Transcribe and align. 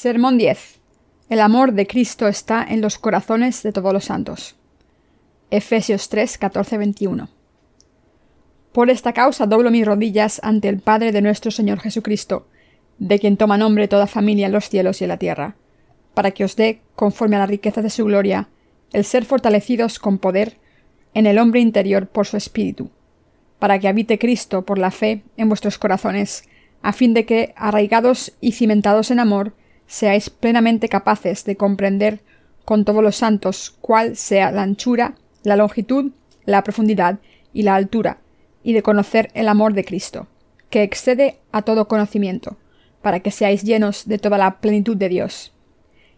Sermón 0.00 0.38
10. 0.38 0.78
El 1.28 1.40
amor 1.40 1.72
de 1.72 1.88
Cristo 1.88 2.28
está 2.28 2.62
en 2.62 2.80
los 2.80 3.00
corazones 3.00 3.64
de 3.64 3.72
todos 3.72 3.92
los 3.92 4.04
santos. 4.04 4.54
Efesios 5.50 6.08
3, 6.08 6.38
14, 6.38 6.78
21. 6.78 7.28
Por 8.70 8.90
esta 8.90 9.12
causa 9.12 9.46
doblo 9.46 9.72
mis 9.72 9.84
rodillas 9.84 10.40
ante 10.44 10.68
el 10.68 10.78
Padre 10.78 11.10
de 11.10 11.20
nuestro 11.20 11.50
Señor 11.50 11.80
Jesucristo, 11.80 12.46
de 13.00 13.18
quien 13.18 13.36
toma 13.36 13.58
nombre 13.58 13.88
toda 13.88 14.06
familia 14.06 14.46
en 14.46 14.52
los 14.52 14.68
cielos 14.68 15.00
y 15.00 15.04
en 15.04 15.08
la 15.08 15.16
tierra, 15.16 15.56
para 16.14 16.30
que 16.30 16.44
os 16.44 16.54
dé, 16.54 16.80
conforme 16.94 17.34
a 17.34 17.40
la 17.40 17.46
riqueza 17.46 17.82
de 17.82 17.90
su 17.90 18.04
gloria, 18.04 18.48
el 18.92 19.04
ser 19.04 19.24
fortalecidos 19.24 19.98
con 19.98 20.18
poder 20.18 20.58
en 21.12 21.26
el 21.26 21.40
hombre 21.40 21.58
interior 21.58 22.06
por 22.06 22.28
su 22.28 22.36
espíritu, 22.36 22.88
para 23.58 23.80
que 23.80 23.88
habite 23.88 24.20
Cristo 24.20 24.64
por 24.64 24.78
la 24.78 24.92
fe 24.92 25.24
en 25.36 25.48
vuestros 25.48 25.76
corazones, 25.76 26.44
a 26.82 26.92
fin 26.92 27.14
de 27.14 27.26
que, 27.26 27.52
arraigados 27.56 28.32
y 28.40 28.52
cimentados 28.52 29.10
en 29.10 29.18
amor, 29.18 29.54
seáis 29.88 30.30
plenamente 30.30 30.88
capaces 30.88 31.44
de 31.44 31.56
comprender 31.56 32.20
con 32.64 32.84
todos 32.84 33.02
los 33.02 33.16
santos 33.16 33.74
cuál 33.80 34.14
sea 34.14 34.52
la 34.52 34.62
anchura, 34.62 35.14
la 35.42 35.56
longitud, 35.56 36.12
la 36.44 36.62
profundidad 36.62 37.18
y 37.52 37.62
la 37.62 37.74
altura, 37.74 38.18
y 38.62 38.74
de 38.74 38.82
conocer 38.82 39.30
el 39.34 39.48
amor 39.48 39.72
de 39.72 39.84
Cristo, 39.84 40.28
que 40.68 40.82
excede 40.82 41.38
a 41.50 41.62
todo 41.62 41.88
conocimiento, 41.88 42.58
para 43.02 43.20
que 43.20 43.30
seáis 43.30 43.64
llenos 43.64 44.06
de 44.06 44.18
toda 44.18 44.36
la 44.36 44.60
plenitud 44.60 44.96
de 44.96 45.08
Dios. 45.08 45.52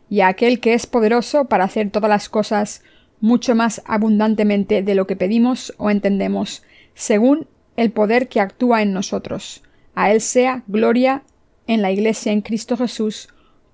Y 0.08 0.20
a 0.22 0.28
aquel 0.28 0.58
que 0.58 0.74
es 0.74 0.86
poderoso 0.86 1.44
para 1.44 1.64
hacer 1.64 1.90
todas 1.90 2.10
las 2.10 2.28
cosas 2.28 2.82
mucho 3.20 3.54
más 3.54 3.82
abundantemente 3.84 4.82
de 4.82 4.94
lo 4.96 5.06
que 5.06 5.14
pedimos 5.14 5.72
o 5.78 5.90
entendemos, 5.90 6.64
según 6.94 7.46
el 7.76 7.92
poder 7.92 8.28
que 8.28 8.40
actúa 8.40 8.82
en 8.82 8.92
nosotros. 8.92 9.62
A 9.94 10.10
Él 10.10 10.20
sea 10.20 10.64
gloria 10.66 11.22
en 11.68 11.82
la 11.82 11.92
Iglesia 11.92 12.32
en 12.32 12.40
Cristo 12.40 12.76
Jesús, 12.76 13.28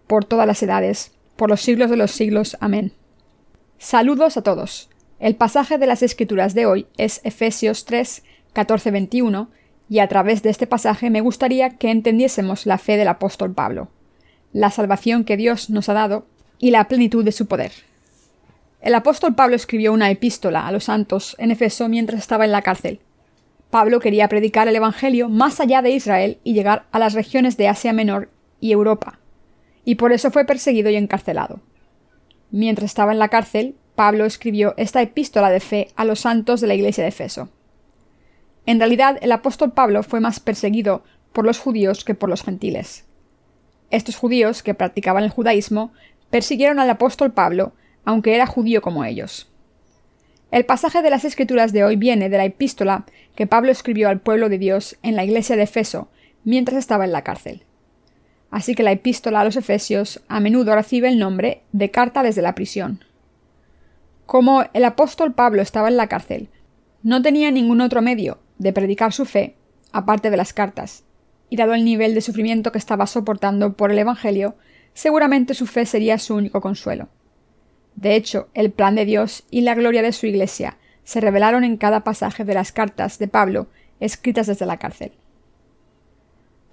por 0.06 0.24
todas 0.24 0.46
las 0.46 0.62
edades, 0.62 1.12
por 1.36 1.50
los 1.50 1.60
siglos 1.60 1.90
de 1.90 1.96
los 1.96 2.10
siglos. 2.10 2.56
Amén. 2.60 2.92
Saludos 3.78 4.36
a 4.36 4.42
todos. 4.42 4.88
El 5.18 5.36
pasaje 5.36 5.78
de 5.78 5.86
las 5.86 6.02
Escrituras 6.02 6.54
de 6.54 6.66
hoy 6.66 6.86
es 6.96 7.20
Efesios 7.24 7.84
3, 7.84 8.22
14, 8.52 8.90
21, 8.90 9.48
y 9.88 10.00
a 10.00 10.08
través 10.08 10.42
de 10.42 10.50
este 10.50 10.66
pasaje 10.66 11.10
me 11.10 11.20
gustaría 11.20 11.70
que 11.70 11.90
entendiésemos 11.90 12.66
la 12.66 12.78
fe 12.78 12.96
del 12.96 13.08
apóstol 13.08 13.52
Pablo, 13.52 13.88
la 14.52 14.70
salvación 14.70 15.24
que 15.24 15.36
Dios 15.36 15.70
nos 15.70 15.88
ha 15.88 15.94
dado 15.94 16.26
y 16.58 16.70
la 16.70 16.88
plenitud 16.88 17.24
de 17.24 17.32
su 17.32 17.46
poder. 17.46 17.72
El 18.80 18.94
apóstol 18.94 19.34
Pablo 19.34 19.56
escribió 19.56 19.92
una 19.92 20.10
epístola 20.10 20.66
a 20.66 20.72
los 20.72 20.84
santos 20.84 21.34
en 21.38 21.50
Efeso 21.50 21.88
mientras 21.88 22.20
estaba 22.20 22.44
en 22.44 22.52
la 22.52 22.62
cárcel. 22.62 23.00
Pablo 23.70 24.00
quería 24.00 24.28
predicar 24.28 24.68
el 24.68 24.76
Evangelio 24.76 25.28
más 25.28 25.60
allá 25.60 25.82
de 25.82 25.90
Israel 25.90 26.38
y 26.44 26.54
llegar 26.54 26.86
a 26.92 26.98
las 26.98 27.14
regiones 27.14 27.56
de 27.56 27.68
Asia 27.68 27.92
Menor 27.92 28.30
y 28.60 28.72
Europa 28.72 29.18
y 29.86 29.94
por 29.94 30.12
eso 30.12 30.32
fue 30.32 30.44
perseguido 30.44 30.90
y 30.90 30.96
encarcelado. 30.96 31.60
Mientras 32.50 32.90
estaba 32.90 33.12
en 33.12 33.20
la 33.20 33.28
cárcel, 33.28 33.76
Pablo 33.94 34.26
escribió 34.26 34.74
esta 34.76 35.00
epístola 35.00 35.48
de 35.48 35.60
fe 35.60 35.88
a 35.94 36.04
los 36.04 36.20
santos 36.20 36.60
de 36.60 36.66
la 36.66 36.74
iglesia 36.74 37.04
de 37.04 37.08
Efeso. 37.08 37.48
En 38.66 38.80
realidad, 38.80 39.16
el 39.22 39.30
apóstol 39.30 39.72
Pablo 39.72 40.02
fue 40.02 40.18
más 40.18 40.40
perseguido 40.40 41.04
por 41.32 41.46
los 41.46 41.60
judíos 41.60 42.04
que 42.04 42.16
por 42.16 42.28
los 42.28 42.42
gentiles. 42.42 43.04
Estos 43.90 44.16
judíos, 44.16 44.64
que 44.64 44.74
practicaban 44.74 45.22
el 45.22 45.30
judaísmo, 45.30 45.92
persiguieron 46.30 46.80
al 46.80 46.90
apóstol 46.90 47.32
Pablo, 47.32 47.72
aunque 48.04 48.34
era 48.34 48.46
judío 48.46 48.82
como 48.82 49.04
ellos. 49.04 49.48
El 50.50 50.66
pasaje 50.66 51.00
de 51.00 51.10
las 51.10 51.24
Escrituras 51.24 51.72
de 51.72 51.84
hoy 51.84 51.94
viene 51.94 52.28
de 52.28 52.38
la 52.38 52.44
epístola 52.44 53.06
que 53.36 53.46
Pablo 53.46 53.70
escribió 53.70 54.08
al 54.08 54.18
pueblo 54.18 54.48
de 54.48 54.58
Dios 54.58 54.98
en 55.04 55.14
la 55.14 55.22
iglesia 55.22 55.54
de 55.54 55.62
Efeso 55.62 56.08
mientras 56.42 56.76
estaba 56.76 57.04
en 57.04 57.12
la 57.12 57.22
cárcel 57.22 57.65
así 58.50 58.74
que 58.74 58.82
la 58.82 58.92
epístola 58.92 59.40
a 59.40 59.44
los 59.44 59.56
Efesios 59.56 60.22
a 60.28 60.40
menudo 60.40 60.74
recibe 60.74 61.08
el 61.08 61.18
nombre 61.18 61.62
de 61.72 61.90
carta 61.90 62.22
desde 62.22 62.42
la 62.42 62.54
prisión. 62.54 63.04
Como 64.24 64.64
el 64.72 64.84
apóstol 64.84 65.34
Pablo 65.34 65.62
estaba 65.62 65.88
en 65.88 65.96
la 65.96 66.08
cárcel, 66.08 66.48
no 67.02 67.22
tenía 67.22 67.50
ningún 67.50 67.80
otro 67.80 68.02
medio 68.02 68.38
de 68.58 68.72
predicar 68.72 69.12
su 69.12 69.24
fe 69.24 69.56
aparte 69.92 70.30
de 70.30 70.36
las 70.36 70.52
cartas, 70.52 71.04
y 71.48 71.56
dado 71.56 71.74
el 71.74 71.84
nivel 71.84 72.14
de 72.14 72.20
sufrimiento 72.20 72.72
que 72.72 72.78
estaba 72.78 73.06
soportando 73.06 73.74
por 73.74 73.92
el 73.92 73.98
Evangelio, 73.98 74.56
seguramente 74.94 75.54
su 75.54 75.66
fe 75.66 75.86
sería 75.86 76.18
su 76.18 76.34
único 76.34 76.60
consuelo. 76.60 77.08
De 77.94 78.14
hecho, 78.14 78.48
el 78.52 78.72
plan 78.72 78.94
de 78.94 79.04
Dios 79.04 79.44
y 79.50 79.62
la 79.62 79.74
gloria 79.74 80.02
de 80.02 80.12
su 80.12 80.26
Iglesia 80.26 80.76
se 81.04 81.20
revelaron 81.20 81.64
en 81.64 81.76
cada 81.76 82.04
pasaje 82.04 82.44
de 82.44 82.54
las 82.54 82.72
cartas 82.72 83.18
de 83.18 83.28
Pablo 83.28 83.68
escritas 84.00 84.46
desde 84.46 84.66
la 84.66 84.78
cárcel. 84.78 85.12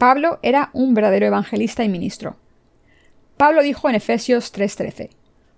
Pablo 0.04 0.38
era 0.42 0.70
un 0.74 0.94
verdadero 0.94 1.28
evangelista 1.28 1.86
y 1.86 1.88
ministro. 1.88 2.36
Pablo 3.38 3.64
dijo 3.64 3.88
en 3.88 3.96
Efesios 3.96 4.52
3:13, 4.52 5.12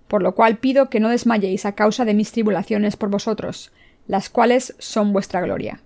Por 0.07 0.21
lo 0.21 0.35
cual 0.35 0.57
pido 0.57 0.87
que 0.91 0.99
no 0.99 1.09
desmayéis 1.09 1.65
a 1.65 1.71
causa 1.71 2.05
de 2.05 2.13
mis 2.13 2.31
tribulaciones 2.31 2.95
por 2.95 3.09
vosotros, 3.09 3.71
las 4.05 4.29
cuales 4.29 4.75
son 4.77 5.13
vuestra 5.13 5.41
gloria. 5.41 5.81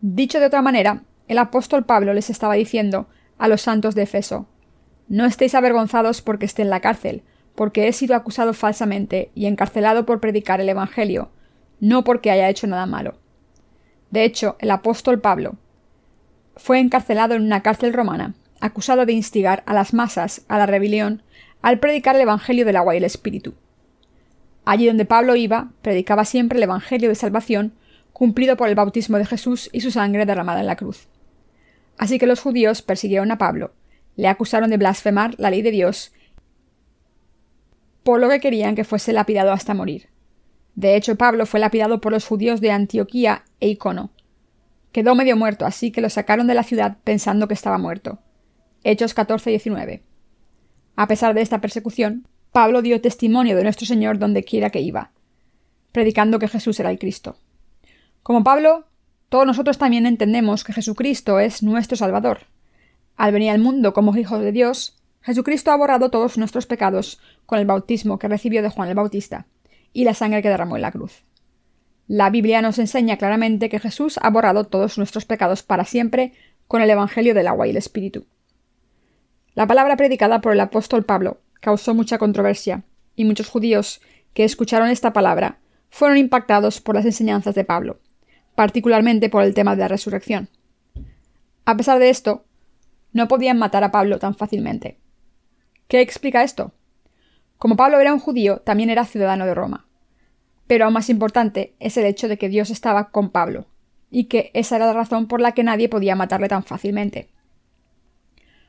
Dicho 0.00 0.40
de 0.40 0.46
otra 0.46 0.62
manera, 0.62 1.02
el 1.28 1.36
apóstol 1.36 1.84
Pablo 1.84 2.14
les 2.14 2.30
estaba 2.30 2.54
diciendo 2.54 3.08
a 3.36 3.46
los 3.46 3.60
santos 3.60 3.94
de 3.94 4.04
Efeso, 4.04 4.46
No 5.08 5.26
estéis 5.26 5.54
avergonzados 5.54 6.22
porque 6.22 6.46
esté 6.46 6.62
en 6.62 6.70
la 6.70 6.80
cárcel, 6.80 7.24
porque 7.54 7.88
he 7.88 7.92
sido 7.92 8.16
acusado 8.16 8.54
falsamente 8.54 9.32
y 9.34 9.44
encarcelado 9.44 10.06
por 10.06 10.18
predicar 10.18 10.62
el 10.62 10.68
Evangelio, 10.70 11.28
no 11.78 12.04
porque 12.04 12.30
haya 12.30 12.48
hecho 12.48 12.66
nada 12.66 12.86
malo. 12.86 13.18
De 14.10 14.24
hecho, 14.24 14.56
el 14.60 14.70
apóstol 14.70 15.20
Pablo, 15.20 15.56
fue 16.60 16.78
encarcelado 16.78 17.34
en 17.34 17.42
una 17.42 17.62
cárcel 17.62 17.94
romana, 17.94 18.34
acusado 18.60 19.06
de 19.06 19.14
instigar 19.14 19.62
a 19.64 19.72
las 19.72 19.94
masas 19.94 20.42
a 20.46 20.58
la 20.58 20.66
rebelión 20.66 21.22
al 21.62 21.78
predicar 21.78 22.16
el 22.16 22.22
Evangelio 22.22 22.66
del 22.66 22.76
agua 22.76 22.94
y 22.94 22.98
el 22.98 23.04
Espíritu. 23.04 23.54
Allí 24.66 24.86
donde 24.86 25.06
Pablo 25.06 25.36
iba, 25.36 25.70
predicaba 25.80 26.26
siempre 26.26 26.58
el 26.58 26.64
Evangelio 26.64 27.08
de 27.08 27.14
salvación, 27.14 27.72
cumplido 28.12 28.58
por 28.58 28.68
el 28.68 28.74
bautismo 28.74 29.16
de 29.16 29.24
Jesús 29.24 29.70
y 29.72 29.80
su 29.80 29.90
sangre 29.90 30.26
derramada 30.26 30.60
en 30.60 30.66
la 30.66 30.76
cruz. 30.76 31.08
Así 31.96 32.18
que 32.18 32.26
los 32.26 32.40
judíos 32.40 32.82
persiguieron 32.82 33.30
a 33.30 33.38
Pablo, 33.38 33.72
le 34.16 34.28
acusaron 34.28 34.68
de 34.68 34.76
blasfemar 34.76 35.34
la 35.38 35.50
ley 35.50 35.62
de 35.62 35.70
Dios, 35.70 36.12
por 38.02 38.20
lo 38.20 38.28
que 38.28 38.40
querían 38.40 38.74
que 38.74 38.84
fuese 38.84 39.14
lapidado 39.14 39.52
hasta 39.52 39.72
morir. 39.72 40.08
De 40.74 40.94
hecho, 40.94 41.16
Pablo 41.16 41.46
fue 41.46 41.60
lapidado 41.60 42.02
por 42.02 42.12
los 42.12 42.26
judíos 42.26 42.60
de 42.60 42.70
Antioquía 42.70 43.44
e 43.60 43.68
Icono, 43.68 44.10
Quedó 44.92 45.14
medio 45.14 45.36
muerto, 45.36 45.66
así 45.66 45.92
que 45.92 46.00
lo 46.00 46.10
sacaron 46.10 46.46
de 46.46 46.54
la 46.54 46.64
ciudad 46.64 46.98
pensando 47.04 47.46
que 47.46 47.54
estaba 47.54 47.78
muerto. 47.78 48.18
Hechos 48.82 49.14
14-19. 49.14 50.02
A 50.96 51.06
pesar 51.06 51.34
de 51.34 51.42
esta 51.42 51.60
persecución, 51.60 52.26
Pablo 52.50 52.82
dio 52.82 53.00
testimonio 53.00 53.56
de 53.56 53.62
nuestro 53.62 53.86
Señor 53.86 54.18
donde 54.18 54.42
quiera 54.42 54.70
que 54.70 54.80
iba, 54.80 55.12
predicando 55.92 56.40
que 56.40 56.48
Jesús 56.48 56.80
era 56.80 56.90
el 56.90 56.98
Cristo. 56.98 57.36
Como 58.22 58.42
Pablo, 58.42 58.86
todos 59.28 59.46
nosotros 59.46 59.78
también 59.78 60.06
entendemos 60.06 60.64
que 60.64 60.72
Jesucristo 60.72 61.38
es 61.38 61.62
nuestro 61.62 61.96
Salvador. 61.96 62.46
Al 63.16 63.32
venir 63.32 63.50
al 63.50 63.60
mundo 63.60 63.92
como 63.92 64.16
Hijo 64.16 64.40
de 64.40 64.50
Dios, 64.50 65.00
Jesucristo 65.22 65.70
ha 65.70 65.76
borrado 65.76 66.10
todos 66.10 66.36
nuestros 66.36 66.66
pecados 66.66 67.20
con 67.46 67.60
el 67.60 67.66
bautismo 67.66 68.18
que 68.18 68.28
recibió 68.28 68.62
de 68.62 68.70
Juan 68.70 68.88
el 68.88 68.94
Bautista 68.96 69.46
y 69.92 70.04
la 70.04 70.14
sangre 70.14 70.42
que 70.42 70.48
derramó 70.48 70.76
en 70.76 70.82
la 70.82 70.90
cruz. 70.90 71.22
La 72.12 72.28
Biblia 72.28 72.60
nos 72.60 72.80
enseña 72.80 73.18
claramente 73.18 73.68
que 73.68 73.78
Jesús 73.78 74.18
ha 74.20 74.30
borrado 74.30 74.64
todos 74.64 74.98
nuestros 74.98 75.26
pecados 75.26 75.62
para 75.62 75.84
siempre 75.84 76.32
con 76.66 76.82
el 76.82 76.90
Evangelio 76.90 77.34
del 77.34 77.46
agua 77.46 77.68
y 77.68 77.70
el 77.70 77.76
Espíritu. 77.76 78.26
La 79.54 79.68
palabra 79.68 79.96
predicada 79.96 80.40
por 80.40 80.52
el 80.52 80.58
apóstol 80.58 81.04
Pablo 81.04 81.40
causó 81.60 81.94
mucha 81.94 82.18
controversia, 82.18 82.82
y 83.14 83.24
muchos 83.24 83.48
judíos 83.48 84.00
que 84.34 84.42
escucharon 84.42 84.88
esta 84.88 85.12
palabra 85.12 85.60
fueron 85.88 86.18
impactados 86.18 86.80
por 86.80 86.96
las 86.96 87.04
enseñanzas 87.04 87.54
de 87.54 87.62
Pablo, 87.62 88.00
particularmente 88.56 89.30
por 89.30 89.44
el 89.44 89.54
tema 89.54 89.76
de 89.76 89.82
la 89.82 89.88
resurrección. 89.88 90.48
A 91.64 91.76
pesar 91.76 92.00
de 92.00 92.10
esto, 92.10 92.44
no 93.12 93.28
podían 93.28 93.56
matar 93.56 93.84
a 93.84 93.92
Pablo 93.92 94.18
tan 94.18 94.34
fácilmente. 94.34 94.98
¿Qué 95.86 96.00
explica 96.00 96.42
esto? 96.42 96.72
Como 97.56 97.76
Pablo 97.76 98.00
era 98.00 98.12
un 98.12 98.18
judío, 98.18 98.62
también 98.62 98.90
era 98.90 99.04
ciudadano 99.04 99.46
de 99.46 99.54
Roma. 99.54 99.86
Pero 100.70 100.84
aún 100.84 100.94
más 100.94 101.10
importante 101.10 101.74
es 101.80 101.96
el 101.96 102.06
hecho 102.06 102.28
de 102.28 102.38
que 102.38 102.48
Dios 102.48 102.70
estaba 102.70 103.10
con 103.10 103.30
Pablo, 103.30 103.66
y 104.08 104.26
que 104.26 104.52
esa 104.54 104.76
era 104.76 104.86
la 104.86 104.92
razón 104.92 105.26
por 105.26 105.40
la 105.40 105.50
que 105.50 105.64
nadie 105.64 105.88
podía 105.88 106.14
matarle 106.14 106.46
tan 106.46 106.62
fácilmente. 106.62 107.28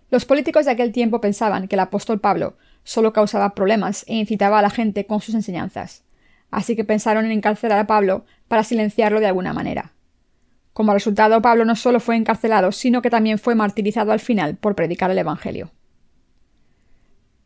Los 0.09 0.25
políticos 0.25 0.65
de 0.65 0.71
aquel 0.71 0.94
tiempo 0.94 1.21
pensaban 1.21 1.68
que 1.68 1.75
el 1.75 1.80
apóstol 1.81 2.19
Pablo 2.19 2.57
solo 2.83 3.13
causaba 3.13 3.53
problemas 3.53 4.03
e 4.07 4.15
incitaba 4.15 4.57
a 4.57 4.63
la 4.63 4.71
gente 4.71 5.06
con 5.06 5.21
sus 5.21 5.36
enseñanzas, 5.36 6.03
así 6.50 6.75
que 6.75 6.83
pensaron 6.83 7.25
en 7.25 7.33
encarcelar 7.33 7.77
a 7.77 7.86
Pablo 7.86 8.25
para 8.48 8.63
silenciarlo 8.63 9.19
de 9.19 9.27
alguna 9.27 9.53
manera. 9.53 9.94
Como 10.74 10.95
resultado, 10.95 11.39
Pablo 11.44 11.65
no 11.65 11.75
solo 11.75 12.00
fue 12.00 12.15
encarcelado, 12.15 12.71
sino 12.71 13.03
que 13.03 13.12
también 13.12 13.38
fue 13.38 13.53
martirizado 13.53 14.12
al 14.12 14.19
final 14.19 14.56
por 14.56 14.74
predicar 14.74 15.12
el 15.12 15.19
Evangelio. 15.19 15.69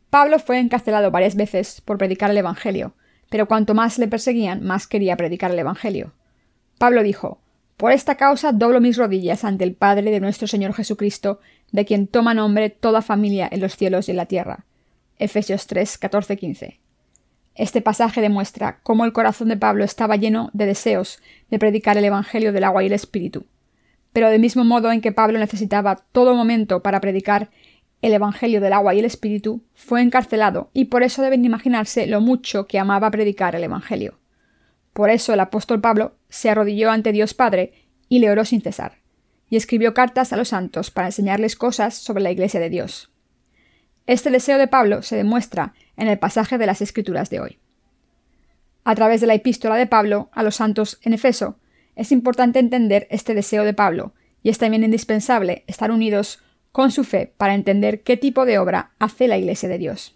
Pablo 0.10 0.40
fue 0.40 0.60
encarcelado 0.60 1.12
varias 1.12 1.36
veces 1.36 1.82
por 1.82 1.98
predicar 1.98 2.32
el 2.32 2.38
Evangelio, 2.38 2.96
pero 3.36 3.50
cuanto 3.50 3.74
más 3.74 4.00
le 4.00 4.08
perseguían, 4.08 4.64
más 4.64 4.88
quería 4.88 5.18
predicar 5.18 5.52
el 5.52 5.60
Evangelio. 5.60 6.14
Pablo 6.78 7.04
dijo, 7.04 7.42
Por 7.76 7.92
esta 7.92 8.16
causa 8.16 8.54
doblo 8.54 8.80
mis 8.80 8.96
rodillas 8.96 9.44
ante 9.44 9.66
el 9.66 9.74
Padre 9.74 10.10
de 10.10 10.22
nuestro 10.22 10.48
Señor 10.48 10.74
Jesucristo, 10.74 11.42
de 11.74 11.84
quien 11.84 12.08
toma 12.08 12.34
nombre 12.34 12.70
toda 12.70 13.02
familia 13.02 13.50
en 13.52 13.60
los 13.60 13.76
cielos 13.76 14.08
y 14.08 14.12
en 14.12 14.18
la 14.18 14.28
tierra. 14.28 14.64
Efesios 15.20 15.68
3, 15.68 15.98
14, 15.98 16.38
15. 16.38 16.80
Este 17.56 17.82
pasaje 17.82 18.22
demuestra 18.22 18.80
cómo 18.84 19.04
el 19.04 19.12
corazón 19.12 19.50
de 19.50 19.58
Pablo 19.58 19.84
estaba 19.84 20.16
lleno 20.16 20.50
de 20.54 20.68
deseos 20.68 21.20
de 21.50 21.60
predicar 21.60 21.98
el 21.98 22.06
Evangelio 22.06 22.54
del 22.54 22.64
agua 22.64 22.84
y 22.84 22.86
el 22.86 22.94
Espíritu. 22.94 23.48
Pero 24.14 24.30
del 24.30 24.40
mismo 24.40 24.64
modo 24.64 24.94
en 24.94 25.02
que 25.02 25.12
Pablo 25.12 25.40
necesitaba 25.40 25.98
todo 26.14 26.36
momento 26.36 26.82
para 26.82 27.02
predicar 27.02 27.50
el 28.06 28.14
Evangelio 28.14 28.62
del 28.62 28.74
agua 28.74 28.94
y 28.94 29.00
el 29.00 29.06
Espíritu, 29.06 29.64
fue 29.74 30.00
encarcelado 30.04 30.70
y 30.74 30.86
por 30.86 31.02
eso 31.02 31.24
deben 31.24 31.44
imaginarse 31.44 32.06
lo 32.06 32.22
mucho 32.22 32.68
que 32.68 32.78
amaba 32.78 33.10
predicar 33.10 33.56
el 33.56 33.64
Evangelio. 33.64 34.20
Por 34.94 35.10
eso 35.10 35.34
el 35.34 35.40
apóstol 35.40 35.82
Pablo 35.82 36.14
se 36.30 36.52
arrodilló 36.52 36.92
ante 36.92 37.12
Dios 37.12 37.34
Padre 37.34 37.74
y 38.08 38.20
le 38.20 38.30
oró 38.30 38.46
sin 38.46 38.62
cesar, 38.62 39.00
y 39.50 39.56
escribió 39.56 39.96
cartas 39.96 40.32
a 40.32 40.38
los 40.38 40.50
santos 40.50 40.92
para 40.92 41.08
enseñarles 41.08 41.56
cosas 41.56 41.96
sobre 41.96 42.22
la 42.22 42.30
Iglesia 42.30 42.60
de 42.60 42.70
Dios. 42.70 43.12
Este 44.06 44.30
deseo 44.30 44.60
de 44.60 44.68
Pablo 44.68 45.02
se 45.02 45.16
demuestra 45.16 45.74
en 45.98 46.08
el 46.08 46.20
pasaje 46.20 46.60
de 46.60 46.68
las 46.68 46.84
Escrituras 46.84 47.32
de 47.32 47.40
hoy. 47.40 47.60
A 48.84 48.94
través 48.94 49.20
de 49.20 49.26
la 49.26 49.34
epístola 49.34 49.78
de 49.78 49.88
Pablo 49.88 50.30
a 50.32 50.44
los 50.44 50.58
santos 50.58 51.00
en 51.02 51.14
Efeso, 51.14 51.58
es 51.96 52.12
importante 52.12 52.60
entender 52.60 53.08
este 53.10 53.34
deseo 53.34 53.64
de 53.64 53.74
Pablo, 53.74 54.14
y 54.44 54.50
es 54.50 54.60
también 54.60 54.84
indispensable 54.84 55.64
estar 55.66 55.90
unidos 55.90 56.45
con 56.76 56.92
su 56.92 57.06
fe 57.06 57.32
para 57.38 57.56
entender 57.56 58.02
qué 58.02 58.18
tipo 58.18 58.46
de 58.46 58.60
obra 58.60 58.92
hace 59.00 59.30
la 59.30 59.38
Iglesia 59.38 59.70
de 59.70 59.78
Dios. 59.78 60.14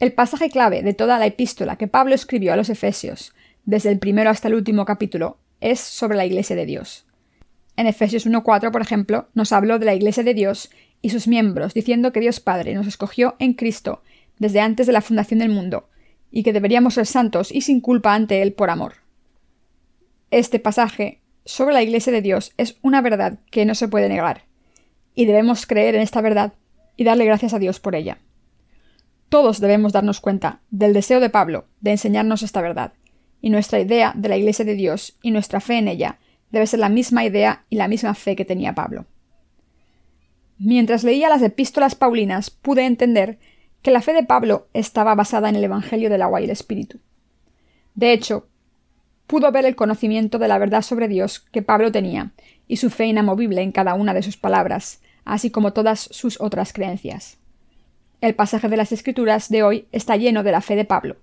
El 0.00 0.14
pasaje 0.14 0.48
clave 0.48 0.82
de 0.82 0.94
toda 0.94 1.18
la 1.18 1.26
epístola 1.26 1.76
que 1.76 1.86
Pablo 1.86 2.14
escribió 2.14 2.54
a 2.54 2.56
los 2.56 2.70
Efesios 2.70 3.34
desde 3.66 3.90
el 3.90 3.98
primero 3.98 4.30
hasta 4.30 4.48
el 4.48 4.54
último 4.54 4.86
capítulo, 4.86 5.36
es 5.60 5.78
sobre 5.78 6.16
la 6.16 6.24
Iglesia 6.24 6.56
de 6.56 6.64
Dios. 6.64 7.04
En 7.76 7.86
Efesios 7.86 8.26
1.4, 8.26 8.70
por 8.70 8.80
ejemplo, 8.80 9.28
nos 9.34 9.52
habló 9.52 9.78
de 9.78 9.84
la 9.84 9.94
Iglesia 9.94 10.22
de 10.22 10.32
Dios 10.32 10.70
y 11.02 11.10
sus 11.10 11.28
miembros, 11.28 11.74
diciendo 11.74 12.10
que 12.10 12.20
Dios 12.20 12.40
Padre 12.40 12.72
nos 12.72 12.86
escogió 12.86 13.36
en 13.38 13.52
Cristo 13.52 14.00
desde 14.38 14.60
antes 14.60 14.86
de 14.86 14.94
la 14.94 15.02
fundación 15.02 15.40
del 15.40 15.50
mundo, 15.50 15.90
y 16.30 16.42
que 16.42 16.54
deberíamos 16.54 16.94
ser 16.94 17.04
santos 17.04 17.52
y 17.52 17.60
sin 17.60 17.82
culpa 17.82 18.14
ante 18.14 18.40
Él 18.40 18.54
por 18.54 18.70
amor. 18.70 18.94
Este 20.30 20.58
pasaje 20.58 21.20
sobre 21.44 21.74
la 21.74 21.82
Iglesia 21.82 22.14
de 22.14 22.22
Dios 22.22 22.54
es 22.56 22.78
una 22.80 23.02
verdad 23.02 23.40
que 23.50 23.66
no 23.66 23.74
se 23.74 23.88
puede 23.88 24.08
negar, 24.08 24.46
y 25.16 25.24
debemos 25.24 25.66
creer 25.66 25.96
en 25.96 26.02
esta 26.02 26.20
verdad 26.20 26.52
y 26.96 27.02
darle 27.02 27.24
gracias 27.24 27.54
a 27.54 27.58
Dios 27.58 27.80
por 27.80 27.96
ella. 27.96 28.18
Todos 29.28 29.58
debemos 29.58 29.92
darnos 29.92 30.20
cuenta 30.20 30.60
del 30.70 30.92
deseo 30.92 31.18
de 31.18 31.30
Pablo 31.30 31.64
de 31.80 31.90
enseñarnos 31.90 32.44
esta 32.44 32.60
verdad, 32.60 32.92
y 33.40 33.50
nuestra 33.50 33.80
idea 33.80 34.12
de 34.14 34.28
la 34.28 34.36
Iglesia 34.36 34.64
de 34.64 34.74
Dios 34.74 35.18
y 35.22 35.32
nuestra 35.32 35.60
fe 35.60 35.78
en 35.78 35.88
ella 35.88 36.18
debe 36.50 36.66
ser 36.66 36.78
la 36.78 36.88
misma 36.88 37.24
idea 37.24 37.64
y 37.68 37.76
la 37.76 37.88
misma 37.88 38.14
fe 38.14 38.36
que 38.36 38.44
tenía 38.44 38.74
Pablo. 38.74 39.06
Mientras 40.58 41.02
leía 41.02 41.28
las 41.28 41.42
epístolas 41.42 41.94
paulinas 41.94 42.50
pude 42.50 42.86
entender 42.86 43.38
que 43.82 43.90
la 43.90 44.02
fe 44.02 44.12
de 44.12 44.22
Pablo 44.22 44.68
estaba 44.72 45.14
basada 45.14 45.48
en 45.48 45.56
el 45.56 45.64
Evangelio 45.64 46.08
del 46.08 46.22
agua 46.22 46.40
y 46.40 46.44
el 46.44 46.50
Espíritu. 46.50 47.00
De 47.94 48.12
hecho, 48.12 48.48
pudo 49.26 49.50
ver 49.50 49.64
el 49.64 49.76
conocimiento 49.76 50.38
de 50.38 50.48
la 50.48 50.58
verdad 50.58 50.82
sobre 50.82 51.08
Dios 51.08 51.40
que 51.40 51.62
Pablo 51.62 51.90
tenía 51.90 52.32
y 52.68 52.76
su 52.76 52.90
fe 52.90 53.06
inamovible 53.06 53.62
en 53.62 53.72
cada 53.72 53.94
una 53.94 54.14
de 54.14 54.22
sus 54.22 54.36
palabras, 54.36 55.02
así 55.26 55.50
como 55.50 55.74
todas 55.74 56.00
sus 56.00 56.40
otras 56.40 56.72
creencias. 56.72 57.36
El 58.22 58.34
pasaje 58.34 58.70
de 58.70 58.78
las 58.78 58.92
Escrituras 58.92 59.50
de 59.50 59.62
hoy 59.62 59.86
está 59.92 60.16
lleno 60.16 60.42
de 60.42 60.52
la 60.52 60.62
fe 60.62 60.76
de 60.76 60.86
Pablo, 60.86 61.16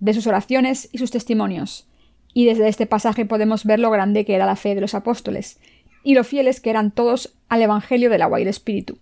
de 0.00 0.14
sus 0.14 0.26
oraciones 0.26 0.88
y 0.90 0.98
sus 0.98 1.12
testimonios, 1.12 1.86
y 2.34 2.46
desde 2.46 2.66
este 2.66 2.86
pasaje 2.86 3.26
podemos 3.26 3.64
ver 3.64 3.78
lo 3.78 3.90
grande 3.90 4.24
que 4.24 4.34
era 4.34 4.46
la 4.46 4.56
fe 4.56 4.74
de 4.74 4.80
los 4.80 4.94
apóstoles, 4.94 5.60
y 6.02 6.14
lo 6.14 6.24
fieles 6.24 6.60
que 6.60 6.70
eran 6.70 6.90
todos 6.90 7.36
al 7.48 7.62
Evangelio 7.62 8.10
del 8.10 8.22
agua 8.22 8.40
y 8.40 8.42
el 8.42 8.48
Espíritu. 8.48 8.98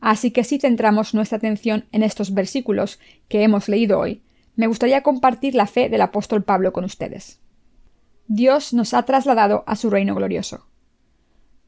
Así 0.00 0.30
que 0.30 0.44
si 0.44 0.58
centramos 0.58 1.12
nuestra 1.12 1.38
atención 1.38 1.84
en 1.92 2.02
estos 2.02 2.32
versículos 2.32 2.98
que 3.28 3.42
hemos 3.42 3.68
leído 3.68 3.98
hoy, 3.98 4.22
me 4.56 4.66
gustaría 4.66 5.02
compartir 5.02 5.54
la 5.54 5.66
fe 5.66 5.88
del 5.88 6.00
apóstol 6.00 6.42
Pablo 6.44 6.72
con 6.72 6.84
ustedes. 6.84 7.40
Dios 8.28 8.72
nos 8.72 8.94
ha 8.94 9.02
trasladado 9.02 9.64
a 9.66 9.76
su 9.76 9.90
reino 9.90 10.14
glorioso. 10.14 10.66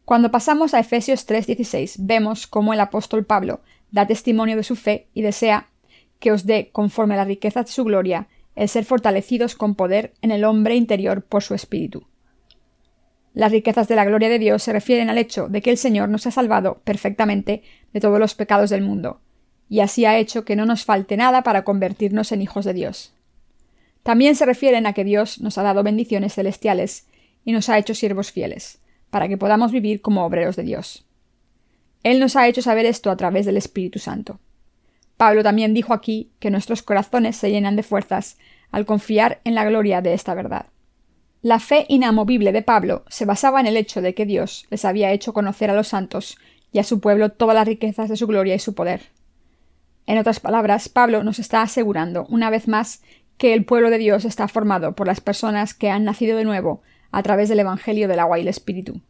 Cuando 0.05 0.31
pasamos 0.31 0.75
a 0.75 0.81
Efesios 0.81 1.27
3:16 1.27 1.97
vemos 1.99 2.47
cómo 2.47 2.75
el 2.75 2.81
apóstol 2.81 3.25
Pablo 3.25 3.61
da 3.91 4.06
testimonio 4.06 4.56
de 4.56 4.62
su 4.62 4.77
fe 4.77 5.09
y 5.15 5.23
desea 5.23 5.71
que 6.19 6.31
os 6.31 6.45
dé, 6.45 6.71
conforme 6.73 7.15
a 7.15 7.19
la 7.19 7.25
riqueza 7.25 7.62
de 7.62 7.71
su 7.71 7.85
gloria, 7.85 8.29
el 8.55 8.69
ser 8.69 8.85
fortalecidos 8.85 9.55
con 9.55 9.75
poder 9.75 10.12
en 10.21 10.31
el 10.31 10.45
hombre 10.45 10.77
interior 10.77 11.25
por 11.25 11.43
su 11.43 11.55
espíritu. 11.55 12.06
Las 13.33 13.51
riquezas 13.51 13.89
de 13.89 13.97
la 13.97 14.05
gloria 14.05 14.29
de 14.29 14.39
Dios 14.39 14.62
se 14.62 14.73
refieren 14.73 15.11
al 15.11 15.19
hecho 15.19 15.49
de 15.49 15.61
que 15.61 15.71
el 15.71 15.77
Señor 15.77 16.09
nos 16.09 16.27
ha 16.27 16.31
salvado 16.31 16.81
perfectamente 16.85 17.62
de 17.93 18.01
todos 18.01 18.21
los 18.21 18.35
pecados 18.35 18.71
del 18.71 18.83
mundo, 18.83 19.21
y 19.69 19.81
así 19.81 20.05
ha 20.05 20.19
hecho 20.19 20.45
que 20.45 20.55
no 20.55 20.67
nos 20.67 20.85
falte 20.85 21.17
nada 21.17 21.43
para 21.43 21.65
convertirnos 21.65 22.31
en 22.31 22.43
hijos 22.43 22.65
de 22.65 22.75
Dios. 22.75 23.12
También 24.03 24.37
se 24.37 24.47
refieren 24.47 24.87
a 24.87 24.93
que 24.93 25.03
Dios 25.03 25.41
nos 25.41 25.59
ha 25.59 25.62
dado 25.62 25.83
bendiciones 25.83 26.35
celestiales 26.35 27.06
y 27.45 27.53
nos 27.53 27.69
ha 27.69 27.79
hecho 27.79 27.95
siervos 27.95 28.31
fieles, 28.31 28.81
para 29.14 29.28
que 29.28 29.38
podamos 29.38 29.70
vivir 29.70 30.00
como 30.00 30.25
obreros 30.25 30.56
de 30.56 30.64
Dios. 30.64 31.05
Él 32.02 32.19
nos 32.19 32.34
ha 32.34 32.49
hecho 32.49 32.62
saber 32.62 32.84
esto 32.84 33.12
a 33.12 33.16
través 33.16 33.46
del 33.46 33.56
Espíritu 33.56 34.00
Santo. 34.00 34.40
Pablo 35.16 35.44
también 35.44 35.72
dijo 35.72 35.94
aquí 35.94 36.32
que 36.40 36.50
nuestros 36.50 36.82
corazones 36.82 37.37
se 37.37 37.52
llenan 37.52 37.76
de 37.76 37.84
fuerzas 37.84 38.38
al 38.72 38.87
confiar 38.87 39.40
en 39.44 39.55
la 39.55 39.64
gloria 39.64 40.00
de 40.00 40.14
esta 40.14 40.34
verdad. 40.34 40.66
La 41.43 41.61
fe 41.61 41.87
inamovible 41.88 42.50
de 42.50 42.62
Pablo 42.62 43.05
se 43.06 43.25
basaba 43.25 43.61
en 43.61 43.69
el 43.69 43.76
hecho 43.76 44.02
de 44.02 44.14
que 44.14 44.26
Dios 44.26 44.66
les 44.70 44.84
había 44.84 45.12
hecho 45.12 45.32
conocer 45.32 45.70
a 45.70 45.75
los 45.75 45.87
santos 45.87 46.37
y 46.72 46.81
a 46.81 46.82
su 46.82 46.99
pueblo 46.99 47.28
todas 47.28 47.55
las 47.55 47.69
riquezas 47.69 48.08
de 48.08 48.17
su 48.17 48.26
gloria 48.26 48.56
y 48.56 48.58
su 48.58 48.75
poder. 48.75 49.12
En 50.06 50.19
otras 50.19 50.40
palabras, 50.40 50.88
Pablo 50.88 51.22
nos 51.22 51.38
está 51.38 51.62
asegurando 51.62 52.26
una 52.31 52.50
vez 52.50 52.67
más 52.67 53.00
que 53.38 53.55
el 53.55 53.64
pueblo 53.64 53.90
de 53.90 53.99
Dios 53.99 54.25
está 54.25 54.49
formado 54.49 54.96
por 54.96 55.06
las 55.06 55.20
personas 55.20 55.72
que 55.72 55.88
han 55.88 56.02
nacido 56.02 56.37
de 56.37 56.43
nuevo 56.43 56.82
a 57.14 57.22
través 57.22 57.49
del 57.49 57.61
Evangelio 57.61 58.08
del 58.08 58.19
agua 58.19 58.38
y 58.38 58.43
el 58.43 58.49
Espíritu. 58.49 59.00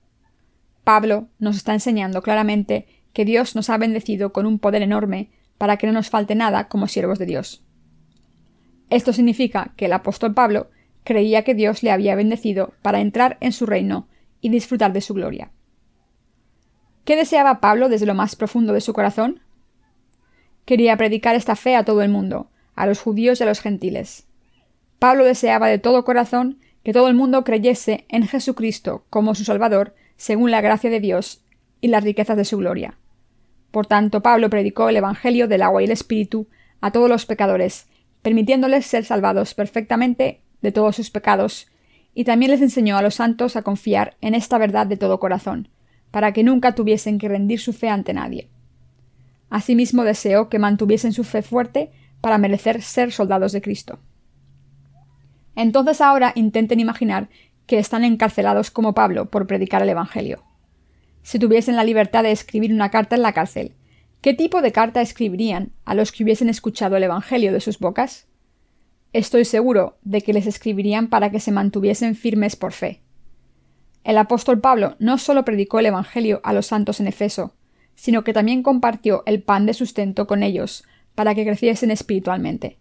Pablo 0.84 1.28
nos 1.38 1.56
está 1.56 1.72
enseñando 1.72 2.20
claramente 2.20 2.86
que 3.14 3.24
Dios 3.24 3.56
nos 3.56 3.70
ha 3.70 3.78
bendecido 3.78 4.30
con 4.30 4.44
un 4.44 4.58
poder 4.58 4.82
enorme 4.82 5.30
para 5.56 5.78
que 5.78 5.86
no 5.86 5.94
nos 5.94 6.10
falte 6.10 6.34
nada 6.34 6.68
como 6.68 6.86
siervos 6.86 7.18
de 7.18 7.24
Dios. 7.24 7.64
Esto 8.90 9.14
significa 9.14 9.72
que 9.78 9.86
el 9.86 9.94
apóstol 9.94 10.34
Pablo 10.34 10.68
creía 11.02 11.44
que 11.44 11.54
Dios 11.54 11.82
le 11.82 11.92
había 11.92 12.14
bendecido 12.14 12.74
para 12.82 13.00
entrar 13.00 13.38
en 13.40 13.52
su 13.52 13.64
reino 13.64 14.06
y 14.42 14.50
disfrutar 14.50 14.92
de 14.92 15.00
su 15.00 15.14
gloria. 15.14 15.50
¿Qué 17.06 17.16
deseaba 17.16 17.60
Pablo 17.60 17.88
desde 17.88 18.04
lo 18.04 18.14
más 18.14 18.36
profundo 18.36 18.74
de 18.74 18.82
su 18.82 18.92
corazón? 18.92 19.40
Quería 20.66 20.98
predicar 20.98 21.36
esta 21.36 21.56
fe 21.56 21.74
a 21.74 21.86
todo 21.86 22.02
el 22.02 22.10
mundo, 22.10 22.50
a 22.74 22.84
los 22.86 23.00
judíos 23.00 23.40
y 23.40 23.44
a 23.44 23.46
los 23.46 23.60
gentiles. 23.60 24.26
Pablo 24.98 25.24
deseaba 25.24 25.68
de 25.68 25.78
todo 25.78 26.04
corazón 26.04 26.58
que 26.84 26.92
todo 26.92 27.08
el 27.08 27.14
mundo 27.14 27.42
creyese 27.42 28.04
en 28.08 28.28
Jesucristo 28.28 29.04
como 29.10 29.34
su 29.34 29.44
Salvador, 29.44 29.94
según 30.16 30.50
la 30.50 30.60
gracia 30.60 30.90
de 30.90 31.00
Dios 31.00 31.42
y 31.80 31.88
las 31.88 32.04
riquezas 32.04 32.36
de 32.36 32.44
su 32.44 32.58
gloria. 32.58 32.98
Por 33.70 33.86
tanto, 33.86 34.22
Pablo 34.22 34.48
predicó 34.50 34.88
el 34.88 34.96
Evangelio 34.96 35.48
del 35.48 35.62
agua 35.62 35.82
y 35.82 35.86
el 35.86 35.90
Espíritu 35.90 36.46
a 36.80 36.92
todos 36.92 37.08
los 37.08 37.26
pecadores, 37.26 37.88
permitiéndoles 38.22 38.86
ser 38.86 39.04
salvados 39.04 39.54
perfectamente 39.54 40.42
de 40.60 40.72
todos 40.72 40.94
sus 40.94 41.10
pecados, 41.10 41.68
y 42.14 42.24
también 42.24 42.52
les 42.52 42.62
enseñó 42.62 42.96
a 42.96 43.02
los 43.02 43.16
santos 43.16 43.56
a 43.56 43.62
confiar 43.62 44.16
en 44.20 44.34
esta 44.34 44.58
verdad 44.58 44.86
de 44.86 44.96
todo 44.96 45.18
corazón, 45.18 45.68
para 46.10 46.32
que 46.32 46.44
nunca 46.44 46.74
tuviesen 46.74 47.18
que 47.18 47.28
rendir 47.28 47.58
su 47.58 47.72
fe 47.72 47.88
ante 47.88 48.12
nadie. 48.14 48.48
Asimismo 49.50 50.04
deseó 50.04 50.48
que 50.48 50.58
mantuviesen 50.58 51.12
su 51.12 51.24
fe 51.24 51.42
fuerte 51.42 51.90
para 52.20 52.38
merecer 52.38 52.82
ser 52.82 53.10
soldados 53.10 53.52
de 53.52 53.62
Cristo. 53.62 53.98
Entonces 55.56 56.00
ahora 56.00 56.32
intenten 56.34 56.80
imaginar 56.80 57.28
que 57.66 57.78
están 57.78 58.04
encarcelados 58.04 58.70
como 58.70 58.94
Pablo 58.94 59.30
por 59.30 59.46
predicar 59.46 59.82
el 59.82 59.88
Evangelio 59.88 60.44
si 61.24 61.38
tuviesen 61.38 61.74
la 61.74 61.84
libertad 61.84 62.22
de 62.22 62.30
escribir 62.30 62.72
una 62.72 62.90
carta 62.90 63.16
en 63.16 63.22
la 63.22 63.32
cárcel, 63.32 63.72
¿qué 64.20 64.34
tipo 64.34 64.60
de 64.60 64.72
carta 64.72 65.00
escribirían 65.00 65.72
a 65.86 65.94
los 65.94 66.12
que 66.12 66.22
hubiesen 66.22 66.50
escuchado 66.50 66.96
el 66.96 67.02
Evangelio 67.02 67.52
de 67.52 67.60
sus 67.60 67.78
bocas? 67.78 68.28
Estoy 69.14 69.46
seguro 69.46 69.96
de 70.02 70.20
que 70.20 70.34
les 70.34 70.46
escribirían 70.46 71.08
para 71.08 71.30
que 71.30 71.40
se 71.40 71.50
mantuviesen 71.50 72.14
firmes 72.14 72.56
por 72.56 72.72
fe. 72.72 73.00
El 74.04 74.18
apóstol 74.18 74.60
Pablo 74.60 74.96
no 74.98 75.16
solo 75.16 75.46
predicó 75.46 75.78
el 75.78 75.86
Evangelio 75.86 76.42
a 76.44 76.52
los 76.52 76.66
santos 76.66 77.00
en 77.00 77.06
Efeso, 77.06 77.54
sino 77.94 78.22
que 78.22 78.34
también 78.34 78.62
compartió 78.62 79.22
el 79.24 79.42
pan 79.42 79.64
de 79.64 79.72
sustento 79.72 80.26
con 80.26 80.42
ellos 80.42 80.84
para 81.14 81.34
que 81.34 81.46
creciesen 81.46 81.90
espiritualmente. 81.90 82.78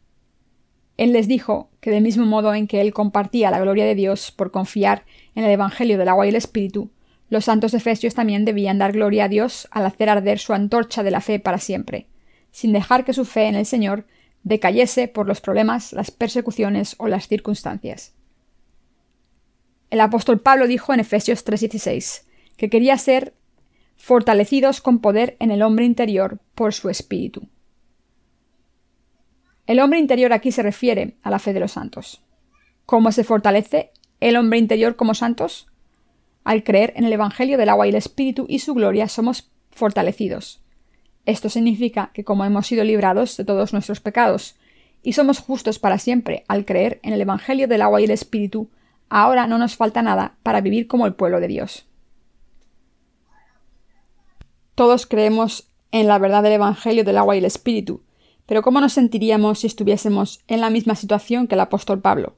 Él 0.97 1.13
les 1.13 1.27
dijo 1.27 1.69
que 1.79 1.89
del 1.89 2.03
mismo 2.03 2.25
modo 2.25 2.53
en 2.53 2.67
que 2.67 2.81
él 2.81 2.93
compartía 2.93 3.51
la 3.51 3.59
gloria 3.59 3.85
de 3.85 3.95
Dios 3.95 4.31
por 4.31 4.51
confiar 4.51 5.05
en 5.35 5.43
el 5.43 5.51
Evangelio 5.51 5.97
del 5.97 6.09
agua 6.09 6.25
y 6.25 6.29
el 6.29 6.35
Espíritu, 6.35 6.91
los 7.29 7.45
santos 7.45 7.73
efesios 7.73 8.13
también 8.13 8.45
debían 8.45 8.77
dar 8.77 8.91
gloria 8.91 9.25
a 9.25 9.29
Dios 9.29 9.67
al 9.71 9.85
hacer 9.85 10.09
arder 10.09 10.37
su 10.37 10.53
antorcha 10.53 11.01
de 11.01 11.11
la 11.11 11.21
fe 11.21 11.39
para 11.39 11.57
siempre, 11.57 12.07
sin 12.51 12.73
dejar 12.73 13.05
que 13.05 13.13
su 13.13 13.25
fe 13.25 13.47
en 13.47 13.55
el 13.55 13.65
Señor 13.65 14.05
decayese 14.43 15.07
por 15.07 15.27
los 15.27 15.41
problemas, 15.41 15.93
las 15.93 16.11
persecuciones 16.11 16.95
o 16.99 17.07
las 17.07 17.27
circunstancias. 17.27 18.13
El 19.89 19.99
apóstol 20.01 20.41
Pablo 20.41 20.67
dijo 20.67 20.93
en 20.93 20.99
Efesios 20.99 21.43
3:16 21.43 22.25
que 22.57 22.69
quería 22.69 22.97
ser 22.97 23.33
fortalecidos 23.95 24.81
con 24.81 24.99
poder 24.99 25.37
en 25.39 25.49
el 25.49 25.61
hombre 25.61 25.85
interior 25.85 26.39
por 26.55 26.73
su 26.73 26.89
espíritu. 26.89 27.47
El 29.65 29.79
hombre 29.79 29.99
interior 29.99 30.33
aquí 30.33 30.51
se 30.51 30.61
refiere 30.61 31.15
a 31.23 31.29
la 31.29 31.39
fe 31.39 31.53
de 31.53 31.61
los 31.61 31.71
santos. 31.71 32.21
¿Cómo 32.85 33.13
se 33.13 33.23
fortalece 33.23 33.91
el 34.19 34.35
hombre 34.35 34.59
interior 34.59 34.97
como 34.97 35.15
santos? 35.15 35.67
Al 36.43 36.63
creer 36.63 36.91
en 36.97 37.05
el 37.05 37.13
Evangelio 37.13 37.57
del 37.57 37.69
agua 37.69 37.85
y 37.87 37.89
el 37.89 37.95
Espíritu 37.95 38.45
y 38.49 38.59
su 38.59 38.73
gloria 38.73 39.07
somos 39.07 39.51
fortalecidos. 39.71 40.61
Esto 41.25 41.47
significa 41.47 42.11
que 42.13 42.25
como 42.25 42.43
hemos 42.43 42.67
sido 42.67 42.83
librados 42.83 43.37
de 43.37 43.45
todos 43.45 43.71
nuestros 43.71 44.01
pecados 44.01 44.57
y 45.01 45.13
somos 45.13 45.39
justos 45.39 45.79
para 45.79 45.97
siempre 45.97 46.43
al 46.49 46.65
creer 46.65 46.99
en 47.01 47.13
el 47.13 47.21
Evangelio 47.21 47.69
del 47.69 47.81
agua 47.81 48.01
y 48.01 48.03
el 48.03 48.11
Espíritu, 48.11 48.69
ahora 49.07 49.47
no 49.47 49.57
nos 49.57 49.77
falta 49.77 50.01
nada 50.01 50.35
para 50.43 50.59
vivir 50.59 50.87
como 50.87 51.05
el 51.05 51.13
pueblo 51.13 51.39
de 51.39 51.47
Dios. 51.47 51.87
Todos 54.75 55.05
creemos 55.05 55.69
en 55.91 56.07
la 56.07 56.19
verdad 56.19 56.43
del 56.43 56.53
Evangelio 56.53 57.05
del 57.05 57.17
agua 57.17 57.35
y 57.35 57.39
el 57.39 57.45
Espíritu, 57.45 58.03
pero 58.45 58.61
¿cómo 58.61 58.81
nos 58.81 58.93
sentiríamos 58.93 59.59
si 59.59 59.67
estuviésemos 59.67 60.41
en 60.47 60.61
la 60.61 60.69
misma 60.69 60.95
situación 60.95 61.47
que 61.47 61.55
el 61.55 61.61
apóstol 61.61 62.01
Pablo? 62.01 62.35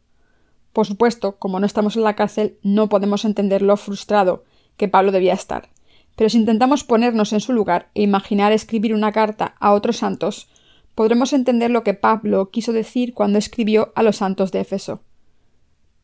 Por 0.74 0.86
supuesto, 0.86 1.38
como 1.38 1.60
no 1.60 1.66
estamos 1.66 1.96
en 1.96 2.04
la 2.04 2.16
cárcel, 2.16 2.58
no 2.62 2.90
podemos 2.90 3.26
entender 3.26 3.62
lo 3.62 3.78
frustrado 3.78 4.44
que 4.78 4.88
Pablo 4.88 5.12
debía 5.12 5.34
estar. 5.34 5.70
Pero 6.16 6.30
si 6.30 6.38
intentamos 6.38 6.84
ponernos 6.84 7.34
en 7.34 7.40
su 7.40 7.54
lugar 7.54 7.90
e 7.94 8.02
imaginar 8.02 8.52
escribir 8.52 8.94
una 8.94 9.12
carta 9.12 9.56
a 9.60 9.72
otros 9.72 9.98
santos, 9.98 10.50
podremos 10.94 11.34
entender 11.34 11.72
lo 11.72 11.84
que 11.84 11.94
Pablo 11.94 12.50
quiso 12.52 12.74
decir 12.74 13.14
cuando 13.14 13.38
escribió 13.38 13.92
a 13.96 14.04
los 14.04 14.18
santos 14.18 14.52
de 14.52 14.62
Éfeso. 14.62 15.02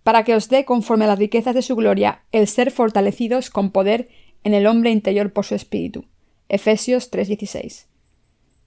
Para 0.03 0.23
que 0.23 0.35
os 0.35 0.49
dé 0.49 0.65
conforme 0.65 1.05
a 1.05 1.09
las 1.09 1.19
riquezas 1.19 1.53
de 1.53 1.61
su 1.61 1.75
gloria 1.75 2.23
el 2.31 2.47
ser 2.47 2.71
fortalecidos 2.71 3.49
con 3.49 3.71
poder 3.71 4.09
en 4.43 4.53
el 4.53 4.67
hombre 4.67 4.91
interior 4.91 5.31
por 5.31 5.45
su 5.45 5.55
espíritu. 5.55 6.05
Efesios 6.49 7.11
3:16. 7.11 7.90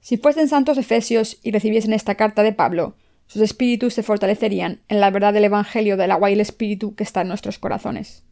Si 0.05 0.19
fuesen 0.19 0.49
santos 0.49 0.77
efesios 0.77 1.39
y 1.43 1.51
recibiesen 1.51 1.95
esta 1.95 2.15
carta 2.15 2.43
de 2.43 2.53
Pablo, 2.53 2.95
sus 3.27 3.41
espíritus 3.41 3.95
se 3.95 4.03
fortalecerían 4.03 4.83
en 4.89 5.01
la 5.01 5.11
verdad 5.11 5.33
del 5.33 5.45
Evangelio 5.45 5.97
del 5.97 6.11
agua 6.11 6.29
y 6.29 6.35
el 6.35 6.43
Espíritu 6.43 6.95
que 6.95 7.05
está 7.05 7.23
en 7.23 7.29
nuestros 7.29 7.59
corazones. 7.59 8.23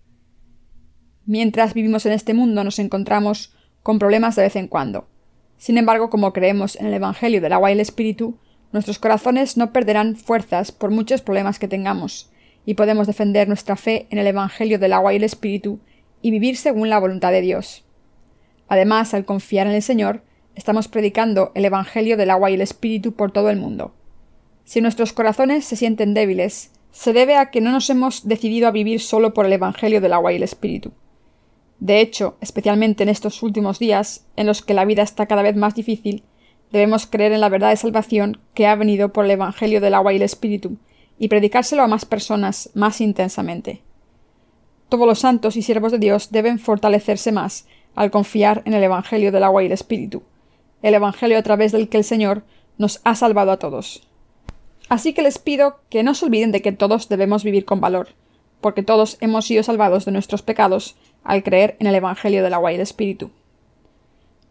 Mientras 1.25 1.73
vivimos 1.73 2.05
en 2.05 2.13
este 2.13 2.35
mundo 2.35 2.63
nos 2.63 2.79
encontramos 2.79 3.55
con 3.83 3.99
problemas 3.99 4.37
de 4.37 4.43
vez 4.43 4.57
en 4.57 4.69
cuando. 4.69 5.09
Sin 5.57 5.79
embargo, 5.79 6.11
como 6.11 6.35
creemos 6.35 6.77
en 6.77 6.89
el 6.89 6.93
Evangelio 6.93 7.41
del 7.41 7.55
agua 7.55 7.71
y 7.71 7.73
el 7.73 7.81
Espíritu, 7.81 8.37
nuestros 8.71 8.99
corazones 8.99 9.57
no 9.57 9.73
perderán 9.73 10.17
fuerzas 10.17 10.73
por 10.73 10.91
muchos 10.91 11.23
problemas 11.23 11.59
que 11.59 11.69
tengamos, 11.69 12.31
y 12.67 12.75
podemos 12.75 13.07
defender 13.07 13.49
nuestra 13.49 13.77
fe 13.77 14.09
en 14.11 14.19
el 14.19 14.27
Evangelio 14.27 14.79
del 14.79 14.93
agua 14.93 15.15
y 15.15 15.17
el 15.17 15.25
Espíritu 15.25 15.81
y 16.21 16.33
vivir 16.33 16.59
según 16.59 16.91
la 16.91 16.99
voluntad 16.99 17.33
de 17.33 17.41
Dios. 17.41 17.87
Además, 18.69 19.15
al 19.15 19.25
confiar 19.25 19.67
en 19.67 19.73
el 19.73 19.83
Señor, 19.83 20.23
estamos 20.55 20.89
predicando 20.89 21.53
el 21.55 21.65
Evangelio 21.65 22.17
del 22.17 22.31
agua 22.31 22.51
y 22.51 22.55
el 22.55 22.61
Espíritu 22.61 23.13
por 23.13 23.33
todo 23.33 23.51
el 23.51 23.57
mundo. 23.57 23.93
Si 24.65 24.81
nuestros 24.81 25.13
corazones 25.13 25.65
se 25.65 25.77
sienten 25.77 26.15
débiles, 26.15 26.71
se 26.93 27.13
debe 27.13 27.37
a 27.37 27.51
que 27.51 27.61
no 27.61 27.73
nos 27.73 27.89
hemos 27.91 28.29
decidido 28.29 28.69
a 28.69 28.71
vivir 28.71 29.01
solo 29.01 29.35
por 29.35 29.47
el 29.47 29.53
Evangelio 29.53 30.01
del 30.01 30.13
agua 30.13 30.33
y 30.33 30.37
el 30.37 30.43
Espíritu. 30.43 30.93
De 31.81 32.01
hecho, 32.01 32.37
especialmente 32.41 33.03
en 33.03 33.09
estos 33.09 33.43
últimos 33.43 33.79
días, 33.79 34.25
en 34.37 34.47
los 34.47 34.63
que 34.63 34.75
la 34.75 34.85
vida 34.85 35.03
está 35.03 35.27
cada 35.27 35.43
vez 35.43 35.57
más 35.57 35.75
difícil, 35.75 36.23
debemos 36.71 37.07
creer 37.07 37.33
en 37.33 37.41
la 37.41 37.49
verdad 37.49 37.71
de 37.71 37.77
salvación 37.77 38.39
que 38.55 38.67
ha 38.67 38.77
venido 38.77 39.13
por 39.13 39.25
el 39.25 39.33
Evangelio 39.33 39.81
del 39.81 39.95
agua 39.95 40.13
y 40.13 40.17
el 40.17 40.23
Espíritu, 40.23 40.77
y 41.19 41.29
predicárselo 41.29 41.83
a 41.83 41.89
más 41.89 42.05
personas 42.05 42.71
más 42.75 43.01
intensamente. 43.01 43.83
Todos 44.89 45.07
los 45.07 45.21
santos 45.21 45.57
y 45.57 45.63
siervos 45.63 45.93
de 45.93 45.99
Dios 45.99 46.31
deben 46.31 46.59
fortalecerse 46.59 47.33
más 47.33 47.67
al 47.95 48.11
confiar 48.11 48.63
en 48.65 48.75
el 48.75 48.83
Evangelio 48.83 49.33
del 49.33 49.45
agua 49.45 49.63
y 49.63 49.67
el 49.67 49.73
Espíritu, 49.73 50.23
el 50.83 50.95
Evangelio 50.95 51.39
a 51.39 51.43
través 51.43 51.73
del 51.73 51.89
que 51.89 51.99
el 51.99 52.05
Señor 52.05 52.43
nos 52.79 53.01
ha 53.05 53.15
salvado 53.15 53.53
a 53.53 53.59
todos. 53.59 54.07
Así 54.89 55.15
que 55.15 55.23
les 55.23 55.39
pido 55.39 55.81
que 55.89 56.03
no 56.03 56.15
se 56.15 56.27
olviden 56.27 56.53
de 56.53 56.61
que 56.61 56.73
todos 56.73 57.09
debemos 57.09 57.45
vivir 57.45 57.65
con 57.65 57.81
valor, 57.81 58.09
porque 58.61 58.83
todos 58.83 59.17
hemos 59.21 59.47
sido 59.47 59.63
salvados 59.63 60.05
de 60.05 60.13
nuestros 60.13 60.43
pecados 60.43 60.97
al 61.25 61.43
creer 61.43 61.77
en 61.79 61.87
el 61.87 61.95
Evangelio 61.95 62.43
del 62.43 62.55
agua 62.55 62.73
y 62.73 62.75
el 62.75 62.81
Espíritu. 62.81 63.31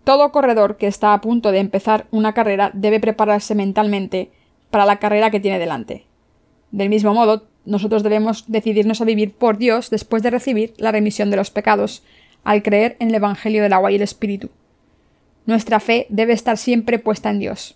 Todo 0.04 0.32
corredor 0.32 0.78
que 0.78 0.88
está 0.88 1.14
a 1.14 1.22
punto 1.22 1.52
de 1.52 1.60
empezar 1.60 2.08
una 2.12 2.34
carrera 2.34 2.72
debe 2.74 3.00
prepararse 3.00 3.54
mentalmente 3.54 4.32
para 4.72 4.86
la 4.86 4.98
carrera 4.98 5.30
que 5.30 5.40
tiene 5.40 5.60
delante. 5.60 6.06
Del 6.72 6.90
mismo 6.90 7.14
modo, 7.14 7.44
nosotros 7.66 8.02
debemos 8.02 8.46
decidirnos 8.48 9.02
a 9.02 9.06
vivir 9.06 9.34
por 9.34 9.58
Dios 9.58 9.90
después 9.90 10.24
de 10.24 10.32
recibir 10.32 10.74
la 10.78 10.92
remisión 10.92 11.30
de 11.30 11.38
los 11.38 11.52
pecados, 11.52 12.02
al 12.44 12.64
creer 12.64 12.98
en 13.00 13.10
el 13.10 13.16
Evangelio 13.16 13.62
del 13.62 13.74
agua 13.74 13.92
y 13.92 13.96
el 13.96 14.02
Espíritu. 14.02 14.50
Nuestra 15.46 15.80
fe 15.80 16.06
debe 16.10 16.34
estar 16.34 16.58
siempre 16.58 17.00
puesta 17.00 17.30
en 17.30 17.40
Dios. 17.40 17.76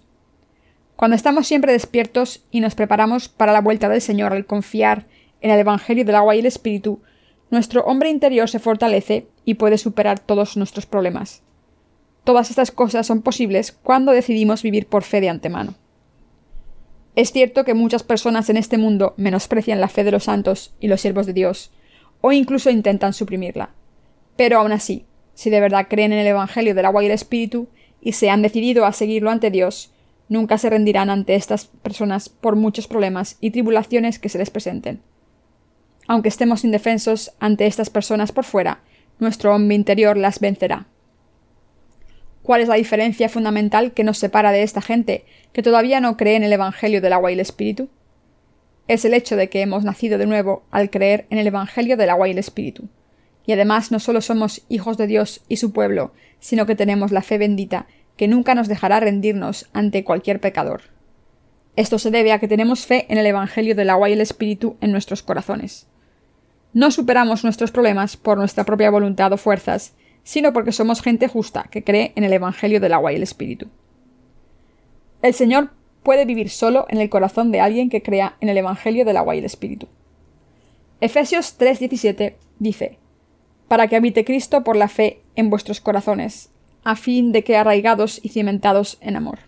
Cuando 0.95 1.15
estamos 1.15 1.47
siempre 1.47 1.73
despiertos 1.73 2.45
y 2.51 2.61
nos 2.61 2.75
preparamos 2.75 3.27
para 3.27 3.51
la 3.51 3.61
vuelta 3.61 3.89
del 3.89 4.01
Señor 4.01 4.33
al 4.33 4.45
confiar 4.45 5.07
en 5.41 5.51
el 5.51 5.59
Evangelio 5.59 6.05
del 6.05 6.15
agua 6.15 6.35
y 6.35 6.39
el 6.39 6.45
Espíritu, 6.45 7.01
nuestro 7.51 7.83
hombre 7.85 8.09
interior 8.09 8.49
se 8.49 8.59
fortalece 8.59 9.27
y 9.43 9.55
puede 9.55 9.77
superar 9.77 10.19
todos 10.19 10.57
nuestros 10.57 10.85
problemas. 10.85 11.41
Todas 12.23 12.49
estas 12.49 12.71
cosas 12.71 13.05
son 13.05 13.21
posibles 13.21 13.71
cuando 13.71 14.11
decidimos 14.11 14.63
vivir 14.63 14.87
por 14.87 15.03
fe 15.03 15.21
de 15.21 15.29
antemano. 15.29 15.75
Es 17.15 17.31
cierto 17.31 17.63
que 17.63 17.73
muchas 17.73 18.03
personas 18.03 18.49
en 18.49 18.57
este 18.57 18.77
mundo 18.77 19.13
menosprecian 19.17 19.79
la 19.79 19.87
fe 19.87 20.03
de 20.03 20.11
los 20.11 20.25
santos 20.25 20.73
y 20.79 20.87
los 20.87 21.01
siervos 21.01 21.25
de 21.25 21.33
Dios, 21.33 21.71
o 22.21 22.31
incluso 22.31 22.69
intentan 22.69 23.13
suprimirla. 23.13 23.69
Pero 24.35 24.59
aún 24.59 24.71
así, 24.71 25.05
si 25.35 25.51
de 25.51 25.59
verdad 25.59 25.87
creen 25.87 26.11
en 26.11 26.19
el 26.19 26.27
Evangelio 26.27 26.73
del 26.73 26.85
agua 26.85 27.03
y 27.03 27.05
el 27.05 27.11
Espíritu, 27.11 27.67
y 28.01 28.13
se 28.13 28.29
han 28.29 28.41
decidido 28.41 28.85
a 28.85 28.93
seguirlo 28.93 29.29
ante 29.29 29.51
Dios, 29.51 29.91
nunca 30.29 30.57
se 30.57 30.69
rendirán 30.69 31.09
ante 31.09 31.35
estas 31.35 31.65
personas 31.65 32.29
por 32.29 32.55
muchos 32.55 32.87
problemas 32.87 33.37
y 33.41 33.51
tribulaciones 33.51 34.17
que 34.17 34.29
se 34.29 34.37
les 34.37 34.49
presenten. 34.49 35.01
Aunque 36.07 36.29
estemos 36.29 36.63
indefensos 36.63 37.33
ante 37.39 37.65
estas 37.65 37.89
personas 37.89 38.31
por 38.31 38.43
fuera, 38.43 38.79
nuestro 39.19 39.53
hombre 39.53 39.75
interior 39.75 40.17
las 40.17 40.39
vencerá. 40.39 40.87
¿Cuál 42.43 42.61
es 42.61 42.67
la 42.67 42.75
diferencia 42.75 43.27
fundamental 43.27 43.91
que 43.93 44.03
nos 44.03 44.19
separa 44.19 44.51
de 44.51 44.61
esta 44.61 44.81
gente 44.81 45.25
que 45.51 45.63
todavía 45.63 45.99
no 45.99 46.15
cree 46.15 46.35
en 46.35 46.43
el 46.43 46.53
Evangelio 46.53 47.01
del 47.01 47.13
agua 47.13 47.31
y 47.31 47.33
el 47.33 47.39
Espíritu? 47.39 47.89
Es 48.87 49.03
el 49.03 49.15
hecho 49.15 49.35
de 49.35 49.49
que 49.49 49.61
hemos 49.61 49.83
nacido 49.83 50.19
de 50.19 50.27
nuevo 50.27 50.63
al 50.69 50.91
creer 50.91 51.25
en 51.31 51.39
el 51.39 51.47
Evangelio 51.47 51.97
del 51.97 52.11
agua 52.11 52.27
y 52.27 52.31
el 52.31 52.37
Espíritu. 52.37 52.87
Y 53.45 53.53
además 53.53 53.91
no 53.91 53.99
solo 53.99 54.21
somos 54.21 54.63
hijos 54.69 54.97
de 54.97 55.07
Dios 55.07 55.41
y 55.47 55.57
su 55.57 55.71
pueblo, 55.71 56.13
sino 56.39 56.65
que 56.65 56.75
tenemos 56.75 57.11
la 57.11 57.21
fe 57.21 57.37
bendita 57.37 57.87
que 58.17 58.27
nunca 58.27 58.55
nos 58.55 58.67
dejará 58.67 58.99
rendirnos 58.99 59.69
ante 59.73 60.03
cualquier 60.03 60.39
pecador. 60.39 60.81
Esto 61.75 61.99
se 61.99 62.11
debe 62.11 62.31
a 62.31 62.39
que 62.39 62.47
tenemos 62.47 62.85
fe 62.85 63.05
en 63.09 63.17
el 63.17 63.25
Evangelio 63.25 63.75
del 63.75 63.89
agua 63.89 64.09
y 64.09 64.13
el 64.13 64.21
Espíritu 64.21 64.77
en 64.79 64.91
nuestros 64.91 65.21
corazones. 65.21 65.87
No 66.73 66.91
superamos 66.91 67.43
nuestros 67.43 67.71
problemas 67.71 68.17
por 68.17 68.37
nuestra 68.37 68.63
propia 68.63 68.89
voluntad 68.89 69.31
o 69.33 69.37
fuerzas, 69.37 69.93
sino 70.23 70.53
porque 70.53 70.71
somos 70.71 71.01
gente 71.01 71.27
justa 71.27 71.67
que 71.69 71.83
cree 71.83 72.13
en 72.15 72.23
el 72.23 72.33
Evangelio 72.33 72.79
del 72.79 72.93
agua 72.93 73.11
y 73.11 73.17
el 73.17 73.23
Espíritu. 73.23 73.67
El 75.21 75.33
Señor 75.33 75.71
puede 76.03 76.25
vivir 76.25 76.49
solo 76.49 76.85
en 76.89 76.99
el 76.99 77.09
corazón 77.09 77.51
de 77.51 77.59
alguien 77.59 77.89
que 77.89 78.03
crea 78.03 78.37
en 78.39 78.49
el 78.49 78.57
Evangelio 78.57 79.05
del 79.05 79.17
agua 79.17 79.35
y 79.35 79.39
el 79.39 79.45
Espíritu. 79.45 79.87
Efesios 81.01 81.57
3:17 81.59 82.35
dice, 82.59 82.99
para 83.75 83.89
que 83.89 83.97
habite 83.97 84.23
Cristo 84.23 84.63
por 84.63 84.77
la 84.77 84.87
fe 84.87 85.19
en 85.35 85.49
vuestros 85.49 85.81
corazones, 85.81 86.49
a 86.85 86.95
fin 86.95 87.33
de 87.33 87.43
que 87.43 87.57
arraigados 87.57 88.21
y 88.23 88.29
cimentados 88.29 88.97
en 89.01 89.17
amor. 89.17 89.39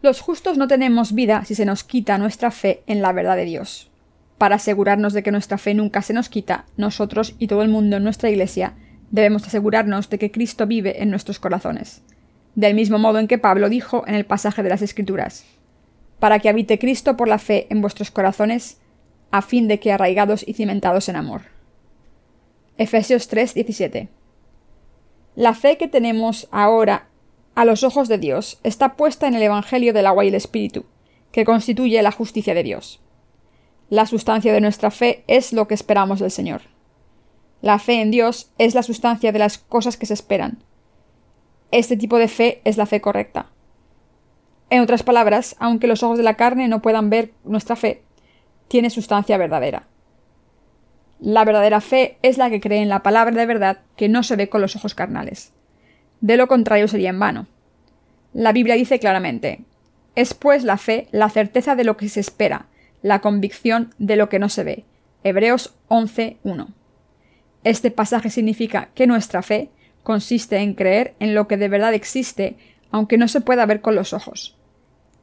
Los 0.00 0.20
justos 0.20 0.58
no 0.58 0.68
tenemos 0.68 1.12
vida 1.12 1.44
si 1.44 1.56
se 1.56 1.64
nos 1.64 1.82
quita 1.82 2.18
nuestra 2.18 2.52
fe 2.52 2.84
en 2.86 3.02
la 3.02 3.10
verdad 3.10 3.34
de 3.34 3.46
Dios. 3.46 3.90
Para 4.38 4.54
asegurarnos 4.54 5.12
de 5.12 5.24
que 5.24 5.32
nuestra 5.32 5.58
fe 5.58 5.74
nunca 5.74 6.02
se 6.02 6.12
nos 6.12 6.28
quita, 6.28 6.66
nosotros 6.76 7.34
y 7.40 7.48
todo 7.48 7.62
el 7.62 7.68
mundo 7.68 7.96
en 7.96 8.04
nuestra 8.04 8.30
Iglesia 8.30 8.74
debemos 9.10 9.44
asegurarnos 9.44 10.08
de 10.08 10.20
que 10.20 10.30
Cristo 10.30 10.68
vive 10.68 11.02
en 11.02 11.10
nuestros 11.10 11.40
corazones, 11.40 12.02
del 12.54 12.76
mismo 12.76 13.00
modo 13.00 13.18
en 13.18 13.26
que 13.26 13.38
Pablo 13.38 13.70
dijo 13.70 14.04
en 14.06 14.14
el 14.14 14.24
pasaje 14.24 14.62
de 14.62 14.68
las 14.68 14.82
Escrituras, 14.82 15.44
para 16.20 16.38
que 16.38 16.48
habite 16.48 16.78
Cristo 16.78 17.16
por 17.16 17.26
la 17.26 17.40
fe 17.40 17.66
en 17.70 17.80
vuestros 17.80 18.12
corazones, 18.12 18.78
a 19.32 19.42
fin 19.42 19.66
de 19.66 19.80
que 19.80 19.90
arraigados 19.90 20.46
y 20.46 20.52
cimentados 20.52 21.08
en 21.08 21.16
amor. 21.16 21.53
Efesios 22.76 23.28
3, 23.28 23.54
17. 23.54 24.08
La 25.36 25.54
fe 25.54 25.78
que 25.78 25.86
tenemos 25.86 26.48
ahora 26.50 27.06
a 27.54 27.64
los 27.64 27.84
ojos 27.84 28.08
de 28.08 28.18
Dios 28.18 28.58
está 28.64 28.96
puesta 28.96 29.28
en 29.28 29.34
el 29.34 29.42
Evangelio 29.44 29.92
del 29.92 30.06
agua 30.06 30.24
y 30.24 30.28
el 30.28 30.34
Espíritu, 30.34 30.84
que 31.30 31.44
constituye 31.44 32.02
la 32.02 32.10
justicia 32.10 32.52
de 32.52 32.64
Dios. 32.64 33.00
La 33.90 34.06
sustancia 34.06 34.52
de 34.52 34.60
nuestra 34.60 34.90
fe 34.90 35.22
es 35.28 35.52
lo 35.52 35.68
que 35.68 35.74
esperamos 35.74 36.18
del 36.18 36.32
Señor. 36.32 36.62
La 37.62 37.78
fe 37.78 38.00
en 38.00 38.10
Dios 38.10 38.50
es 38.58 38.74
la 38.74 38.82
sustancia 38.82 39.30
de 39.30 39.38
las 39.38 39.58
cosas 39.58 39.96
que 39.96 40.06
se 40.06 40.14
esperan. 40.14 40.58
Este 41.70 41.96
tipo 41.96 42.18
de 42.18 42.26
fe 42.26 42.60
es 42.64 42.76
la 42.76 42.86
fe 42.86 43.00
correcta. 43.00 43.52
En 44.68 44.80
otras 44.80 45.04
palabras, 45.04 45.54
aunque 45.60 45.86
los 45.86 46.02
ojos 46.02 46.18
de 46.18 46.24
la 46.24 46.34
carne 46.34 46.66
no 46.66 46.82
puedan 46.82 47.08
ver 47.08 47.34
nuestra 47.44 47.76
fe, 47.76 48.02
tiene 48.66 48.90
sustancia 48.90 49.38
verdadera. 49.38 49.86
La 51.24 51.46
verdadera 51.46 51.80
fe 51.80 52.18
es 52.20 52.36
la 52.36 52.50
que 52.50 52.60
cree 52.60 52.82
en 52.82 52.90
la 52.90 53.02
palabra 53.02 53.34
de 53.34 53.46
verdad 53.46 53.78
que 53.96 54.10
no 54.10 54.22
se 54.22 54.36
ve 54.36 54.50
con 54.50 54.60
los 54.60 54.76
ojos 54.76 54.94
carnales. 54.94 55.54
De 56.20 56.36
lo 56.36 56.48
contrario 56.48 56.86
sería 56.86 57.08
en 57.08 57.18
vano. 57.18 57.46
La 58.34 58.52
Biblia 58.52 58.74
dice 58.74 58.98
claramente, 58.98 59.64
es 60.16 60.34
pues 60.34 60.64
la 60.64 60.76
fe 60.76 61.08
la 61.12 61.30
certeza 61.30 61.76
de 61.76 61.84
lo 61.84 61.96
que 61.96 62.10
se 62.10 62.20
espera, 62.20 62.66
la 63.00 63.22
convicción 63.22 63.94
de 63.96 64.16
lo 64.16 64.28
que 64.28 64.38
no 64.38 64.50
se 64.50 64.64
ve. 64.64 64.84
Hebreos 65.22 65.74
11.1. 65.88 66.66
Este 67.64 67.90
pasaje 67.90 68.28
significa 68.28 68.90
que 68.94 69.06
nuestra 69.06 69.40
fe 69.40 69.70
consiste 70.02 70.58
en 70.58 70.74
creer 70.74 71.14
en 71.20 71.34
lo 71.34 71.48
que 71.48 71.56
de 71.56 71.70
verdad 71.70 71.94
existe, 71.94 72.58
aunque 72.90 73.16
no 73.16 73.28
se 73.28 73.40
pueda 73.40 73.64
ver 73.64 73.80
con 73.80 73.94
los 73.94 74.12
ojos. 74.12 74.58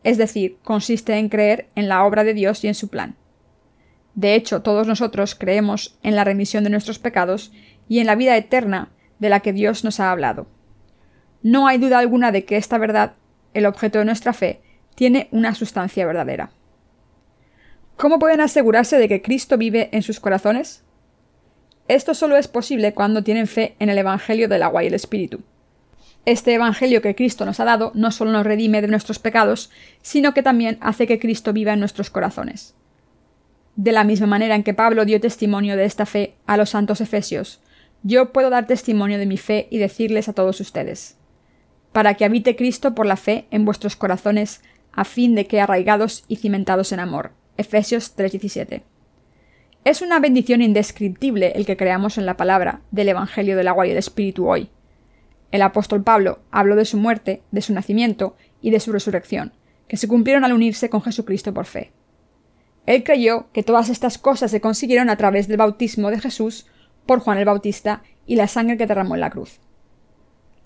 Es 0.04 0.18
decir, 0.18 0.58
consiste 0.64 1.14
en 1.18 1.30
creer 1.30 1.68
en 1.76 1.88
la 1.88 2.04
obra 2.06 2.24
de 2.24 2.34
Dios 2.34 2.64
y 2.64 2.70
en 2.70 2.74
su 2.74 2.88
plan. 2.88 3.18
De 4.16 4.36
hecho, 4.36 4.62
todos 4.62 4.88
nosotros 4.88 5.36
creemos 5.36 5.98
en 6.04 6.16
la 6.16 6.24
remisión 6.24 6.64
de 6.64 6.70
nuestros 6.70 7.00
pecados 7.00 7.52
y 7.88 8.00
en 8.00 8.08
la 8.08 8.16
vida 8.16 8.36
eterna 8.36 8.90
de 9.20 9.30
la 9.30 9.40
que 9.40 9.54
Dios 9.54 9.84
nos 9.84 10.00
ha 10.00 10.12
hablado. 10.12 10.48
No 11.44 11.68
hay 11.68 11.78
duda 11.78 12.00
alguna 12.00 12.32
de 12.32 12.46
que 12.46 12.58
esta 12.58 12.78
verdad, 12.78 13.14
el 13.54 13.66
objeto 13.66 14.00
de 14.00 14.06
nuestra 14.06 14.34
fe, 14.34 14.62
tiene 14.96 15.28
una 15.32 15.56
sustancia 15.56 16.06
verdadera. 16.06 16.52
¿Cómo 17.96 18.20
pueden 18.20 18.42
asegurarse 18.42 18.98
de 18.98 19.08
que 19.08 19.22
Cristo 19.22 19.58
vive 19.58 19.90
en 19.92 20.02
sus 20.02 20.20
corazones? 20.20 20.84
Esto 21.88 22.14
solo 22.14 22.38
es 22.38 22.48
posible 22.48 22.94
cuando 22.94 23.24
tienen 23.24 23.48
fe 23.48 23.76
en 23.80 23.90
el 23.90 23.98
Evangelio 23.98 24.48
del 24.48 24.64
agua 24.64 24.84
y 24.84 24.88
el 24.88 24.94
Espíritu. 24.94 25.42
Este 26.26 26.54
Evangelio 26.54 27.02
que 27.02 27.16
Cristo 27.16 27.46
nos 27.46 27.60
ha 27.60 27.66
dado 27.66 27.92
no 27.96 28.12
solo 28.12 28.32
nos 28.32 28.46
redime 28.46 28.82
de 28.82 28.88
nuestros 28.88 29.20
pecados, 29.20 29.72
sino 30.02 30.34
que 30.34 30.44
también 30.44 30.78
hace 30.82 31.08
que 31.08 31.20
Cristo 31.20 31.54
viva 31.54 31.74
en 31.74 31.80
nuestros 31.80 32.10
corazones. 32.10 32.76
De 33.76 33.92
la 33.92 34.04
misma 34.04 34.28
manera 34.28 34.56
en 34.56 34.64
que 34.64 34.74
Pablo 34.74 35.06
dio 35.06 35.22
testimonio 35.22 35.78
de 35.78 35.86
esta 35.86 36.06
fe 36.06 36.36
a 36.46 36.58
los 36.58 36.72
santos 36.72 37.02
efesios, 37.02 37.62
yo 38.04 38.32
puedo 38.34 38.50
dar 38.50 38.68
testimonio 38.68 39.18
de 39.18 39.26
mi 39.26 39.38
fe 39.38 39.68
y 39.70 39.78
decirles 39.78 40.28
a 40.28 40.34
todos 40.34 40.60
ustedes, 40.60 41.18
para 41.92 42.16
que 42.16 42.26
habite 42.26 42.56
Cristo 42.56 42.96
por 42.96 43.06
la 43.06 43.16
fe 43.16 43.46
en 43.52 43.64
vuestros 43.64 43.96
corazones, 43.96 44.62
a 44.92 45.06
fin 45.06 45.36
de 45.36 45.48
que 45.48 45.62
arraigados 45.62 46.26
y 46.28 46.38
cimentados 46.38 46.92
en 46.92 47.00
amor. 47.00 47.32
Efesios 47.58 48.16
3:17. 48.16 48.84
Es 49.84 50.02
una 50.02 50.20
bendición 50.20 50.62
indescriptible 50.62 51.54
el 51.56 51.66
que 51.66 51.78
creamos 51.78 52.18
en 52.18 52.26
la 52.26 52.38
palabra 52.38 52.82
del 52.92 53.10
Evangelio 53.10 53.56
del 53.56 53.68
agua 53.68 53.88
y 53.88 53.92
el 53.92 53.98
Espíritu 53.98 54.48
hoy. 54.48 54.70
El 55.52 55.62
apóstol 55.62 56.04
Pablo 56.04 56.40
habló 56.52 56.76
de 56.76 56.86
su 56.86 56.98
muerte, 56.98 57.42
de 57.52 57.62
su 57.62 57.74
nacimiento 57.74 58.36
y 58.62 58.72
de 58.72 58.80
su 58.80 58.92
resurrección, 58.92 59.54
que 59.88 59.98
se 59.98 60.08
cumplieron 60.08 60.44
al 60.46 60.54
unirse 60.54 60.90
con 60.90 61.02
Jesucristo 61.02 61.54
por 61.54 61.66
fe. 61.66 61.92
Él 62.86 63.04
creyó 63.04 63.48
que 63.54 63.64
todas 63.64 63.90
estas 63.90 64.18
cosas 64.18 64.52
se 64.52 64.62
consiguieron 64.62 65.10
a 65.10 65.18
través 65.18 65.48
del 65.48 65.58
bautismo 65.58 66.10
de 66.10 66.20
Jesús 66.20 66.68
por 67.06 67.20
Juan 67.20 67.38
el 67.38 67.46
Bautista 67.46 68.04
y 68.26 68.36
la 68.36 68.48
sangre 68.48 68.78
que 68.78 68.88
derramó 68.88 69.16
en 69.16 69.22
la 69.22 69.30
cruz. 69.30 69.60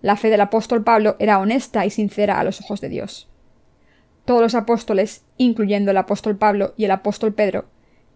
La 0.01 0.15
fe 0.15 0.29
del 0.29 0.41
apóstol 0.41 0.83
Pablo 0.83 1.15
era 1.19 1.39
honesta 1.39 1.85
y 1.85 1.89
sincera 1.89 2.39
a 2.39 2.43
los 2.43 2.61
ojos 2.61 2.81
de 2.81 2.89
Dios. 2.89 3.27
Todos 4.23 4.41
los 4.41 4.55
apóstoles, 4.55 5.23
incluyendo 5.37 5.91
el 5.91 5.97
apóstol 5.97 6.37
Pablo 6.37 6.73
y 6.77 6.85
el 6.85 6.91
apóstol 6.91 7.33
Pedro, 7.33 7.65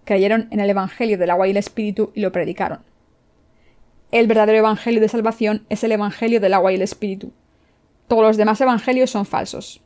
creyeron 0.05 0.47
en 0.51 0.59
el 0.59 0.69
Evangelio 0.69 1.17
del 1.17 1.29
agua 1.29 1.47
y 1.47 1.51
el 1.51 1.57
Espíritu 1.57 2.11
y 2.15 2.21
lo 2.21 2.31
predicaron. 2.31 2.79
El 4.11 4.27
verdadero 4.27 4.57
Evangelio 4.57 5.01
de 5.01 5.09
salvación 5.09 5.65
es 5.69 5.83
el 5.83 5.91
Evangelio 5.91 6.39
del 6.39 6.53
agua 6.53 6.71
y 6.71 6.75
el 6.75 6.81
Espíritu. 6.81 7.31
Todos 8.07 8.23
los 8.23 8.37
demás 8.37 8.59
evangelios 8.59 9.11
son 9.11 9.27
falsos. 9.27 9.83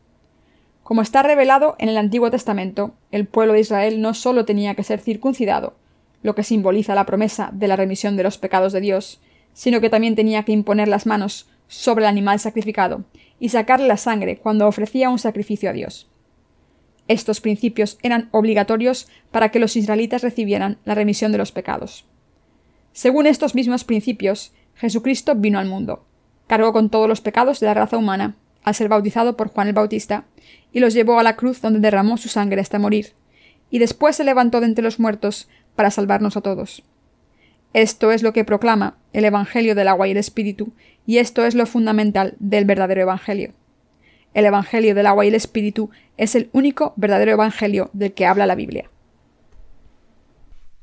Como 0.83 1.01
está 1.01 1.23
revelado 1.23 1.75
en 1.79 1.87
el 1.87 1.97
Antiguo 1.97 2.29
Testamento, 2.29 2.93
el 3.11 3.25
pueblo 3.25 3.53
de 3.53 3.61
Israel 3.61 4.01
no 4.01 4.13
solo 4.13 4.43
tenía 4.43 4.75
que 4.75 4.83
ser 4.83 4.99
circuncidado, 4.99 5.75
lo 6.23 6.35
que 6.35 6.43
simboliza 6.43 6.93
la 6.93 7.05
promesa 7.05 7.49
de 7.53 7.67
la 7.67 7.77
remisión 7.77 8.17
de 8.17 8.23
los 8.23 8.37
pecados 8.37 8.73
de 8.73 8.81
Dios, 8.81 9.21
sino 9.53 9.79
que 9.79 9.89
también 9.89 10.15
tenía 10.15 10.43
que 10.43 10.51
imponer 10.51 10.89
las 10.89 11.05
manos 11.05 11.47
sobre 11.67 12.03
el 12.03 12.09
animal 12.09 12.39
sacrificado 12.39 13.05
y 13.39 13.49
sacarle 13.49 13.87
la 13.87 13.97
sangre 13.97 14.37
cuando 14.37 14.67
ofrecía 14.67 15.09
un 15.09 15.19
sacrificio 15.19 15.69
a 15.69 15.73
Dios. 15.73 16.09
Estos 17.07 17.39
principios 17.39 17.97
eran 18.01 18.27
obligatorios 18.31 19.07
para 19.31 19.49
que 19.49 19.59
los 19.59 19.75
israelitas 19.75 20.21
recibieran 20.21 20.79
la 20.83 20.95
remisión 20.95 21.31
de 21.31 21.37
los 21.37 21.51
pecados. 21.51 22.05
Según 22.91 23.25
estos 23.25 23.55
mismos 23.55 23.83
principios, 23.83 24.53
Jesucristo 24.75 25.35
vino 25.35 25.59
al 25.59 25.67
mundo, 25.67 26.05
cargó 26.47 26.73
con 26.73 26.89
todos 26.89 27.07
los 27.07 27.21
pecados 27.21 27.59
de 27.59 27.67
la 27.67 27.73
raza 27.73 27.97
humana 27.97 28.35
al 28.63 28.75
ser 28.75 28.89
bautizado 28.89 29.37
por 29.37 29.49
Juan 29.49 29.67
el 29.67 29.73
Bautista, 29.73 30.25
y 30.71 30.79
los 30.79 30.93
llevó 30.93 31.19
a 31.19 31.23
la 31.23 31.35
cruz 31.35 31.61
donde 31.61 31.79
derramó 31.79 32.17
su 32.17 32.29
sangre 32.29 32.61
hasta 32.61 32.79
morir, 32.79 33.13
y 33.69 33.79
después 33.79 34.15
se 34.15 34.23
levantó 34.23 34.59
de 34.59 34.67
entre 34.67 34.83
los 34.83 34.99
muertos 34.99 35.49
para 35.75 35.91
salvarnos 35.91 36.37
a 36.37 36.41
todos. 36.41 36.83
Esto 37.73 38.11
es 38.11 38.21
lo 38.21 38.33
que 38.33 38.45
proclama 38.45 38.97
el 39.13 39.25
Evangelio 39.25 39.73
del 39.73 39.87
agua 39.87 40.07
y 40.07 40.11
el 40.11 40.17
Espíritu, 40.17 40.73
y 41.05 41.17
esto 41.17 41.45
es 41.45 41.55
lo 41.55 41.65
fundamental 41.65 42.35
del 42.39 42.65
verdadero 42.65 43.01
Evangelio. 43.01 43.53
El 44.33 44.45
Evangelio 44.45 44.95
del 44.95 45.07
agua 45.07 45.25
y 45.25 45.29
el 45.29 45.35
Espíritu 45.35 45.89
es 46.17 46.35
el 46.35 46.49
único 46.53 46.93
verdadero 46.95 47.31
Evangelio 47.31 47.89
del 47.93 48.13
que 48.13 48.25
habla 48.25 48.45
la 48.45 48.55
Biblia. 48.55 48.89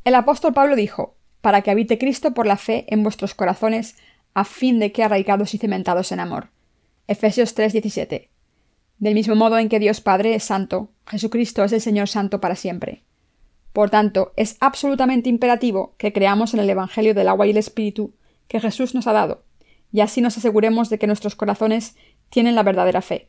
El 0.05 0.15
apóstol 0.15 0.53
Pablo 0.53 0.77
dijo, 0.77 1.15
para 1.41 1.63
que 1.63 1.71
habite 1.71 1.99
Cristo 1.99 2.35
por 2.35 2.47
la 2.47 2.57
fe 2.57 2.85
en 2.89 3.03
vuestros 3.03 3.35
corazones, 3.35 3.97
a 4.35 4.45
fin 4.45 4.79
de 4.79 4.93
que 4.93 5.03
arraigados 5.03 5.55
y 5.55 5.59
cementados 5.59 6.13
en 6.13 6.21
amor. 6.21 6.49
Efesios 7.11 7.57
3:17. 7.57 8.31
Del 9.01 9.15
mismo 9.15 9.35
modo 9.35 9.59
en 9.59 9.69
que 9.69 9.81
Dios 9.81 10.01
Padre 10.01 10.37
es 10.37 10.45
santo, 10.45 10.93
Jesucristo 11.09 11.65
es 11.65 11.73
el 11.73 11.81
Señor 11.81 12.07
santo 12.07 12.41
para 12.41 12.55
siempre. 12.55 13.03
Por 13.73 13.91
tanto, 13.91 14.33
es 14.37 14.57
absolutamente 14.61 15.29
imperativo 15.29 15.97
que 15.99 16.13
creamos 16.13 16.55
en 16.55 16.61
el 16.61 16.71
Evangelio 16.71 17.13
del 17.13 17.27
agua 17.27 17.49
y 17.49 17.51
el 17.51 17.57
Espíritu 17.57 18.15
que 18.47 18.61
Jesús 18.61 18.95
nos 18.95 19.09
ha 19.09 19.13
dado, 19.13 19.43
y 19.91 20.03
así 20.03 20.21
nos 20.21 20.39
aseguremos 20.39 20.89
de 20.89 21.01
que 21.01 21.09
nuestros 21.09 21.35
corazones 21.35 21.97
tienen 22.29 22.55
la 22.55 22.63
verdadera 22.63 23.03
fe. 23.03 23.29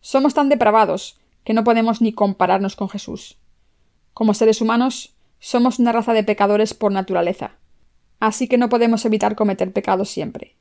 Somos 0.00 0.32
tan 0.32 0.48
depravados 0.48 1.18
que 1.44 1.52
no 1.52 1.64
podemos 1.64 2.00
ni 2.00 2.14
compararnos 2.14 2.76
con 2.76 2.88
Jesús. 2.88 3.36
Como 4.14 4.32
seres 4.32 4.62
humanos, 4.62 5.14
somos 5.38 5.80
una 5.80 5.92
raza 5.92 6.14
de 6.14 6.24
pecadores 6.24 6.72
por 6.72 6.92
naturaleza, 6.92 7.58
así 8.20 8.48
que 8.48 8.56
no 8.56 8.70
podemos 8.70 9.04
evitar 9.04 9.36
cometer 9.36 9.70
pecados 9.70 10.08
siempre. 10.08 10.56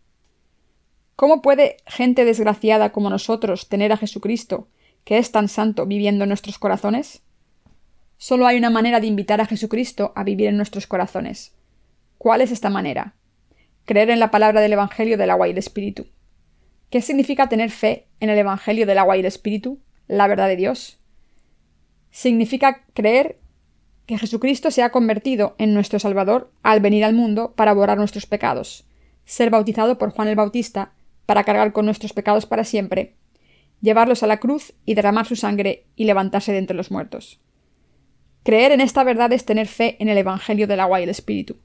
¿Cómo 1.19 1.41
puede 1.41 1.75
gente 1.85 2.23
desgraciada 2.23 2.93
como 2.93 3.09
nosotros 3.09 3.67
tener 3.67 3.91
a 3.91 3.97
Jesucristo, 3.97 4.69
que 5.03 5.17
es 5.17 5.33
tan 5.33 5.49
santo, 5.49 5.85
viviendo 5.85 6.23
en 6.23 6.29
nuestros 6.29 6.57
corazones? 6.57 7.23
Solo 8.15 8.47
hay 8.47 8.57
una 8.57 8.69
manera 8.69 9.01
de 9.01 9.07
invitar 9.07 9.41
a 9.41 9.45
Jesucristo 9.45 10.13
a 10.15 10.23
vivir 10.23 10.47
en 10.47 10.55
nuestros 10.55 10.87
corazones. 10.87 11.53
¿Cuál 12.17 12.39
es 12.39 12.51
esta 12.51 12.69
manera? 12.69 13.15
Creer 13.83 14.11
en 14.11 14.21
la 14.21 14.31
palabra 14.31 14.61
del 14.61 14.71
Evangelio 14.71 15.17
del 15.17 15.29
agua 15.29 15.49
y 15.49 15.51
el 15.51 15.57
Espíritu. 15.57 16.07
¿Qué 16.89 17.01
significa 17.01 17.49
tener 17.49 17.69
fe 17.69 18.07
en 18.21 18.29
el 18.29 18.37
Evangelio 18.37 18.85
del 18.85 18.99
agua 18.99 19.17
y 19.17 19.19
el 19.19 19.25
Espíritu, 19.25 19.81
la 20.07 20.25
verdad 20.25 20.47
de 20.47 20.55
Dios? 20.55 20.99
Significa 22.11 22.85
creer 22.93 23.39
que 24.05 24.17
Jesucristo 24.17 24.71
se 24.71 24.83
ha 24.83 24.91
convertido 24.93 25.55
en 25.57 25.73
nuestro 25.73 25.99
Salvador 25.99 26.49
al 26.63 26.79
venir 26.79 27.03
al 27.03 27.13
mundo 27.13 27.55
para 27.57 27.73
borrar 27.73 27.97
nuestros 27.97 28.25
pecados, 28.25 28.85
ser 29.25 29.49
bautizado 29.49 29.97
por 29.97 30.11
Juan 30.11 30.29
el 30.29 30.37
Bautista 30.37 30.93
para 31.29 31.43
cargar 31.43 31.73
con 31.73 31.85
nuestros 31.85 32.11
pecados 32.11 32.47
para 32.47 32.63
siempre, 32.63 33.15
llevarlos 33.81 34.23
a 34.23 34.25
la 34.25 34.39
cruz 34.39 34.73
y 34.83 34.95
derramar 34.95 35.27
su 35.27 35.35
sangre 35.35 35.85
y 35.95 36.05
levantarse 36.05 36.51
de 36.51 36.57
entre 36.57 36.75
los 36.75 36.89
muertos. 36.89 37.39
Creer 38.41 38.71
en 38.71 38.81
esta 38.81 39.03
verdad 39.03 39.31
es 39.31 39.45
tener 39.45 39.67
fe 39.67 39.95
en 39.99 40.09
el 40.09 40.17
Evangelio 40.17 40.65
del 40.65 40.79
agua 40.79 40.99
y 40.99 41.03
el 41.03 41.09
Espíritu. 41.09 41.57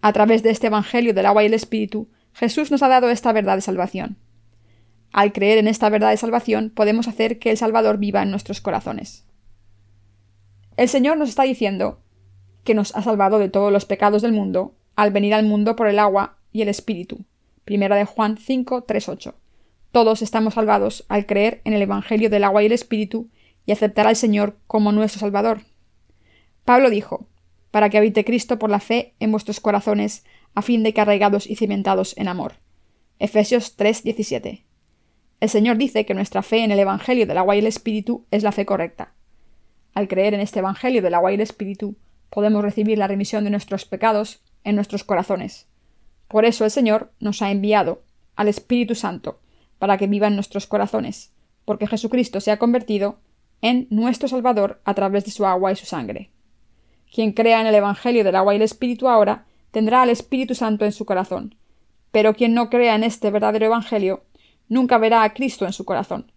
A 0.00 0.12
través 0.12 0.42
de 0.42 0.50
este 0.50 0.66
Evangelio 0.66 1.14
del 1.14 1.26
agua 1.26 1.44
y 1.44 1.46
el 1.46 1.54
Espíritu, 1.54 2.10
Jesús 2.32 2.72
nos 2.72 2.82
ha 2.82 2.88
dado 2.88 3.10
esta 3.10 3.32
verdad 3.32 3.54
de 3.54 3.60
salvación. 3.60 4.18
Al 5.12 5.32
creer 5.32 5.58
en 5.58 5.68
esta 5.68 5.88
verdad 5.88 6.10
de 6.10 6.16
salvación, 6.16 6.72
podemos 6.74 7.06
hacer 7.06 7.38
que 7.38 7.52
el 7.52 7.56
Salvador 7.56 7.98
viva 7.98 8.24
en 8.24 8.32
nuestros 8.32 8.60
corazones. 8.60 9.24
El 10.76 10.88
Señor 10.88 11.16
nos 11.16 11.28
está 11.28 11.44
diciendo 11.44 12.02
que 12.64 12.74
nos 12.74 12.96
ha 12.96 13.02
salvado 13.02 13.38
de 13.38 13.50
todos 13.50 13.72
los 13.72 13.84
pecados 13.84 14.20
del 14.20 14.32
mundo 14.32 14.74
al 14.96 15.12
venir 15.12 15.32
al 15.32 15.46
mundo 15.46 15.76
por 15.76 15.86
el 15.86 16.00
agua 16.00 16.38
y 16.50 16.62
el 16.62 16.68
Espíritu, 16.68 17.24
Primera 17.64 17.96
de 17.96 18.04
Juan 18.04 18.36
5, 18.36 18.84
3, 18.84 19.08
8. 19.08 19.34
Todos 19.90 20.20
estamos 20.20 20.54
salvados 20.54 21.06
al 21.08 21.24
creer 21.24 21.62
en 21.64 21.72
el 21.72 21.80
Evangelio 21.80 22.28
del 22.28 22.44
agua 22.44 22.62
y 22.62 22.66
el 22.66 22.72
Espíritu 22.72 23.30
y 23.64 23.72
aceptar 23.72 24.06
al 24.06 24.16
Señor 24.16 24.58
como 24.66 24.92
nuestro 24.92 25.20
Salvador. 25.20 25.62
Pablo 26.66 26.90
dijo, 26.90 27.26
para 27.70 27.88
que 27.88 27.96
habite 27.96 28.24
Cristo 28.24 28.58
por 28.58 28.68
la 28.68 28.80
fe 28.80 29.14
en 29.18 29.32
vuestros 29.32 29.60
corazones, 29.60 30.24
a 30.54 30.60
fin 30.60 30.82
de 30.82 30.92
que 30.92 31.00
arraigados 31.00 31.46
y 31.46 31.56
cimentados 31.56 32.16
en 32.18 32.28
amor. 32.28 32.56
Efesios 33.18 33.76
3, 33.76 34.02
17. 34.04 34.64
El 35.40 35.48
Señor 35.48 35.78
dice 35.78 36.04
que 36.04 36.14
nuestra 36.14 36.42
fe 36.42 36.64
en 36.64 36.70
el 36.70 36.78
Evangelio 36.78 37.26
del 37.26 37.38
agua 37.38 37.56
y 37.56 37.60
el 37.60 37.66
Espíritu 37.66 38.26
es 38.30 38.42
la 38.42 38.52
fe 38.52 38.66
correcta. 38.66 39.14
Al 39.94 40.08
creer 40.08 40.34
en 40.34 40.40
este 40.40 40.58
Evangelio 40.58 41.00
del 41.00 41.14
agua 41.14 41.32
y 41.32 41.36
el 41.36 41.40
Espíritu, 41.40 41.96
podemos 42.28 42.62
recibir 42.62 42.98
la 42.98 43.06
remisión 43.06 43.42
de 43.44 43.50
nuestros 43.50 43.86
pecados 43.86 44.42
en 44.64 44.74
nuestros 44.74 45.02
corazones. 45.02 45.66
Por 46.34 46.44
eso 46.44 46.64
el 46.64 46.72
Señor 46.72 47.12
nos 47.20 47.42
ha 47.42 47.52
enviado 47.52 48.02
al 48.34 48.48
Espíritu 48.48 48.96
Santo, 48.96 49.38
para 49.78 49.98
que 49.98 50.08
viva 50.08 50.26
en 50.26 50.34
nuestros 50.34 50.66
corazones, 50.66 51.30
porque 51.64 51.86
Jesucristo 51.86 52.40
se 52.40 52.50
ha 52.50 52.58
convertido 52.58 53.20
en 53.62 53.86
nuestro 53.88 54.26
Salvador 54.26 54.80
a 54.84 54.94
través 54.94 55.24
de 55.24 55.30
su 55.30 55.46
agua 55.46 55.70
y 55.70 55.76
su 55.76 55.86
sangre. 55.86 56.32
Quien 57.08 57.30
crea 57.30 57.60
en 57.60 57.68
el 57.68 57.74
Evangelio 57.76 58.24
del 58.24 58.34
agua 58.34 58.52
y 58.52 58.56
el 58.56 58.62
Espíritu 58.62 59.08
ahora 59.08 59.46
tendrá 59.70 60.02
al 60.02 60.10
Espíritu 60.10 60.56
Santo 60.56 60.84
en 60.84 60.90
su 60.90 61.04
corazón, 61.04 61.54
pero 62.10 62.34
quien 62.34 62.52
no 62.52 62.68
crea 62.68 62.96
en 62.96 63.04
este 63.04 63.30
verdadero 63.30 63.66
Evangelio 63.66 64.24
nunca 64.68 64.98
verá 64.98 65.22
a 65.22 65.34
Cristo 65.34 65.66
en 65.66 65.72
su 65.72 65.84
corazón. 65.84 66.32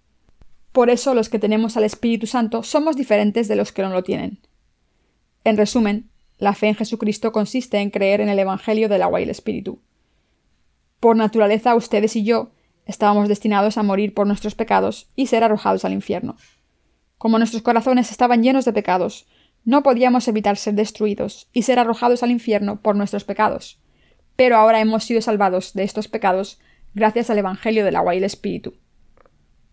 Por 0.73 0.91
eso 0.91 1.15
los 1.15 1.27
que 1.27 1.39
tenemos 1.39 1.75
al 1.75 1.85
Espíritu 1.85 2.27
Santo 2.27 2.61
somos 2.61 2.97
diferentes 2.97 3.47
de 3.47 3.55
los 3.55 3.71
que 3.71 3.81
no 3.81 3.89
lo 3.89 4.03
tienen. 4.03 4.41
En 5.43 5.57
resumen, 5.57 6.11
la 6.37 6.53
fe 6.53 6.67
en 6.67 6.75
Jesucristo 6.75 7.31
consiste 7.31 7.79
en 7.79 7.89
creer 7.89 8.21
en 8.21 8.29
el 8.29 8.37
Evangelio 8.37 8.89
del 8.89 9.01
agua 9.01 9.21
y 9.21 9.23
el 9.23 9.31
Espíritu. 9.31 9.81
Por 10.99 11.15
naturaleza 11.15 11.75
ustedes 11.75 12.15
y 12.15 12.23
yo 12.23 12.51
estábamos 12.85 13.27
destinados 13.27 13.77
a 13.77 13.83
morir 13.83 14.13
por 14.13 14.25
nuestros 14.25 14.55
pecados 14.55 15.09
y 15.15 15.27
ser 15.27 15.43
arrojados 15.43 15.85
al 15.85 15.93
infierno. 15.93 16.37
Como 17.17 17.37
nuestros 17.37 17.61
corazones 17.61 18.09
estaban 18.09 18.41
llenos 18.41 18.65
de 18.65 18.73
pecados, 18.73 19.27
no 19.63 19.83
podíamos 19.83 20.27
evitar 20.27 20.57
ser 20.57 20.73
destruidos 20.73 21.49
y 21.53 21.63
ser 21.63 21.77
arrojados 21.77 22.23
al 22.23 22.31
infierno 22.31 22.81
por 22.81 22.95
nuestros 22.95 23.25
pecados. 23.25 23.79
Pero 24.35 24.55
ahora 24.55 24.79
hemos 24.79 25.03
sido 25.03 25.21
salvados 25.21 25.73
de 25.73 25.83
estos 25.83 26.07
pecados 26.07 26.59
gracias 26.95 27.29
al 27.29 27.37
Evangelio 27.37 27.85
del 27.85 27.95
agua 27.95 28.15
y 28.15 28.19
el 28.19 28.23
Espíritu. 28.23 28.75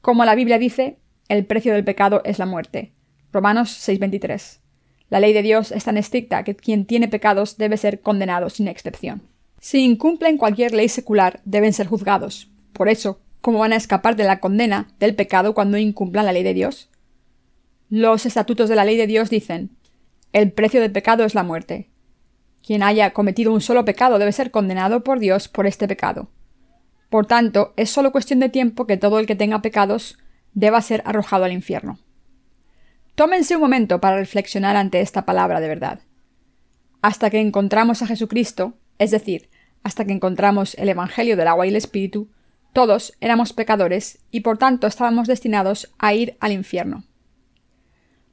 Como 0.02 0.24
la 0.24 0.34
Biblia 0.34 0.58
dice, 0.58 0.98
el 1.28 1.46
precio 1.46 1.72
del 1.72 1.84
pecado 1.84 2.20
es 2.24 2.38
la 2.38 2.46
muerte. 2.46 2.92
Romanos 3.32 3.70
6:23. 3.70 4.60
La 5.08 5.20
ley 5.20 5.32
de 5.32 5.42
Dios 5.42 5.72
es 5.72 5.84
tan 5.84 5.96
estricta 5.96 6.44
que 6.44 6.54
quien 6.54 6.84
tiene 6.84 7.08
pecados 7.08 7.56
debe 7.56 7.76
ser 7.76 8.00
condenado 8.00 8.50
sin 8.50 8.68
excepción. 8.68 9.33
Si 9.64 9.82
incumplen 9.82 10.36
cualquier 10.36 10.74
ley 10.74 10.90
secular, 10.90 11.40
deben 11.46 11.72
ser 11.72 11.86
juzgados. 11.86 12.50
Por 12.74 12.90
eso, 12.90 13.22
¿cómo 13.40 13.60
van 13.60 13.72
a 13.72 13.76
escapar 13.76 14.14
de 14.14 14.24
la 14.24 14.38
condena 14.38 14.88
del 15.00 15.14
pecado 15.14 15.54
cuando 15.54 15.78
incumplan 15.78 16.26
la 16.26 16.32
ley 16.32 16.42
de 16.42 16.52
Dios? 16.52 16.90
Los 17.88 18.26
estatutos 18.26 18.68
de 18.68 18.76
la 18.76 18.84
ley 18.84 18.98
de 18.98 19.06
Dios 19.06 19.30
dicen 19.30 19.70
el 20.34 20.52
precio 20.52 20.82
del 20.82 20.92
pecado 20.92 21.24
es 21.24 21.34
la 21.34 21.44
muerte. 21.44 21.88
Quien 22.62 22.82
haya 22.82 23.14
cometido 23.14 23.54
un 23.54 23.62
solo 23.62 23.86
pecado 23.86 24.18
debe 24.18 24.32
ser 24.32 24.50
condenado 24.50 25.02
por 25.02 25.18
Dios 25.18 25.48
por 25.48 25.66
este 25.66 25.88
pecado. 25.88 26.28
Por 27.08 27.24
tanto, 27.24 27.72
es 27.78 27.88
solo 27.88 28.12
cuestión 28.12 28.40
de 28.40 28.50
tiempo 28.50 28.86
que 28.86 28.98
todo 28.98 29.18
el 29.18 29.24
que 29.24 29.34
tenga 29.34 29.62
pecados 29.62 30.18
deba 30.52 30.82
ser 30.82 31.02
arrojado 31.06 31.44
al 31.44 31.52
infierno. 31.52 31.98
Tómense 33.14 33.54
un 33.54 33.62
momento 33.62 33.98
para 33.98 34.18
reflexionar 34.18 34.76
ante 34.76 35.00
esta 35.00 35.24
palabra 35.24 35.60
de 35.60 35.68
verdad. 35.68 36.00
Hasta 37.00 37.30
que 37.30 37.40
encontramos 37.40 38.02
a 38.02 38.06
Jesucristo, 38.06 38.74
es 38.98 39.10
decir, 39.10 39.48
hasta 39.84 40.04
que 40.04 40.12
encontramos 40.12 40.74
el 40.74 40.88
Evangelio 40.88 41.36
del 41.36 41.46
agua 41.46 41.66
y 41.66 41.68
el 41.68 41.76
Espíritu, 41.76 42.28
todos 42.72 43.14
éramos 43.20 43.52
pecadores 43.52 44.18
y 44.32 44.40
por 44.40 44.58
tanto 44.58 44.88
estábamos 44.88 45.28
destinados 45.28 45.94
a 45.98 46.12
ir 46.14 46.36
al 46.40 46.50
infierno. 46.50 47.04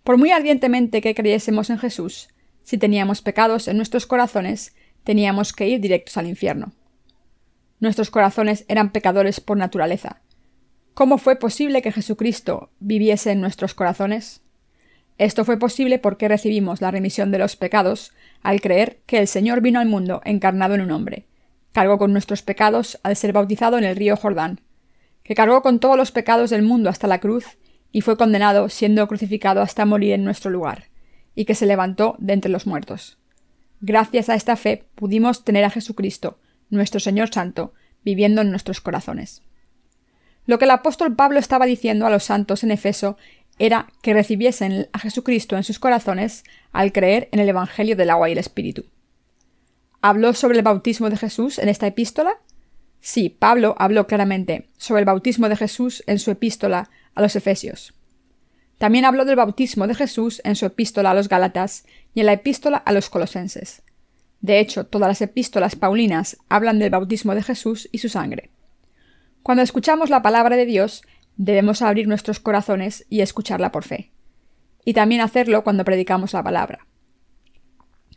Por 0.03 0.17
muy 0.17 0.31
ardientemente 0.31 1.01
que 1.01 1.13
creyésemos 1.13 1.69
en 1.69 1.77
Jesús, 1.77 2.29
si 2.63 2.77
teníamos 2.77 3.21
pecados 3.21 3.67
en 3.67 3.77
nuestros 3.77 4.07
corazones, 4.07 4.75
teníamos 5.03 5.53
que 5.53 5.67
ir 5.67 5.79
directos 5.79 6.17
al 6.17 6.27
infierno. 6.27 6.73
Nuestros 7.79 8.09
corazones 8.09 8.65
eran 8.67 8.91
pecadores 8.91 9.39
por 9.39 9.57
naturaleza. 9.57 10.21
¿Cómo 10.93 11.17
fue 11.17 11.35
posible 11.35 11.81
que 11.81 11.91
Jesucristo 11.91 12.71
viviese 12.79 13.31
en 13.31 13.41
nuestros 13.41 13.73
corazones? 13.73 14.41
Esto 15.17 15.45
fue 15.45 15.57
posible 15.57 15.99
porque 15.99 16.27
recibimos 16.27 16.81
la 16.81 16.91
remisión 16.91 17.31
de 17.31 17.37
los 17.37 17.55
pecados 17.55 18.13
al 18.41 18.61
creer 18.61 19.01
que 19.05 19.19
el 19.19 19.27
Señor 19.27 19.61
vino 19.61 19.79
al 19.79 19.87
mundo 19.87 20.21
encarnado 20.25 20.73
en 20.75 20.81
un 20.81 20.91
hombre, 20.91 21.27
cargó 21.71 21.97
con 21.97 22.11
nuestros 22.11 22.41
pecados 22.41 22.99
al 23.03 23.15
ser 23.15 23.33
bautizado 23.33 23.77
en 23.77 23.83
el 23.83 23.95
río 23.95 24.17
Jordán, 24.17 24.61
que 25.23 25.35
cargó 25.35 25.61
con 25.61 25.79
todos 25.79 25.97
los 25.97 26.11
pecados 26.11 26.49
del 26.49 26.63
mundo 26.63 26.89
hasta 26.89 27.07
la 27.07 27.19
cruz 27.19 27.45
y 27.91 28.01
fue 28.01 28.17
condenado 28.17 28.69
siendo 28.69 29.07
crucificado 29.07 29.61
hasta 29.61 29.85
morir 29.85 30.13
en 30.13 30.23
nuestro 30.23 30.49
lugar, 30.49 30.85
y 31.35 31.45
que 31.45 31.55
se 31.55 31.65
levantó 31.65 32.15
de 32.19 32.33
entre 32.33 32.51
los 32.51 32.67
muertos. 32.67 33.17
Gracias 33.81 34.29
a 34.29 34.35
esta 34.35 34.55
fe 34.55 34.85
pudimos 34.95 35.43
tener 35.43 35.63
a 35.65 35.69
Jesucristo, 35.69 36.39
nuestro 36.69 36.99
Señor 36.99 37.29
Santo, 37.33 37.73
viviendo 38.03 38.41
en 38.41 38.49
nuestros 38.49 38.81
corazones. 38.81 39.41
Lo 40.45 40.57
que 40.57 40.65
el 40.65 40.71
apóstol 40.71 41.15
Pablo 41.15 41.39
estaba 41.39 41.65
diciendo 41.65 42.05
a 42.05 42.09
los 42.09 42.23
santos 42.23 42.63
en 42.63 42.71
Efeso 42.71 43.17
era 43.59 43.87
que 44.01 44.13
recibiesen 44.13 44.87
a 44.91 44.99
Jesucristo 44.99 45.55
en 45.55 45.63
sus 45.63 45.77
corazones 45.77 46.43
al 46.71 46.91
creer 46.91 47.29
en 47.31 47.39
el 47.39 47.49
Evangelio 47.49 47.95
del 47.95 48.09
agua 48.09 48.29
y 48.29 48.31
el 48.31 48.37
Espíritu. 48.39 48.85
¿Habló 50.03 50.33
sobre 50.33 50.57
el 50.57 50.63
bautismo 50.63 51.11
de 51.11 51.17
Jesús 51.17 51.59
en 51.59 51.69
esta 51.69 51.85
epístola? 51.85 52.39
Sí, 53.01 53.29
Pablo 53.29 53.75
habló 53.77 54.07
claramente 54.07 54.69
sobre 54.77 55.01
el 55.01 55.05
bautismo 55.05 55.47
de 55.47 55.55
Jesús 55.55 56.03
en 56.07 56.17
su 56.17 56.31
epístola 56.31 56.89
a 57.13 57.21
los 57.21 57.35
Efesios. 57.35 57.93
También 58.79 59.05
habló 59.05 59.25
del 59.25 59.35
bautismo 59.35 59.85
de 59.85 59.93
Jesús 59.93 60.41
en 60.43 60.55
su 60.55 60.65
epístola 60.65 61.11
a 61.11 61.13
los 61.13 61.29
Gálatas 61.29 61.85
y 62.15 62.21
en 62.21 62.25
la 62.25 62.33
epístola 62.33 62.77
a 62.77 62.91
los 62.93 63.11
Colosenses. 63.11 63.83
De 64.39 64.59
hecho, 64.59 64.87
todas 64.87 65.07
las 65.07 65.21
epístolas 65.21 65.75
paulinas 65.75 66.37
hablan 66.49 66.79
del 66.79 66.89
bautismo 66.89 67.35
de 67.35 67.43
Jesús 67.43 67.87
y 67.91 67.99
su 67.99 68.09
sangre. 68.09 68.49
Cuando 69.43 69.61
escuchamos 69.61 70.09
la 70.09 70.23
palabra 70.23 70.55
de 70.55 70.65
Dios, 70.65 71.03
debemos 71.37 71.83
abrir 71.83 72.07
nuestros 72.07 72.39
corazones 72.39 73.05
y 73.07 73.21
escucharla 73.21 73.71
por 73.71 73.83
fe. 73.83 74.11
Y 74.83 74.93
también 74.93 75.21
hacerlo 75.21 75.63
cuando 75.63 75.85
predicamos 75.85 76.33
la 76.33 76.41
palabra. 76.41 76.87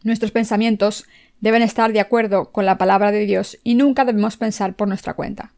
Nuestros 0.02 0.32
pensamientos 0.32 1.06
deben 1.40 1.62
estar 1.62 1.92
de 1.92 2.00
acuerdo 2.00 2.52
con 2.52 2.66
la 2.66 2.78
palabra 2.78 3.12
de 3.12 3.26
Dios 3.26 3.58
y 3.62 3.74
nunca 3.74 4.04
debemos 4.04 4.36
pensar 4.36 4.74
por 4.74 4.88
nuestra 4.88 5.14
cuenta. 5.14 5.52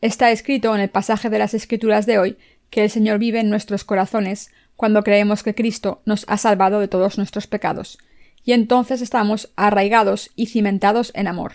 Está 0.00 0.30
escrito 0.30 0.74
en 0.74 0.80
el 0.80 0.90
pasaje 0.90 1.30
de 1.30 1.38
las 1.38 1.54
Escrituras 1.54 2.06
de 2.06 2.18
hoy 2.18 2.38
que 2.70 2.84
el 2.84 2.90
Señor 2.90 3.18
vive 3.18 3.40
en 3.40 3.50
nuestros 3.50 3.84
corazones 3.84 4.50
cuando 4.76 5.04
creemos 5.04 5.42
que 5.42 5.54
Cristo 5.54 6.02
nos 6.06 6.24
ha 6.28 6.38
salvado 6.38 6.80
de 6.80 6.88
todos 6.88 7.18
nuestros 7.18 7.46
pecados, 7.46 7.98
y 8.44 8.52
entonces 8.52 9.00
estamos 9.00 9.52
arraigados 9.54 10.30
y 10.34 10.46
cimentados 10.46 11.12
en 11.14 11.28
amor. 11.28 11.52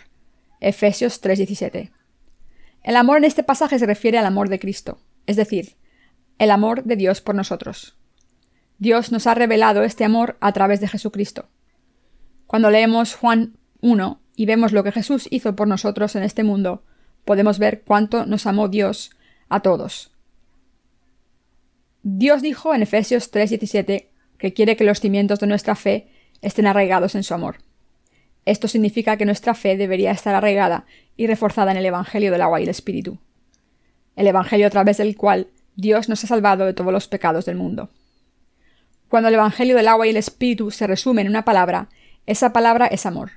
Efesios 0.61 1.21
3:17. 1.21 1.91
El 2.83 2.95
amor 2.95 3.17
en 3.17 3.25
este 3.25 3.43
pasaje 3.43 3.79
se 3.79 3.85
refiere 3.85 4.17
al 4.17 4.25
amor 4.25 4.47
de 4.47 4.59
Cristo, 4.59 4.99
es 5.25 5.35
decir, 5.35 5.75
el 6.39 6.51
amor 6.51 6.83
de 6.83 6.95
Dios 6.95 7.19
por 7.19 7.35
nosotros. 7.35 7.97
Dios 8.77 9.11
nos 9.11 9.27
ha 9.27 9.33
revelado 9.33 9.83
este 9.83 10.05
amor 10.05 10.37
a 10.39 10.53
través 10.53 10.79
de 10.79 10.87
Jesucristo. 10.87 11.49
Cuando 12.47 12.71
leemos 12.71 13.15
Juan 13.15 13.57
1 13.81 14.21
y 14.35 14.45
vemos 14.45 14.71
lo 14.71 14.83
que 14.83 14.93
Jesús 14.93 15.27
hizo 15.29 15.55
por 15.55 15.67
nosotros 15.67 16.15
en 16.15 16.23
este 16.23 16.43
mundo, 16.43 16.83
podemos 17.25 17.59
ver 17.59 17.83
cuánto 17.85 18.25
nos 18.25 18.47
amó 18.47 18.69
Dios 18.69 19.11
a 19.49 19.59
todos. 19.59 20.11
Dios 22.03 22.41
dijo 22.41 22.73
en 22.73 22.81
Efesios 22.81 23.31
3:17 23.31 24.09
que 24.37 24.53
quiere 24.53 24.77
que 24.77 24.85
los 24.85 25.01
cimientos 25.01 25.39
de 25.39 25.47
nuestra 25.47 25.75
fe 25.75 26.09
estén 26.41 26.67
arraigados 26.67 27.15
en 27.15 27.23
su 27.23 27.33
amor. 27.33 27.57
Esto 28.45 28.69
significa 28.69 29.17
que 29.17 29.25
nuestra 29.25 29.53
fe 29.53 29.75
debería 29.75 30.11
estar 30.11 30.33
arraigada 30.33 30.85
y 31.17 31.27
reforzada 31.27 31.71
en 31.71 31.77
el 31.77 31.85
Evangelio 31.85 32.31
del 32.31 32.41
agua 32.41 32.61
y 32.61 32.63
el 32.63 32.69
Espíritu. 32.69 33.19
El 34.15 34.25
Evangelio 34.25 34.67
a 34.67 34.69
través 34.69 34.97
del 34.97 35.17
cual 35.17 35.47
Dios 35.75 36.07
nos 36.07 36.23
ha 36.23 36.27
salvado 36.27 36.65
de 36.65 36.73
todos 36.73 36.93
los 36.93 37.09
pecados 37.09 37.45
del 37.45 37.57
mundo. 37.57 37.89
Cuando 39.09 39.27
el 39.27 39.35
Evangelio 39.35 39.75
del 39.75 39.89
agua 39.89 40.07
y 40.07 40.11
el 40.11 40.17
Espíritu 40.17 40.71
se 40.71 40.87
resumen 40.87 41.25
en 41.25 41.31
una 41.31 41.43
palabra, 41.43 41.89
esa 42.27 42.53
palabra 42.53 42.87
es 42.87 43.05
amor. 43.05 43.31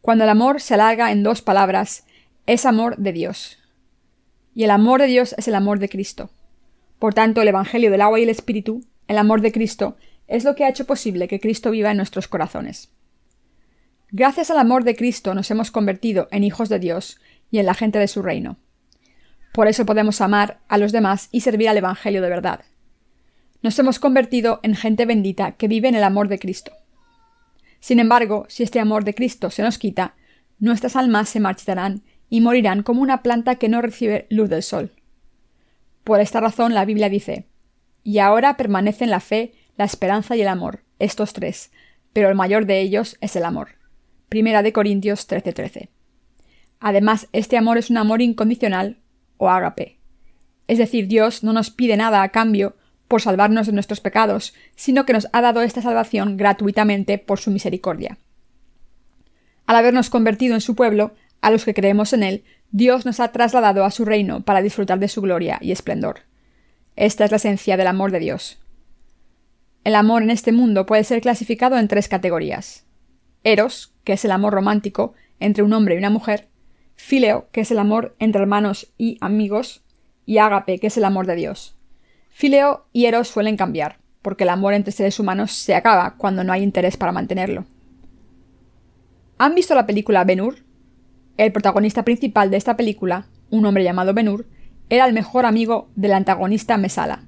Cuando 0.00 0.24
el 0.24 0.30
amor 0.30 0.60
se 0.60 0.74
alarga 0.74 1.12
en 1.12 1.22
dos 1.22 1.42
palabras, 1.42 2.06
es 2.46 2.66
amor 2.66 2.96
de 2.96 3.12
Dios. 3.12 3.58
Y 4.54 4.64
el 4.64 4.70
amor 4.70 5.00
de 5.00 5.06
Dios 5.06 5.34
es 5.38 5.46
el 5.46 5.54
amor 5.54 5.78
de 5.78 5.88
Cristo. 5.88 6.30
Por 6.98 7.14
tanto, 7.14 7.42
el 7.42 7.48
Evangelio 7.48 7.90
del 7.90 8.00
agua 8.00 8.18
y 8.18 8.24
el 8.24 8.30
Espíritu, 8.30 8.82
el 9.08 9.18
amor 9.18 9.42
de 9.42 9.52
Cristo, 9.52 9.96
es 10.26 10.44
lo 10.44 10.54
que 10.54 10.64
ha 10.64 10.70
hecho 10.70 10.86
posible 10.86 11.28
que 11.28 11.38
Cristo 11.38 11.70
viva 11.70 11.90
en 11.90 11.98
nuestros 11.98 12.28
corazones. 12.28 12.90
Gracias 14.10 14.50
al 14.50 14.58
amor 14.58 14.84
de 14.84 14.96
Cristo 14.96 15.34
nos 15.34 15.50
hemos 15.50 15.70
convertido 15.70 16.28
en 16.30 16.44
hijos 16.44 16.68
de 16.68 16.78
Dios 16.78 17.20
y 17.50 17.58
en 17.58 17.66
la 17.66 17.74
gente 17.74 17.98
de 17.98 18.08
su 18.08 18.22
reino. 18.22 18.56
Por 19.52 19.68
eso 19.68 19.84
podemos 19.84 20.20
amar 20.22 20.60
a 20.68 20.78
los 20.78 20.92
demás 20.92 21.28
y 21.30 21.42
servir 21.42 21.68
al 21.68 21.76
Evangelio 21.76 22.22
de 22.22 22.30
verdad. 22.30 22.60
Nos 23.62 23.78
hemos 23.78 23.98
convertido 23.98 24.60
en 24.62 24.74
gente 24.74 25.04
bendita 25.04 25.52
que 25.52 25.68
vive 25.68 25.88
en 25.88 25.94
el 25.94 26.04
amor 26.04 26.28
de 26.28 26.38
Cristo. 26.38 26.72
Sin 27.82 27.98
embargo, 27.98 28.46
si 28.48 28.62
este 28.62 28.78
amor 28.78 29.02
de 29.02 29.12
Cristo 29.12 29.50
se 29.50 29.60
nos 29.60 29.76
quita, 29.76 30.14
nuestras 30.60 30.94
almas 30.94 31.28
se 31.28 31.40
marchitarán 31.40 32.04
y 32.30 32.40
morirán 32.40 32.84
como 32.84 33.02
una 33.02 33.24
planta 33.24 33.56
que 33.56 33.68
no 33.68 33.82
recibe 33.82 34.28
luz 34.30 34.48
del 34.48 34.62
sol. 34.62 34.92
Por 36.04 36.20
esta 36.20 36.38
razón 36.38 36.74
la 36.74 36.84
Biblia 36.84 37.08
dice 37.08 37.48
Y 38.04 38.20
ahora 38.20 38.56
permanecen 38.56 39.10
la 39.10 39.18
fe, 39.18 39.54
la 39.76 39.84
esperanza 39.84 40.36
y 40.36 40.42
el 40.42 40.46
amor, 40.46 40.84
estos 41.00 41.32
tres, 41.32 41.72
pero 42.12 42.28
el 42.28 42.36
mayor 42.36 42.66
de 42.66 42.80
ellos 42.80 43.16
es 43.20 43.34
el 43.34 43.44
amor. 43.44 43.70
Primera 44.28 44.62
de 44.62 44.72
Corintios 44.72 45.26
13:13. 45.26 45.88
Además, 46.78 47.26
este 47.32 47.56
amor 47.56 47.78
es 47.78 47.90
un 47.90 47.96
amor 47.96 48.22
incondicional 48.22 49.00
o 49.38 49.50
ágape. 49.50 49.98
Es 50.68 50.78
decir, 50.78 51.08
Dios 51.08 51.42
no 51.42 51.52
nos 51.52 51.70
pide 51.70 51.96
nada 51.96 52.22
a 52.22 52.28
cambio 52.28 52.76
por 53.12 53.20
salvarnos 53.20 53.66
de 53.66 53.74
nuestros 53.74 54.00
pecados, 54.00 54.54
sino 54.74 55.04
que 55.04 55.12
nos 55.12 55.28
ha 55.34 55.42
dado 55.42 55.60
esta 55.60 55.82
salvación 55.82 56.38
gratuitamente 56.38 57.18
por 57.18 57.38
su 57.38 57.50
misericordia. 57.50 58.16
Al 59.66 59.76
habernos 59.76 60.08
convertido 60.08 60.54
en 60.54 60.62
su 60.62 60.74
pueblo, 60.74 61.12
a 61.42 61.50
los 61.50 61.66
que 61.66 61.74
creemos 61.74 62.14
en 62.14 62.22
Él, 62.22 62.42
Dios 62.70 63.04
nos 63.04 63.20
ha 63.20 63.30
trasladado 63.30 63.84
a 63.84 63.90
su 63.90 64.06
reino 64.06 64.46
para 64.46 64.62
disfrutar 64.62 64.98
de 64.98 65.08
su 65.08 65.20
gloria 65.20 65.58
y 65.60 65.72
esplendor. 65.72 66.20
Esta 66.96 67.26
es 67.26 67.30
la 67.30 67.36
esencia 67.36 67.76
del 67.76 67.86
amor 67.86 68.12
de 68.12 68.20
Dios. 68.20 68.58
El 69.84 69.94
amor 69.94 70.22
en 70.22 70.30
este 70.30 70.50
mundo 70.50 70.86
puede 70.86 71.04
ser 71.04 71.20
clasificado 71.20 71.76
en 71.76 71.88
tres 71.88 72.08
categorías. 72.08 72.86
Eros, 73.44 73.92
que 74.04 74.14
es 74.14 74.24
el 74.24 74.30
amor 74.30 74.54
romántico 74.54 75.12
entre 75.38 75.62
un 75.62 75.74
hombre 75.74 75.96
y 75.96 75.98
una 75.98 76.08
mujer, 76.08 76.48
Fileo, 76.96 77.46
que 77.52 77.60
es 77.60 77.70
el 77.70 77.78
amor 77.78 78.16
entre 78.20 78.40
hermanos 78.40 78.90
y 78.96 79.18
amigos, 79.20 79.82
y 80.24 80.38
Ágape, 80.38 80.78
que 80.78 80.86
es 80.86 80.96
el 80.96 81.04
amor 81.04 81.26
de 81.26 81.36
Dios. 81.36 81.76
Fileo 82.34 82.86
y 82.92 83.04
Eros 83.04 83.28
suelen 83.28 83.56
cambiar, 83.56 83.98
porque 84.22 84.44
el 84.44 84.50
amor 84.50 84.74
entre 84.74 84.90
seres 84.90 85.20
humanos 85.20 85.52
se 85.52 85.74
acaba 85.74 86.16
cuando 86.16 86.42
no 86.42 86.52
hay 86.52 86.62
interés 86.62 86.96
para 86.96 87.12
mantenerlo. 87.12 87.66
¿Han 89.38 89.54
visto 89.54 89.74
la 89.74 89.86
película 89.86 90.24
Ben-Hur? 90.24 90.56
El 91.36 91.52
protagonista 91.52 92.04
principal 92.04 92.50
de 92.50 92.56
esta 92.56 92.76
película, 92.76 93.26
un 93.50 93.64
hombre 93.66 93.84
llamado 93.84 94.14
Ben-Hur, 94.14 94.46
era 94.88 95.04
el 95.06 95.12
mejor 95.12 95.46
amigo 95.46 95.90
del 95.94 96.14
antagonista 96.14 96.76
Mesala. 96.78 97.24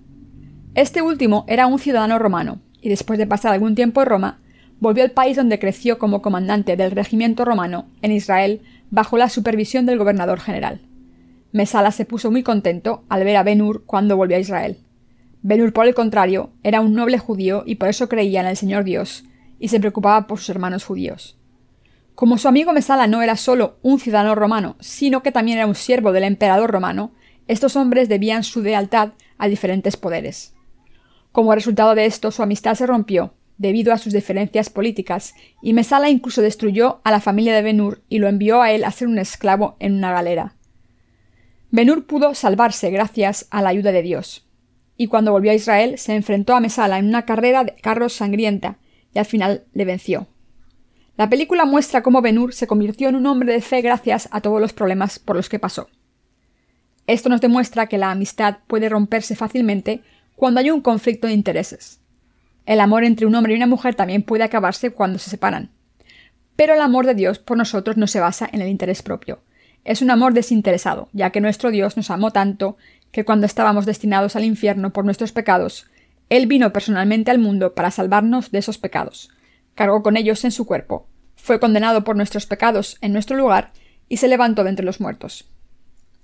Este 0.74 1.02
último 1.02 1.44
era 1.48 1.66
un 1.66 1.78
ciudadano 1.78 2.18
romano, 2.18 2.60
y 2.80 2.88
después 2.88 3.18
de 3.18 3.26
pasar 3.26 3.52
algún 3.52 3.74
tiempo 3.74 4.00
en 4.00 4.08
Roma, 4.08 4.40
volvió 4.80 5.04
al 5.04 5.12
país 5.12 5.36
donde 5.36 5.58
creció 5.58 5.98
como 5.98 6.22
comandante 6.22 6.76
del 6.76 6.90
regimiento 6.90 7.44
romano 7.44 7.86
en 8.02 8.10
Israel 8.10 8.62
bajo 8.90 9.16
la 9.16 9.28
supervisión 9.28 9.86
del 9.86 9.98
gobernador 9.98 10.40
general. 10.40 10.80
Mesala 11.52 11.92
se 11.92 12.04
puso 12.04 12.30
muy 12.30 12.42
contento 12.42 13.04
al 13.08 13.22
ver 13.22 13.36
a 13.36 13.42
Ben-Hur 13.44 13.84
cuando 13.84 14.16
volvió 14.16 14.36
a 14.36 14.40
Israel. 14.40 14.83
Ben-Hur, 15.46 15.74
por 15.74 15.86
el 15.86 15.94
contrario, 15.94 16.52
era 16.62 16.80
un 16.80 16.94
noble 16.94 17.18
judío 17.18 17.64
y 17.66 17.74
por 17.74 17.90
eso 17.90 18.08
creía 18.08 18.40
en 18.40 18.46
el 18.46 18.56
Señor 18.56 18.82
Dios, 18.82 19.24
y 19.58 19.68
se 19.68 19.78
preocupaba 19.78 20.26
por 20.26 20.38
sus 20.38 20.48
hermanos 20.48 20.86
judíos. 20.86 21.38
Como 22.14 22.38
su 22.38 22.48
amigo 22.48 22.72
Mesala 22.72 23.06
no 23.08 23.20
era 23.20 23.36
solo 23.36 23.76
un 23.82 24.00
ciudadano 24.00 24.34
romano, 24.34 24.76
sino 24.80 25.22
que 25.22 25.32
también 25.32 25.58
era 25.58 25.66
un 25.66 25.74
siervo 25.74 26.12
del 26.12 26.24
emperador 26.24 26.70
romano, 26.70 27.12
estos 27.46 27.76
hombres 27.76 28.08
debían 28.08 28.42
su 28.42 28.62
lealtad 28.62 29.10
a 29.36 29.48
diferentes 29.48 29.98
poderes. 29.98 30.54
Como 31.30 31.54
resultado 31.54 31.94
de 31.94 32.06
esto, 32.06 32.30
su 32.30 32.42
amistad 32.42 32.74
se 32.74 32.86
rompió, 32.86 33.34
debido 33.58 33.92
a 33.92 33.98
sus 33.98 34.14
diferencias 34.14 34.70
políticas, 34.70 35.34
y 35.60 35.74
Mesala 35.74 36.08
incluso 36.08 36.40
destruyó 36.40 37.02
a 37.04 37.10
la 37.10 37.20
familia 37.20 37.54
de 37.54 37.60
Benur 37.60 38.02
y 38.08 38.18
lo 38.18 38.28
envió 38.28 38.62
a 38.62 38.72
él 38.72 38.82
a 38.82 38.92
ser 38.92 39.08
un 39.08 39.18
esclavo 39.18 39.76
en 39.78 39.92
una 39.92 40.10
galera. 40.10 40.54
Benur 41.70 42.06
pudo 42.06 42.34
salvarse 42.34 42.90
gracias 42.90 43.46
a 43.50 43.60
la 43.60 43.68
ayuda 43.68 43.92
de 43.92 44.00
Dios, 44.00 44.43
y 44.96 45.08
cuando 45.08 45.32
volvió 45.32 45.50
a 45.50 45.54
Israel 45.54 45.98
se 45.98 46.14
enfrentó 46.14 46.54
a 46.54 46.60
Mesala 46.60 46.98
en 46.98 47.06
una 47.06 47.24
carrera 47.24 47.64
de 47.64 47.74
carros 47.74 48.12
sangrienta, 48.12 48.78
y 49.12 49.18
al 49.18 49.26
final 49.26 49.64
le 49.72 49.84
venció. 49.84 50.26
La 51.16 51.30
película 51.30 51.64
muestra 51.64 52.02
cómo 52.02 52.22
Benur 52.22 52.52
se 52.52 52.66
convirtió 52.66 53.08
en 53.08 53.16
un 53.16 53.26
hombre 53.26 53.52
de 53.52 53.60
fe 53.60 53.80
gracias 53.80 54.28
a 54.32 54.40
todos 54.40 54.60
los 54.60 54.72
problemas 54.72 55.18
por 55.20 55.36
los 55.36 55.48
que 55.48 55.60
pasó. 55.60 55.88
Esto 57.06 57.28
nos 57.28 57.40
demuestra 57.40 57.86
que 57.86 57.98
la 57.98 58.10
amistad 58.10 58.58
puede 58.66 58.88
romperse 58.88 59.36
fácilmente 59.36 60.02
cuando 60.34 60.60
hay 60.60 60.70
un 60.70 60.80
conflicto 60.80 61.26
de 61.26 61.34
intereses. 61.34 62.00
El 62.66 62.80
amor 62.80 63.04
entre 63.04 63.26
un 63.26 63.34
hombre 63.34 63.52
y 63.52 63.56
una 63.56 63.66
mujer 63.66 63.94
también 63.94 64.22
puede 64.22 64.42
acabarse 64.42 64.90
cuando 64.90 65.18
se 65.18 65.30
separan. 65.30 65.70
Pero 66.56 66.74
el 66.74 66.80
amor 66.80 67.06
de 67.06 67.14
Dios 67.14 67.38
por 67.38 67.58
nosotros 67.58 67.96
no 67.96 68.06
se 68.06 68.20
basa 68.20 68.48
en 68.50 68.62
el 68.62 68.68
interés 68.68 69.02
propio. 69.02 69.42
Es 69.84 70.00
un 70.00 70.10
amor 70.10 70.32
desinteresado, 70.32 71.08
ya 71.12 71.30
que 71.30 71.42
nuestro 71.42 71.70
Dios 71.70 71.96
nos 71.96 72.10
amó 72.10 72.30
tanto 72.30 72.76
que 73.14 73.24
cuando 73.24 73.46
estábamos 73.46 73.86
destinados 73.86 74.36
al 74.36 74.44
infierno 74.44 74.92
por 74.92 75.06
nuestros 75.06 75.32
pecados, 75.32 75.86
Él 76.28 76.46
vino 76.46 76.70
personalmente 76.74 77.30
al 77.30 77.38
mundo 77.38 77.74
para 77.74 77.90
salvarnos 77.90 78.50
de 78.50 78.58
esos 78.58 78.76
pecados 78.76 79.30
cargó 79.74 80.02
con 80.02 80.16
ellos 80.16 80.44
en 80.44 80.52
su 80.52 80.66
cuerpo, 80.66 81.08
fue 81.36 81.60
condenado 81.60 82.04
por 82.04 82.16
nuestros 82.16 82.46
pecados 82.46 82.96
en 83.00 83.12
nuestro 83.12 83.36
lugar 83.36 83.72
y 84.08 84.18
se 84.18 84.28
levantó 84.28 84.64
de 84.64 84.70
entre 84.70 84.86
los 84.86 85.00
muertos. 85.00 85.50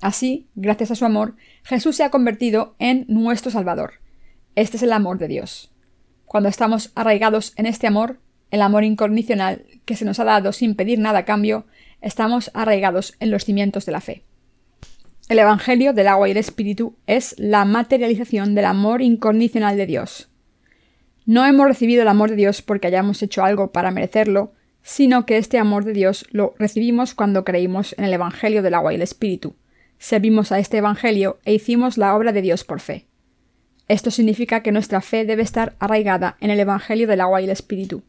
Así, 0.00 0.48
gracias 0.54 0.90
a 0.90 0.94
su 0.94 1.04
amor, 1.04 1.36
Jesús 1.62 1.96
se 1.96 2.04
ha 2.04 2.10
convertido 2.10 2.74
en 2.78 3.04
nuestro 3.08 3.50
Salvador. 3.50 3.94
Este 4.54 4.76
es 4.76 4.82
el 4.82 4.92
amor 4.92 5.18
de 5.18 5.28
Dios. 5.28 5.72
Cuando 6.24 6.48
estamos 6.48 6.92
arraigados 6.94 7.52
en 7.56 7.66
este 7.66 7.86
amor, 7.86 8.20
el 8.50 8.62
amor 8.62 8.84
incondicional 8.84 9.66
que 9.84 9.96
se 9.96 10.04
nos 10.04 10.18
ha 10.20 10.24
dado 10.24 10.52
sin 10.52 10.74
pedir 10.74 10.98
nada 10.98 11.20
a 11.20 11.24
cambio, 11.24 11.66
estamos 12.00 12.50
arraigados 12.54 13.14
en 13.20 13.30
los 13.30 13.44
cimientos 13.44 13.84
de 13.84 13.92
la 13.92 14.00
fe. 14.00 14.24
El 15.30 15.38
Evangelio 15.38 15.92
del 15.92 16.08
agua 16.08 16.26
y 16.26 16.32
el 16.32 16.38
Espíritu 16.38 16.96
es 17.06 17.36
la 17.38 17.64
materialización 17.64 18.56
del 18.56 18.64
amor 18.64 19.00
incondicional 19.00 19.76
de 19.76 19.86
Dios. 19.86 20.28
No 21.24 21.46
hemos 21.46 21.68
recibido 21.68 22.02
el 22.02 22.08
amor 22.08 22.30
de 22.30 22.34
Dios 22.34 22.62
porque 22.62 22.88
hayamos 22.88 23.22
hecho 23.22 23.44
algo 23.44 23.70
para 23.70 23.92
merecerlo, 23.92 24.54
sino 24.82 25.26
que 25.26 25.36
este 25.36 25.58
amor 25.58 25.84
de 25.84 25.92
Dios 25.92 26.26
lo 26.32 26.56
recibimos 26.58 27.14
cuando 27.14 27.44
creímos 27.44 27.94
en 27.96 28.06
el 28.06 28.12
Evangelio 28.12 28.60
del 28.60 28.74
agua 28.74 28.90
y 28.92 28.96
el 28.96 29.02
Espíritu, 29.02 29.54
servimos 29.98 30.50
a 30.50 30.58
este 30.58 30.78
Evangelio 30.78 31.38
e 31.44 31.54
hicimos 31.54 31.96
la 31.96 32.16
obra 32.16 32.32
de 32.32 32.42
Dios 32.42 32.64
por 32.64 32.80
fe. 32.80 33.06
Esto 33.86 34.10
significa 34.10 34.64
que 34.64 34.72
nuestra 34.72 35.00
fe 35.00 35.24
debe 35.24 35.44
estar 35.44 35.76
arraigada 35.78 36.38
en 36.40 36.50
el 36.50 36.58
Evangelio 36.58 37.06
del 37.06 37.20
agua 37.20 37.40
y 37.40 37.44
el 37.44 37.50
Espíritu. 37.50 38.02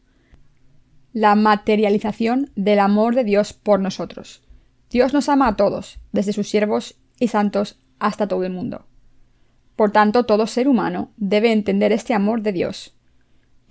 La 1.12 1.36
materialización 1.36 2.50
del 2.56 2.80
amor 2.80 3.14
de 3.14 3.22
Dios 3.22 3.52
por 3.52 3.78
nosotros. 3.78 4.42
Dios 4.90 5.14
nos 5.14 5.28
ama 5.28 5.46
a 5.46 5.56
todos, 5.56 6.00
desde 6.10 6.32
sus 6.32 6.48
siervos 6.48 6.96
y 7.22 7.28
santos 7.28 7.80
hasta 7.98 8.28
todo 8.28 8.44
el 8.44 8.52
mundo. 8.52 8.86
Por 9.76 9.90
tanto, 9.92 10.24
todo 10.24 10.46
ser 10.46 10.68
humano 10.68 11.10
debe 11.16 11.52
entender 11.52 11.92
este 11.92 12.14
amor 12.14 12.42
de 12.42 12.52
Dios, 12.52 12.94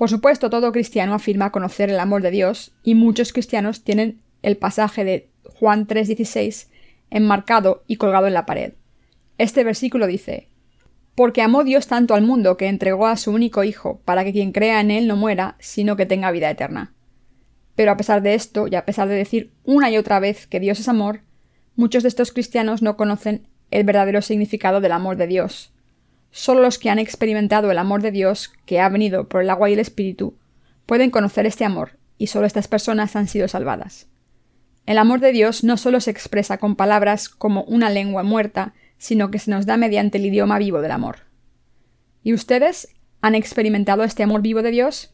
por 0.02 0.10
supuesto, 0.10 0.50
todo 0.50 0.72
cristiano 0.72 1.14
afirma 1.14 1.52
conocer 1.52 1.92
el 1.92 2.00
amor 2.00 2.24
de 2.24 2.32
Dios, 2.32 2.74
y 2.84 2.96
muchos 2.96 3.34
cristianos 3.34 3.84
tienen 3.84 4.20
el 4.42 4.58
pasaje 4.58 5.04
de 5.04 5.30
Juan 5.44 5.86
3:16 5.86 6.72
enmarcado 7.12 7.84
y 7.86 7.98
colgado 7.98 8.26
en 8.26 8.34
la 8.34 8.48
pared. 8.48 8.74
Este 9.38 9.64
versículo 9.64 10.08
dice 10.08 10.48
Porque 11.14 11.44
amó 11.44 11.64
Dios 11.64 11.86
tanto 11.86 12.16
al 12.16 12.24
mundo 12.24 12.58
que 12.58 12.66
entregó 12.66 13.06
a 13.06 13.16
su 13.16 13.30
único 13.32 13.64
Hijo, 13.64 14.02
para 14.04 14.24
que 14.24 14.32
quien 14.32 14.54
crea 14.54 14.82
en 14.82 14.90
él 14.90 15.08
no 15.08 15.18
muera, 15.18 15.56
sino 15.60 15.96
que 15.96 16.08
tenga 16.08 16.32
vida 16.32 16.50
eterna. 16.50 16.96
Pero 17.76 17.92
a 17.92 17.98
pesar 17.98 18.24
de 18.24 18.34
esto, 18.34 18.68
y 18.68 18.74
a 18.74 18.86
pesar 18.86 19.08
de 19.08 19.14
decir 19.14 19.52
una 19.66 19.92
y 19.92 19.98
otra 19.98 20.20
vez 20.20 20.48
que 20.48 20.60
Dios 20.60 20.80
es 20.80 20.88
amor, 20.88 21.22
muchos 21.76 22.04
de 22.04 22.10
estos 22.10 22.32
cristianos 22.32 22.82
no 22.82 22.98
conocen 22.98 23.48
el 23.72 23.84
verdadero 23.84 24.22
significado 24.22 24.82
del 24.82 24.92
amor 24.92 25.18
de 25.18 25.28
Dios. 25.28 25.72
Solo 26.32 26.62
los 26.62 26.78
que 26.78 26.90
han 26.90 27.00
experimentado 27.00 27.72
el 27.72 27.78
amor 27.78 28.02
de 28.02 28.12
Dios, 28.12 28.54
que 28.66 28.80
ha 28.80 28.90
venido 28.90 29.28
por 29.28 29.42
el 29.42 29.50
agua 29.50 29.70
y 29.70 29.74
el 29.74 29.80
Espíritu, 29.80 30.38
pueden 30.86 31.10
conocer 31.10 31.46
este 31.46 31.66
amor, 31.66 31.98
y 32.18 32.28
solo 32.28 32.46
estas 32.46 32.68
personas 32.68 33.16
han 33.16 33.28
sido 33.28 33.48
salvadas. 33.48 34.08
El 34.86 34.98
amor 34.98 35.20
de 35.20 35.32
Dios 35.32 35.64
no 35.64 35.78
solo 35.78 36.02
se 36.02 36.12
expresa 36.12 36.58
con 36.58 36.76
palabras 36.76 37.30
como 37.30 37.64
una 37.64 37.90
lengua 37.90 38.24
muerta, 38.24 38.74
sino 38.98 39.32
que 39.32 39.40
se 39.40 39.52
nos 39.52 39.66
da 39.66 39.78
mediante 39.78 40.18
el 40.18 40.26
idioma 40.26 40.60
vivo 40.60 40.82
del 40.82 40.92
amor. 40.92 41.20
¿Y 42.24 42.34
ustedes 42.34 42.90
han 43.22 43.36
experimentado 43.36 44.04
este 44.04 44.24
amor 44.24 44.42
vivo 44.42 44.62
de 44.62 44.72
Dios? 44.72 45.14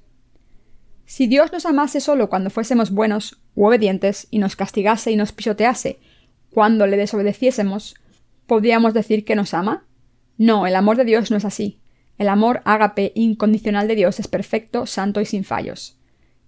Si 1.05 1.27
Dios 1.27 1.51
nos 1.53 1.65
amase 1.65 2.01
solo 2.01 2.29
cuando 2.29 2.49
fuésemos 2.49 2.91
buenos 2.91 3.39
u 3.55 3.65
obedientes 3.65 4.27
y 4.29 4.39
nos 4.39 4.55
castigase 4.55 5.11
y 5.11 5.15
nos 5.15 5.31
pisotease 5.31 5.99
cuando 6.57 6.87
le 6.87 6.97
desobedeciésemos, 6.97 7.93
¿podríamos 8.47 8.95
decir 8.95 9.25
que 9.25 9.35
nos 9.35 9.53
ama? 9.53 9.85
No, 10.39 10.65
el 10.65 10.75
amor 10.75 10.97
de 10.97 11.05
Dios 11.05 11.29
no 11.29 11.37
es 11.37 11.45
así. 11.45 11.81
El 12.17 12.29
amor 12.29 12.63
ágape 12.65 13.11
incondicional 13.13 13.87
de 13.87 13.93
Dios 13.93 14.19
es 14.19 14.27
perfecto, 14.27 14.87
santo 14.87 15.21
y 15.21 15.25
sin 15.25 15.43
fallos. 15.43 15.99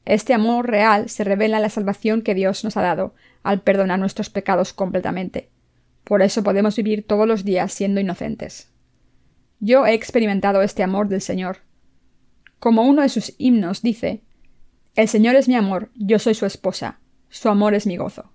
Este 0.06 0.34
amor 0.34 0.68
real 0.68 1.10
se 1.10 1.24
revela 1.24 1.58
en 1.58 1.62
la 1.62 1.70
salvación 1.70 2.24
que 2.24 2.34
Dios 2.34 2.64
nos 2.64 2.76
ha 2.76 2.82
dado 2.82 3.14
al 3.44 3.62
perdonar 3.62 4.00
nuestros 4.00 4.32
pecados 4.32 4.74
completamente. 4.74 5.52
Por 6.06 6.24
eso 6.24 6.42
podemos 6.42 6.76
vivir 6.76 7.06
todos 7.06 7.28
los 7.28 7.46
días 7.46 7.72
siendo 7.72 8.02
inocentes. 8.02 8.72
Yo 9.60 9.86
he 9.86 9.94
experimentado 9.94 10.64
este 10.64 10.82
amor 10.82 11.08
del 11.08 11.22
Señor. 11.22 11.58
Como 12.58 12.82
uno 12.82 13.04
de 13.04 13.10
sus 13.10 13.36
himnos 13.38 13.84
dice, 13.84 14.24
El 14.96 15.08
Señor 15.08 15.36
es 15.36 15.48
mi 15.48 15.54
amor, 15.54 15.92
yo 15.94 16.18
soy 16.18 16.34
su 16.34 16.48
esposa, 16.48 17.00
su 17.30 17.48
amor 17.48 17.76
es 17.76 17.86
mi 17.86 17.96
gozo. 17.96 18.32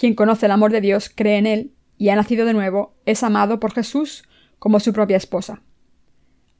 Quien 0.00 0.14
conoce 0.14 0.46
el 0.46 0.52
amor 0.52 0.72
de 0.72 0.80
Dios 0.80 1.12
cree 1.14 1.36
en 1.36 1.46
Él 1.46 1.74
y 1.98 2.08
ha 2.08 2.16
nacido 2.16 2.46
de 2.46 2.54
nuevo, 2.54 2.94
es 3.04 3.22
amado 3.22 3.60
por 3.60 3.74
Jesús 3.74 4.24
como 4.58 4.80
su 4.80 4.94
propia 4.94 5.18
esposa. 5.18 5.60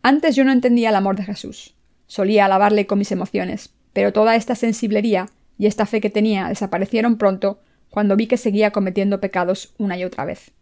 Antes 0.03 0.37
yo 0.37 0.45
no 0.45 0.53
entendía 0.53 0.91
el 0.91 0.95
amor 0.95 1.17
de 1.17 1.23
Jesús. 1.23 1.75
Solía 2.07 2.45
alabarle 2.45 2.87
con 2.87 2.99
mis 2.99 3.13
emociones, 3.13 3.73
pero 3.95 4.13
toda 4.13 4.37
esta 4.37 4.55
sensiblería 4.57 5.31
y 5.57 5.65
esta 5.65 5.87
fe 5.87 6.03
que 6.03 6.11
tenía 6.11 6.49
desaparecieron 6.49 7.17
pronto 7.17 7.63
cuando 7.89 8.15
vi 8.15 8.27
que 8.27 8.37
seguía 8.37 8.73
cometiendo 8.73 9.21
pecados 9.21 9.73
una 9.79 9.97
y 9.97 10.05
otra 10.05 10.27
vez. 10.27 10.53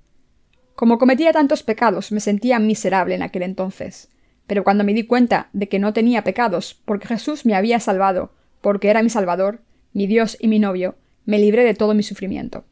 Como 0.77 0.99
cometía 0.99 1.33
tantos 1.33 1.65
pecados, 1.65 2.13
me 2.13 2.21
sentía 2.21 2.61
miserable 2.61 3.17
en 3.17 3.23
aquel 3.23 3.43
entonces. 3.43 4.09
Pero 4.47 4.63
cuando 4.63 4.85
me 4.85 4.95
di 4.95 5.03
cuenta 5.03 5.49
de 5.53 5.69
que 5.69 5.81
no 5.81 5.93
tenía 5.93 6.23
pecados, 6.23 6.81
porque 6.85 7.09
Jesús 7.09 7.45
me 7.45 7.57
había 7.57 7.81
salvado, 7.81 8.31
porque 8.61 8.89
era 8.89 9.03
mi 9.03 9.11
Salvador, 9.11 9.63
mi 9.93 10.07
Dios 10.07 10.37
y 10.39 10.47
mi 10.47 10.61
novio, 10.61 10.95
me 11.29 11.39
libré 11.39 11.63
de 11.63 11.75
todo 11.75 11.93
mi 11.93 12.03
sufrimiento. 12.03 12.65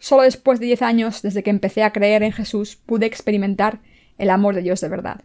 Solo 0.00 0.24
después 0.24 0.58
de 0.58 0.66
diez 0.66 0.82
años 0.82 1.22
desde 1.22 1.44
que 1.44 1.50
empecé 1.50 1.84
a 1.84 1.92
creer 1.92 2.24
en 2.24 2.32
Jesús 2.32 2.74
pude 2.74 3.06
experimentar 3.06 3.78
el 4.18 4.30
amor 4.30 4.56
de 4.56 4.62
Dios 4.62 4.80
de 4.80 4.88
verdad. 4.88 5.20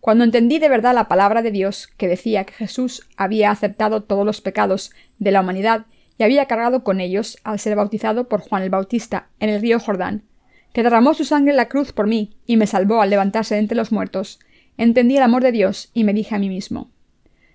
Cuando 0.00 0.24
entendí 0.24 0.58
de 0.58 0.68
verdad 0.68 0.96
la 0.96 1.06
palabra 1.06 1.40
de 1.40 1.52
Dios 1.52 1.86
que 1.96 2.08
decía 2.08 2.42
que 2.42 2.54
Jesús 2.54 3.08
había 3.16 3.52
aceptado 3.52 4.02
todos 4.02 4.26
los 4.26 4.40
pecados 4.40 4.90
de 5.20 5.30
la 5.30 5.42
humanidad 5.42 5.86
y 6.18 6.24
había 6.24 6.46
cargado 6.46 6.82
con 6.82 7.00
ellos 7.00 7.38
al 7.44 7.60
ser 7.60 7.76
bautizado 7.76 8.28
por 8.28 8.40
Juan 8.40 8.64
el 8.64 8.70
Bautista 8.70 9.28
en 9.38 9.48
el 9.48 9.60
río 9.60 9.78
Jordán, 9.78 10.24
que 10.72 10.82
derramó 10.82 11.14
su 11.14 11.24
sangre 11.24 11.52
en 11.52 11.56
la 11.56 11.68
cruz 11.68 11.92
por 11.92 12.08
mí 12.08 12.34
y 12.46 12.56
me 12.56 12.66
salvó 12.66 13.00
al 13.00 13.10
levantarse 13.10 13.54
de 13.54 13.60
entre 13.60 13.76
los 13.76 13.92
muertos, 13.92 14.40
entendí 14.76 15.18
el 15.18 15.22
amor 15.22 15.44
de 15.44 15.52
Dios 15.52 15.92
y 15.94 16.02
me 16.02 16.14
dije 16.14 16.34
a 16.34 16.40
mí 16.40 16.48
mismo 16.48 16.90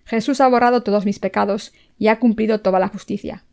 Jesús 0.05 0.39
ha 0.39 0.47
borrado 0.47 0.83
todos 0.83 1.05
mis 1.05 1.19
pecados 1.19 1.73
y 1.99 2.07
ha 2.07 2.17
cumplido 2.17 2.61
toda 2.61 2.79
la 2.79 2.87
justicia. 2.87 3.43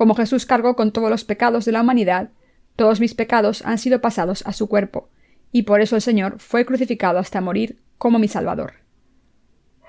Como 0.00 0.14
Jesús 0.14 0.46
cargó 0.46 0.76
con 0.76 0.92
todos 0.92 1.10
los 1.10 1.24
pecados 1.24 1.66
de 1.66 1.72
la 1.72 1.82
humanidad, 1.82 2.30
todos 2.74 3.00
mis 3.00 3.12
pecados 3.12 3.60
han 3.66 3.76
sido 3.76 4.00
pasados 4.00 4.42
a 4.46 4.54
su 4.54 4.66
cuerpo, 4.66 5.10
y 5.52 5.64
por 5.64 5.82
eso 5.82 5.94
el 5.94 6.00
Señor 6.00 6.38
fue 6.38 6.64
crucificado 6.64 7.18
hasta 7.18 7.42
morir 7.42 7.82
como 7.98 8.18
mi 8.18 8.26
Salvador. 8.26 8.76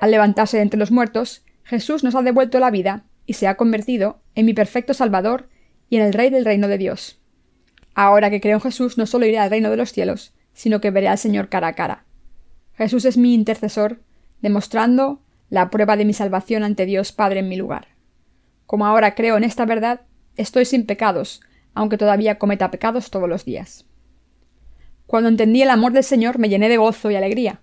Al 0.01 0.11
levantarse 0.11 0.57
de 0.57 0.63
entre 0.63 0.77
los 0.77 0.91
muertos, 0.91 1.45
Jesús 1.63 2.03
nos 2.03 2.13
ha 2.15 2.23
devuelto 2.23 2.59
la 2.59 2.71
vida 2.71 3.05
y 3.25 3.35
se 3.35 3.47
ha 3.47 3.55
convertido 3.55 4.19
en 4.35 4.47
mi 4.47 4.53
perfecto 4.53 4.93
Salvador 4.93 5.47
y 5.89 5.95
en 5.95 6.03
el 6.03 6.11
Rey 6.11 6.29
del 6.29 6.43
reino 6.43 6.67
de 6.67 6.77
Dios. 6.77 7.21
Ahora 7.95 8.29
que 8.29 8.41
creo 8.41 8.57
en 8.57 8.63
Jesús, 8.63 8.97
no 8.97 9.05
solo 9.05 9.25
iré 9.25 9.39
al 9.39 9.49
reino 9.49 9.69
de 9.69 9.77
los 9.77 9.93
cielos, 9.93 10.33
sino 10.51 10.81
que 10.81 10.91
veré 10.91 11.07
al 11.07 11.19
Señor 11.19 11.47
cara 11.47 11.69
a 11.69 11.73
cara. 11.73 12.03
Jesús 12.73 13.05
es 13.05 13.15
mi 13.15 13.33
intercesor, 13.33 14.01
demostrando 14.41 15.21
la 15.49 15.69
prueba 15.69 15.95
de 15.95 16.03
mi 16.03 16.11
salvación 16.11 16.65
ante 16.65 16.85
Dios 16.85 17.13
Padre 17.13 17.39
en 17.39 17.47
mi 17.47 17.55
lugar. 17.55 18.00
Como 18.71 18.85
ahora 18.85 19.15
creo 19.15 19.35
en 19.35 19.43
esta 19.43 19.65
verdad, 19.65 19.99
estoy 20.37 20.63
sin 20.63 20.85
pecados, 20.85 21.41
aunque 21.73 21.97
todavía 21.97 22.39
cometa 22.39 22.71
pecados 22.71 23.11
todos 23.11 23.27
los 23.27 23.43
días. 23.43 23.85
Cuando 25.05 25.27
entendí 25.27 25.61
el 25.61 25.69
amor 25.69 25.91
del 25.91 26.05
Señor 26.05 26.39
me 26.39 26.47
llené 26.47 26.69
de 26.69 26.77
gozo 26.77 27.11
y 27.11 27.15
alegría. 27.17 27.59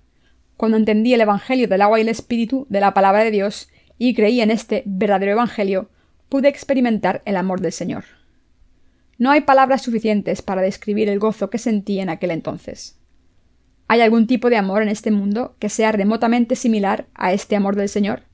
Cuando 0.58 0.76
entendí 0.76 1.14
el 1.14 1.22
Evangelio 1.22 1.66
del 1.66 1.80
agua 1.80 1.98
y 1.98 2.02
el 2.02 2.10
Espíritu 2.10 2.66
de 2.68 2.80
la 2.80 2.92
palabra 2.92 3.24
de 3.24 3.30
Dios 3.30 3.70
y 3.96 4.12
creí 4.12 4.42
en 4.42 4.50
este 4.50 4.82
verdadero 4.84 5.32
Evangelio, 5.32 5.88
pude 6.28 6.48
experimentar 6.48 7.22
el 7.24 7.38
amor 7.38 7.62
del 7.62 7.72
Señor. 7.72 8.04
No 9.16 9.30
hay 9.30 9.40
palabras 9.40 9.80
suficientes 9.80 10.42
para 10.42 10.60
describir 10.60 11.08
el 11.08 11.20
gozo 11.20 11.48
que 11.48 11.56
sentí 11.56 12.00
en 12.00 12.10
aquel 12.10 12.32
entonces. 12.32 13.00
¿Hay 13.86 14.02
algún 14.02 14.26
tipo 14.26 14.50
de 14.50 14.58
amor 14.58 14.82
en 14.82 14.90
este 14.90 15.10
mundo 15.10 15.56
que 15.58 15.70
sea 15.70 15.90
remotamente 15.90 16.54
similar 16.54 17.06
a 17.14 17.32
este 17.32 17.56
amor 17.56 17.76
del 17.76 17.88
Señor? 17.88 18.27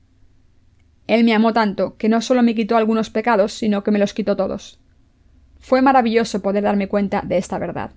Él 1.07 1.23
me 1.23 1.33
amó 1.33 1.53
tanto 1.53 1.97
que 1.97 2.09
no 2.09 2.21
solo 2.21 2.41
me 2.41 2.55
quitó 2.55 2.77
algunos 2.77 3.09
pecados, 3.09 3.53
sino 3.53 3.83
que 3.83 3.91
me 3.91 3.99
los 3.99 4.13
quitó 4.13 4.35
todos. 4.35 4.79
Fue 5.59 5.81
maravilloso 5.81 6.41
poder 6.41 6.63
darme 6.63 6.87
cuenta 6.87 7.21
de 7.21 7.37
esta 7.37 7.57
verdad. 7.57 7.91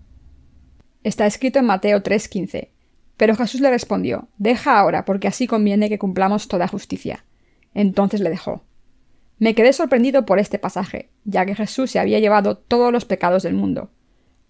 Está 1.05 1.27
escrito 1.27 1.59
en 1.59 1.67
Mateo 1.67 2.03
3:15. 2.03 2.71
Pero 3.17 3.35
Jesús 3.35 3.61
le 3.61 3.71
respondió, 3.71 4.29
Deja 4.39 4.79
ahora, 4.79 5.05
porque 5.05 5.29
así 5.29 5.47
conviene 5.47 5.89
que 5.89 5.99
cumplamos 5.99 6.49
toda 6.49 6.69
justicia. 6.69 7.25
Entonces 7.75 8.21
le 8.21 8.31
dejó. 8.31 8.63
Me 9.39 9.55
quedé 9.55 9.73
sorprendido 9.73 10.25
por 10.25 10.39
este 10.39 10.59
pasaje, 10.59 11.11
ya 11.25 11.47
que 11.47 11.55
Jesús 11.55 11.91
se 11.91 11.99
había 11.99 12.21
llevado 12.21 12.57
todos 12.57 12.93
los 12.93 13.05
pecados 13.05 13.43
del 13.43 13.55
mundo. 13.55 13.91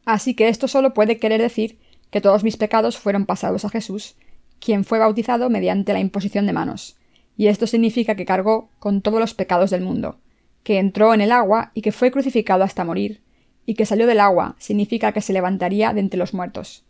Así 0.05 0.35
que 0.35 0.49
esto 0.49 0.69
solo 0.69 0.95
puede 0.95 1.19
querer 1.19 1.41
decir 1.41 1.79
que 2.11 2.21
todos 2.21 2.45
mis 2.45 2.57
pecados 2.57 2.99
fueron 2.99 3.27
pasados 3.27 3.65
a 3.65 3.69
Jesús, 3.69 4.17
quien 4.61 4.85
fue 4.85 4.99
bautizado 4.99 5.51
mediante 5.51 5.93
la 5.93 6.01
imposición 6.01 6.47
de 6.47 6.53
manos, 6.53 6.97
y 7.39 7.47
esto 7.47 7.69
significa 7.69 8.17
que 8.17 8.27
cargó 8.27 8.69
con 8.81 9.01
todos 9.01 9.21
los 9.21 9.33
pecados 9.33 9.71
del 9.71 9.81
mundo, 9.81 10.19
que 10.65 10.79
entró 10.79 11.15
en 11.15 11.21
el 11.21 11.31
agua 11.31 11.71
y 11.73 11.83
que 11.83 11.93
fue 11.93 12.11
crucificado 12.11 12.65
hasta 12.65 12.85
morir, 12.85 13.23
y 13.65 13.75
que 13.75 13.87
salió 13.87 14.09
del 14.09 14.19
agua 14.19 14.57
significa 14.59 15.13
que 15.13 15.21
se 15.21 15.33
levantaría 15.33 15.93
de 15.93 16.01
entre 16.01 16.19
los 16.19 16.35
muertos. 16.35 16.85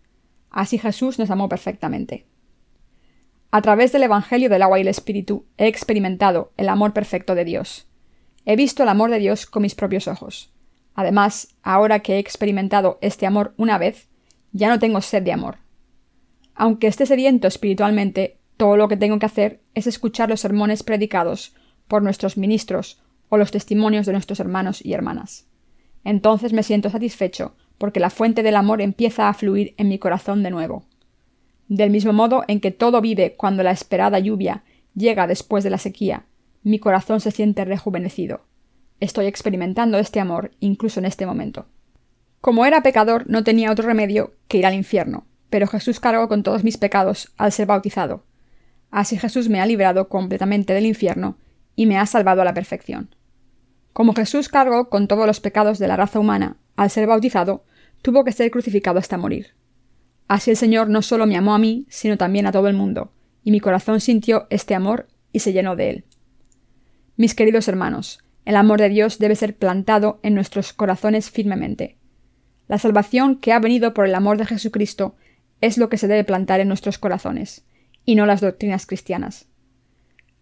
Así 0.51 0.79
Jesús 0.79 1.19
nos 1.19 1.31
amó 1.31 1.51
perfectamente. 1.51 2.25
A 3.51 3.61
través 3.61 3.93
del 3.93 4.05
Evangelio 4.05 4.49
del 4.49 4.63
agua 4.63 4.79
y 4.79 4.83
el 4.83 4.89
Espíritu 4.89 5.45
he 5.59 5.67
experimentado 5.67 6.51
el 6.57 6.71
amor 6.71 6.95
perfecto 6.95 7.35
de 7.35 7.45
Dios. 7.45 7.87
He 8.47 8.57
visto 8.57 8.83
el 8.83 8.89
amor 8.89 9.11
de 9.11 9.19
Dios 9.19 9.45
con 9.45 9.61
mis 9.63 9.75
propios 9.75 10.09
ojos. 10.09 10.51
Además, 10.95 11.57
ahora 11.63 12.01
que 12.01 12.15
he 12.15 12.19
experimentado 12.19 12.99
este 13.03 13.27
amor 13.27 13.53
una 13.59 13.77
vez, 13.77 14.09
ya 14.53 14.69
no 14.69 14.79
tengo 14.79 15.03
sed 15.03 15.23
de 15.23 15.33
amor. 15.33 15.59
Aunque 16.55 16.87
esté 16.87 17.05
sediento 17.05 17.49
espiritualmente, 17.49 18.38
todo 18.59 18.77
lo 18.77 18.89
que 18.89 18.97
tengo 18.97 19.19
que 19.19 19.27
hacer 19.27 19.63
es 19.75 19.87
escuchar 19.87 20.29
los 20.29 20.41
sermones 20.41 20.83
predicados 20.83 21.55
por 21.87 22.03
nuestros 22.03 22.37
ministros 22.37 23.01
o 23.31 23.39
los 23.39 23.53
testimonios 23.53 24.05
de 24.05 24.13
nuestros 24.13 24.41
hermanos 24.41 24.85
y 24.85 24.93
hermanas. 24.93 25.47
Entonces 26.05 26.53
me 26.53 26.65
siento 26.65 26.91
satisfecho 26.91 27.55
porque 27.79 28.01
la 28.01 28.11
fuente 28.11 28.43
del 28.43 28.57
amor 28.57 28.83
empieza 28.83 29.29
a 29.29 29.35
fluir 29.35 29.75
en 29.79 29.89
mi 29.89 29.99
corazón 29.99 30.43
de 30.43 30.51
nuevo. 30.51 30.85
Del 31.69 31.91
mismo 31.91 32.13
modo 32.13 32.45
en 32.49 32.61
que 32.61 32.73
todo 32.73 33.01
vive 33.01 33.37
cuando 33.37 33.63
la 33.63 33.71
esperada 33.71 34.19
lluvia 34.19 34.65
llega 34.95 35.29
después 35.29 35.63
de 35.63 35.71
la 35.71 35.79
sequía, 35.79 36.27
mi 36.65 36.81
corazón 36.81 37.21
se 37.21 37.31
siente 37.31 37.65
rejuvenecido. 37.65 38.41
Estoy 38.99 39.27
experimentando 39.27 39.99
este 39.99 40.19
amor 40.19 40.51
incluso 40.59 40.99
en 40.99 41.07
este 41.07 41.27
momento. 41.27 41.67
Como 42.41 42.67
era 42.67 42.83
pecador, 42.83 43.25
no 43.29 43.45
tenía 43.45 43.71
otro 43.71 43.87
remedio 43.87 44.33
que 44.49 44.59
ir 44.59 44.67
al 44.67 44.75
infierno, 44.75 45.27
pero 45.49 45.69
Jesús 45.69 46.01
cargó 46.01 46.29
con 46.29 46.43
todos 46.43 46.65
mis 46.65 46.77
pecados 46.77 47.33
al 47.37 47.53
ser 47.53 47.67
bautizado, 47.67 48.25
Así 48.91 49.19
Jesús 49.19 49.49
me 49.49 49.61
ha 49.61 49.67
librado 49.67 50.09
completamente 50.09 50.73
del 50.73 50.87
infierno 50.87 51.37
y 51.77 51.87
me 51.87 51.99
ha 51.99 52.07
salvado 52.07 52.43
a 52.43 52.45
la 52.45 52.55
perfección. 52.55 53.15
Como 53.93 54.15
Jesús 54.15 54.49
cargó 54.49 54.89
con 54.89 55.09
todos 55.09 55.27
los 55.27 55.41
pecados 55.41 55.79
de 55.79 55.89
la 55.89 55.97
raza 55.97 56.19
humana 56.19 56.57
al 56.77 56.91
ser 56.91 57.07
bautizado, 57.07 57.65
tuvo 58.03 58.25
que 58.25 58.33
ser 58.33 58.51
crucificado 58.51 58.99
hasta 58.99 59.19
morir. 59.19 59.55
Así 60.29 60.51
el 60.51 60.57
Señor 60.57 60.89
no 60.89 61.03
solo 61.03 61.27
me 61.27 61.37
amó 61.37 61.55
a 61.55 61.59
mí, 61.59 61.87
sino 61.89 62.17
también 62.17 62.47
a 62.47 62.53
todo 62.53 62.69
el 62.69 62.77
mundo, 62.77 63.13
y 63.43 63.51
mi 63.51 63.61
corazón 63.61 64.01
sintió 64.01 64.47
este 64.51 64.75
amor 64.75 65.09
y 65.33 65.41
se 65.41 65.53
llenó 65.53 65.75
de 65.75 65.91
él. 65.91 66.05
Mis 67.17 67.35
queridos 67.35 67.67
hermanos, 67.69 68.21
el 68.45 68.57
amor 68.57 68.81
de 68.81 68.89
Dios 68.89 69.19
debe 69.19 69.37
ser 69.37 69.57
plantado 69.57 70.21
en 70.23 70.35
nuestros 70.35 70.73
corazones 70.73 71.31
firmemente. 71.31 71.97
La 72.69 72.79
salvación 72.79 73.37
que 73.37 73.53
ha 73.53 73.59
venido 73.59 73.95
por 73.95 74.07
el 74.07 74.15
amor 74.15 74.39
de 74.39 74.47
Jesucristo 74.47 75.17
es 75.61 75.79
lo 75.79 75.89
que 75.89 75.99
se 75.99 76.07
debe 76.07 76.25
plantar 76.25 76.61
en 76.61 76.69
nuestros 76.69 76.99
corazones 76.99 77.65
y 78.09 78.15
no 78.15 78.25
las 78.25 78.41
doctrinas 78.41 78.87
cristianas. 78.87 79.51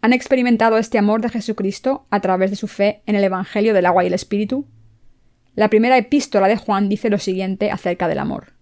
¿Han 0.00 0.12
experimentado 0.12 0.78
este 0.78 0.98
amor 0.98 1.20
de 1.20 1.30
Jesucristo 1.30 2.06
a 2.10 2.20
través 2.20 2.50
de 2.50 2.56
su 2.56 2.68
fe 2.68 3.02
en 3.06 3.16
el 3.16 3.24
Evangelio 3.24 3.74
del 3.74 3.86
agua 3.86 4.04
y 4.04 4.06
el 4.06 4.14
Espíritu? 4.14 4.68
La 5.56 5.68
primera 5.68 5.98
epístola 5.98 6.46
de 6.46 6.58
Juan 6.58 6.88
dice 6.88 7.10
lo 7.10 7.18
siguiente 7.18 7.72
acerca 7.72 8.06
del 8.06 8.20
amor. 8.20 8.52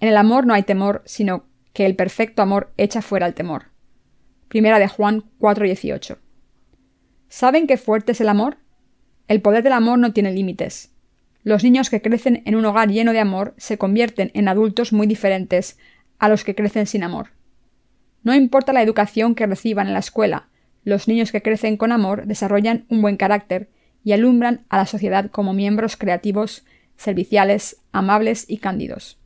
En 0.00 0.08
el 0.08 0.16
amor 0.16 0.44
no 0.44 0.54
hay 0.54 0.64
temor, 0.64 1.02
sino 1.06 1.44
que 1.72 1.86
el 1.86 1.94
perfecto 1.94 2.42
amor 2.42 2.72
echa 2.76 3.00
fuera 3.00 3.28
el 3.28 3.34
temor. 3.34 3.66
Primera 4.48 4.80
de 4.80 4.88
Juan 4.88 5.22
4:18. 5.38 6.18
¿Saben 7.28 7.68
qué 7.68 7.76
fuerte 7.76 8.10
es 8.10 8.20
el 8.20 8.28
amor? 8.28 8.56
El 9.28 9.40
poder 9.40 9.62
del 9.62 9.72
amor 9.72 10.00
no 10.00 10.12
tiene 10.12 10.32
límites. 10.32 10.90
Los 11.44 11.62
niños 11.62 11.90
que 11.90 12.02
crecen 12.02 12.42
en 12.44 12.56
un 12.56 12.64
hogar 12.64 12.88
lleno 12.88 13.12
de 13.12 13.20
amor 13.20 13.54
se 13.56 13.78
convierten 13.78 14.32
en 14.34 14.48
adultos 14.48 14.92
muy 14.92 15.06
diferentes 15.06 15.78
a 16.18 16.28
los 16.28 16.42
que 16.42 16.56
crecen 16.56 16.88
sin 16.88 17.04
amor. 17.04 17.36
No 18.26 18.34
importa 18.34 18.72
la 18.72 18.82
educación 18.82 19.36
que 19.36 19.46
reciban 19.46 19.86
en 19.86 19.92
la 19.92 20.00
escuela, 20.00 20.48
los 20.82 21.06
niños 21.06 21.30
que 21.30 21.42
crecen 21.42 21.76
con 21.76 21.92
amor 21.92 22.26
desarrollan 22.26 22.84
un 22.88 23.00
buen 23.00 23.16
carácter 23.16 23.70
y 24.02 24.14
alumbran 24.14 24.66
a 24.68 24.78
la 24.78 24.86
sociedad 24.86 25.30
como 25.30 25.52
miembros 25.52 25.96
creativos, 25.96 26.64
serviciales, 26.96 27.76
amables 27.92 28.44
y 28.48 28.58
cándidos. 28.58 29.20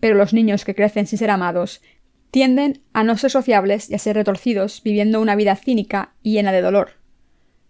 Pero 0.00 0.14
los 0.14 0.32
niños 0.32 0.64
que 0.64 0.74
crecen 0.74 1.06
sin 1.06 1.18
ser 1.18 1.28
amados 1.28 1.82
tienden 2.30 2.80
a 2.94 3.04
no 3.04 3.18
ser 3.18 3.30
sociables 3.30 3.90
y 3.90 3.94
a 3.94 3.98
ser 3.98 4.16
retorcidos, 4.16 4.80
viviendo 4.82 5.20
una 5.20 5.36
vida 5.36 5.54
cínica 5.54 6.14
y 6.22 6.32
llena 6.32 6.50
de 6.50 6.62
dolor. 6.62 6.92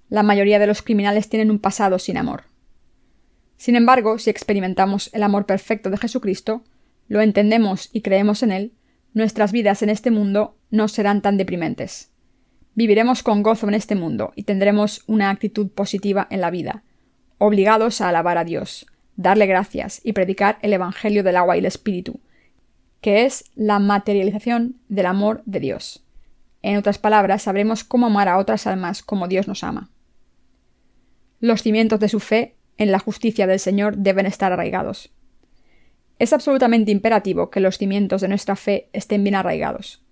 La 0.09 0.23
mayoría 0.23 0.61
de 0.61 0.69
los 0.69 0.83
criminales 0.83 1.29
tienen 1.29 1.51
un 1.51 1.59
pasado 1.59 1.99
sin 1.99 2.17
amor. 2.17 2.45
Sin 3.57 3.75
embargo, 3.75 4.21
si 4.21 4.31
experimentamos 4.31 5.11
el 5.15 5.25
amor 5.25 5.47
perfecto 5.47 5.91
de 5.91 5.99
Jesucristo, 5.99 6.63
lo 7.09 7.23
entendemos 7.23 7.91
y 7.93 8.03
creemos 8.03 8.45
en 8.45 8.53
él, 8.53 8.73
nuestras 9.15 9.53
vidas 9.53 9.83
en 9.83 9.91
este 9.91 10.11
mundo 10.11 10.57
no 10.71 10.89
serán 10.89 11.23
tan 11.23 11.37
deprimentes. 11.39 12.11
Viviremos 12.75 13.23
con 13.23 13.43
gozo 13.43 13.69
en 13.69 13.75
este 13.75 13.95
mundo 13.95 14.33
y 14.35 14.43
tendremos 14.43 15.05
una 15.07 15.31
actitud 15.31 15.71
positiva 15.71 16.27
en 16.31 16.41
la 16.41 16.51
vida, 16.51 16.83
obligados 17.39 18.01
a 18.01 18.09
alabar 18.09 18.37
a 18.37 18.45
Dios, 18.45 18.87
darle 19.17 19.47
gracias 19.47 20.01
y 20.03 20.13
predicar 20.13 20.59
el 20.63 20.73
Evangelio 20.73 21.23
del 21.23 21.37
agua 21.37 21.57
y 21.57 21.61
el 21.61 21.67
Espíritu, 21.67 22.21
que 23.01 23.25
es 23.25 23.45
la 23.55 23.79
materialización 23.79 24.77
del 24.89 25.07
amor 25.07 25.43
de 25.47 25.61
Dios. 25.61 26.05
En 26.63 26.77
otras 26.77 26.99
palabras, 26.99 27.43
sabremos 27.43 27.85
cómo 27.85 28.07
amar 28.07 28.29
a 28.29 28.39
otras 28.39 28.67
almas 28.67 29.03
como 29.03 29.29
Dios 29.29 29.47
nos 29.47 29.63
ama. 29.63 29.91
Los 31.39 31.63
cimientos 31.63 32.01
de 32.01 32.09
su 32.09 32.19
fe 32.19 32.57
en 32.79 32.91
la 32.91 32.99
justicia 32.99 33.47
del 33.47 33.61
Señor 33.61 33.99
deben 33.99 34.27
estar 34.27 34.53
arraigados. 34.53 35.13
Es 36.19 36.33
absolutamente 36.33 36.91
imperativo 36.91 37.51
que 37.51 37.61
los 37.61 37.79
cimientos 37.79 38.21
de 38.21 38.29
nuestra 38.29 38.57
fe 38.57 38.89
estén 38.93 39.25
bien 39.25 39.35
arraigados. 39.35 40.03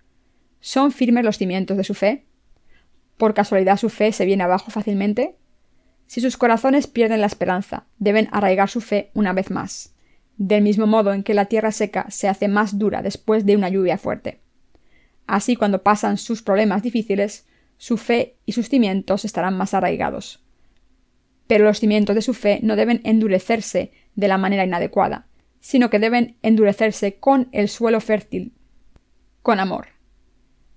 ¿Son 0.59 0.91
firmes 0.91 1.23
los 1.23 1.37
cimientos 1.37 1.77
de 1.77 1.83
su 1.83 1.93
fe? 1.93 2.25
¿Por 3.17 3.33
casualidad 3.33 3.77
su 3.77 3.89
fe 3.89 4.11
se 4.11 4.25
viene 4.25 4.43
abajo 4.43 4.71
fácilmente? 4.71 5.35
Si 6.07 6.21
sus 6.21 6.37
corazones 6.37 6.87
pierden 6.87 7.21
la 7.21 7.27
esperanza, 7.27 7.85
deben 7.99 8.27
arraigar 8.31 8.69
su 8.69 8.81
fe 8.81 9.11
una 9.13 9.33
vez 9.33 9.49
más, 9.49 9.95
del 10.37 10.61
mismo 10.61 10.87
modo 10.87 11.13
en 11.13 11.23
que 11.23 11.33
la 11.33 11.45
tierra 11.45 11.71
seca 11.71 12.07
se 12.09 12.27
hace 12.27 12.47
más 12.47 12.77
dura 12.77 13.01
después 13.01 13.45
de 13.45 13.55
una 13.55 13.69
lluvia 13.69 13.97
fuerte. 13.97 14.39
Así 15.25 15.55
cuando 15.55 15.83
pasan 15.83 16.17
sus 16.17 16.41
problemas 16.41 16.83
difíciles, 16.83 17.47
su 17.77 17.97
fe 17.97 18.35
y 18.45 18.51
sus 18.51 18.69
cimientos 18.69 19.25
estarán 19.25 19.57
más 19.57 19.73
arraigados. 19.73 20.43
Pero 21.47 21.65
los 21.65 21.79
cimientos 21.79 22.15
de 22.15 22.21
su 22.21 22.33
fe 22.33 22.59
no 22.61 22.75
deben 22.75 23.01
endurecerse 23.03 23.91
de 24.15 24.27
la 24.27 24.37
manera 24.37 24.65
inadecuada, 24.65 25.27
sino 25.63 25.89
que 25.89 25.97
deben 25.97 26.35
endurecerse 26.41 27.15
con 27.15 27.47
el 27.53 27.69
suelo 27.69 28.01
fértil, 28.01 28.51
con 29.41 29.61
amor. 29.61 29.87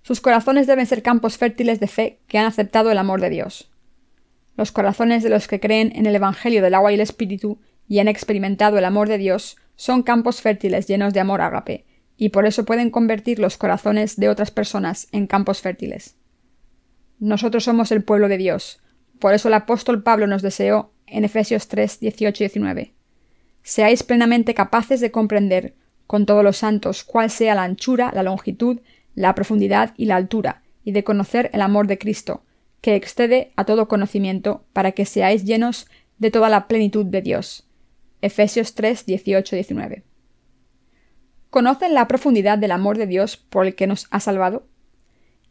Sus 0.02 0.20
corazones 0.20 0.68
deben 0.68 0.86
ser 0.86 1.02
campos 1.02 1.38
fértiles 1.38 1.80
de 1.80 1.88
fe 1.88 2.20
que 2.28 2.38
han 2.38 2.46
aceptado 2.46 2.92
el 2.92 2.98
amor 2.98 3.20
de 3.20 3.28
Dios. 3.28 3.68
Los 4.56 4.70
corazones 4.70 5.24
de 5.24 5.28
los 5.28 5.48
que 5.48 5.58
creen 5.58 5.90
en 5.96 6.06
el 6.06 6.14
Evangelio 6.14 6.62
del 6.62 6.74
agua 6.74 6.92
y 6.92 6.94
el 6.94 7.00
Espíritu 7.00 7.58
y 7.88 7.98
han 7.98 8.06
experimentado 8.06 8.78
el 8.78 8.84
amor 8.84 9.08
de 9.08 9.18
Dios 9.18 9.56
son 9.74 10.04
campos 10.04 10.40
fértiles 10.40 10.86
llenos 10.86 11.12
de 11.12 11.18
amor 11.18 11.40
ágape, 11.40 11.84
y 12.16 12.28
por 12.28 12.46
eso 12.46 12.64
pueden 12.64 12.90
convertir 12.90 13.40
los 13.40 13.56
corazones 13.56 14.14
de 14.14 14.28
otras 14.28 14.52
personas 14.52 15.08
en 15.10 15.26
campos 15.26 15.62
fértiles. 15.62 16.14
Nosotros 17.18 17.64
somos 17.64 17.90
el 17.90 18.04
pueblo 18.04 18.28
de 18.28 18.38
Dios, 18.38 18.80
por 19.18 19.34
eso 19.34 19.48
el 19.48 19.54
apóstol 19.54 20.04
Pablo 20.04 20.28
nos 20.28 20.42
deseó 20.42 20.92
en 21.08 21.24
Efesios 21.24 21.66
3, 21.66 21.98
18 21.98 22.44
y 22.44 22.46
19. 22.46 22.95
Seáis 23.66 24.04
plenamente 24.04 24.54
capaces 24.54 25.00
de 25.00 25.10
comprender 25.10 25.74
con 26.06 26.24
todos 26.24 26.44
los 26.44 26.56
santos 26.56 27.02
cuál 27.02 27.30
sea 27.30 27.56
la 27.56 27.64
anchura, 27.64 28.12
la 28.14 28.22
longitud, 28.22 28.78
la 29.16 29.34
profundidad 29.34 29.92
y 29.96 30.04
la 30.04 30.14
altura, 30.14 30.62
y 30.84 30.92
de 30.92 31.02
conocer 31.02 31.50
el 31.52 31.60
amor 31.62 31.88
de 31.88 31.98
Cristo, 31.98 32.44
que 32.80 32.94
excede 32.94 33.50
a 33.56 33.64
todo 33.64 33.88
conocimiento, 33.88 34.64
para 34.72 34.92
que 34.92 35.04
seáis 35.04 35.44
llenos 35.44 35.88
de 36.18 36.30
toda 36.30 36.48
la 36.48 36.68
plenitud 36.68 37.06
de 37.06 37.22
Dios. 37.22 37.66
Efesios 38.22 38.76
3, 38.76 39.04
18 39.04 39.56
19. 39.56 40.04
¿Conocen 41.50 41.92
la 41.92 42.06
profundidad 42.06 42.58
del 42.58 42.70
amor 42.70 42.98
de 42.98 43.08
Dios 43.08 43.36
por 43.36 43.66
el 43.66 43.74
que 43.74 43.88
nos 43.88 44.06
ha 44.12 44.20
salvado? 44.20 44.68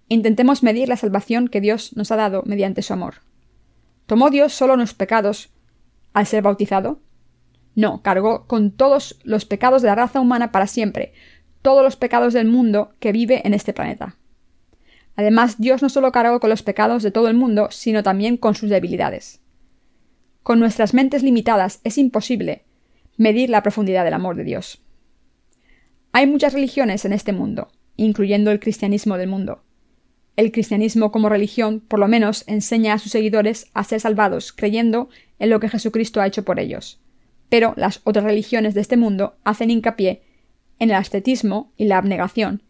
Intentemos 0.08 0.64
medir 0.64 0.88
la 0.88 0.96
salvación 0.96 1.50
que 1.50 1.60
Dios 1.60 1.98
nos 1.98 2.14
ha 2.14 2.16
dado 2.16 2.44
mediante 2.46 2.82
su 2.82 2.94
amor. 2.94 3.16
¿Tomó 4.06 4.30
Dios 4.30 4.54
solo 4.54 4.78
nuestros 4.78 4.98
pecados 4.98 5.50
al 6.14 6.26
ser 6.26 6.44
bautizado? 6.44 7.02
No, 7.76 8.02
cargó 8.02 8.48
con 8.48 8.72
todos 8.72 9.20
los 9.24 9.46
pecados 9.46 9.82
de 9.82 9.90
la 9.90 9.96
raza 9.96 10.22
humana 10.22 10.52
para 10.52 10.68
siempre, 10.68 11.14
todos 11.62 11.84
los 11.84 11.98
pecados 11.98 12.34
del 12.34 12.48
mundo 12.48 12.94
que 13.00 13.12
vive 13.12 13.42
en 13.46 13.54
este 13.54 13.74
planeta. 13.74 14.18
Además, 15.16 15.60
Dios 15.60 15.82
no 15.82 15.90
solo 15.90 16.12
cargó 16.12 16.40
con 16.40 16.50
los 16.50 16.64
pecados 16.64 17.04
de 17.04 17.12
todo 17.12 17.28
el 17.28 17.36
mundo, 17.36 17.68
sino 17.72 18.04
también 18.04 18.38
con 18.38 18.56
sus 18.56 18.70
debilidades. 18.70 19.42
Con 20.44 20.60
nuestras 20.60 20.94
mentes 20.94 21.24
limitadas 21.24 21.80
es 21.84 21.98
imposible 21.98 22.64
medir 23.18 23.50
la 23.50 23.64
profundidad 23.64 24.04
del 24.04 24.14
amor 24.14 24.36
de 24.36 24.44
Dios. 24.44 24.82
Hay 26.12 26.28
muchas 26.28 26.54
religiones 26.54 27.06
en 27.06 27.14
este 27.14 27.34
mundo, 27.34 27.70
incluyendo 27.96 28.52
el 28.52 28.60
cristianismo 28.60 29.18
del 29.18 29.30
mundo. 29.30 29.64
El 30.36 30.52
cristianismo 30.52 31.12
como 31.12 31.30
religión 31.30 31.80
por 31.80 32.00
lo 32.00 32.08
menos 32.08 32.44
enseña 32.48 32.94
a 32.94 33.00
sus 33.00 33.12
seguidores 33.12 33.68
a 33.74 33.84
ser 33.86 34.02
salvados 34.02 34.52
creyendo 34.52 35.10
en 35.40 35.50
lo 35.50 35.60
que 35.60 35.70
Jesucristo 35.70 36.20
ha 36.20 36.28
hecho 36.28 36.44
por 36.44 36.60
ellos. 36.60 37.02
Pero 37.50 37.74
las 37.78 38.02
otras 38.04 38.26
religiones 38.26 38.74
de 38.74 38.82
este 38.82 38.98
mundo 38.98 39.38
hacen 39.44 39.70
hincapié 39.70 40.24
en 40.80 40.90
el 40.90 40.96
ascetismo 40.96 41.72
y 41.78 41.86
la 41.86 41.98
abnegación, 41.98 42.64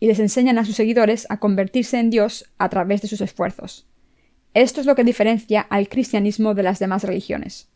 y 0.00 0.06
les 0.06 0.18
enseñan 0.18 0.58
a 0.58 0.64
sus 0.64 0.76
seguidores 0.76 1.26
a 1.30 1.38
convertirse 1.38 1.98
en 1.98 2.10
Dios 2.10 2.50
a 2.58 2.68
través 2.68 3.02
de 3.02 3.08
sus 3.08 3.20
esfuerzos. 3.20 3.86
Esto 4.54 4.80
es 4.80 4.86
lo 4.86 4.94
que 4.94 5.04
diferencia 5.04 5.60
al 5.60 5.88
cristianismo 5.88 6.54
de 6.54 6.64
las 6.64 6.78
demás 6.78 7.04
religiones. 7.04 7.68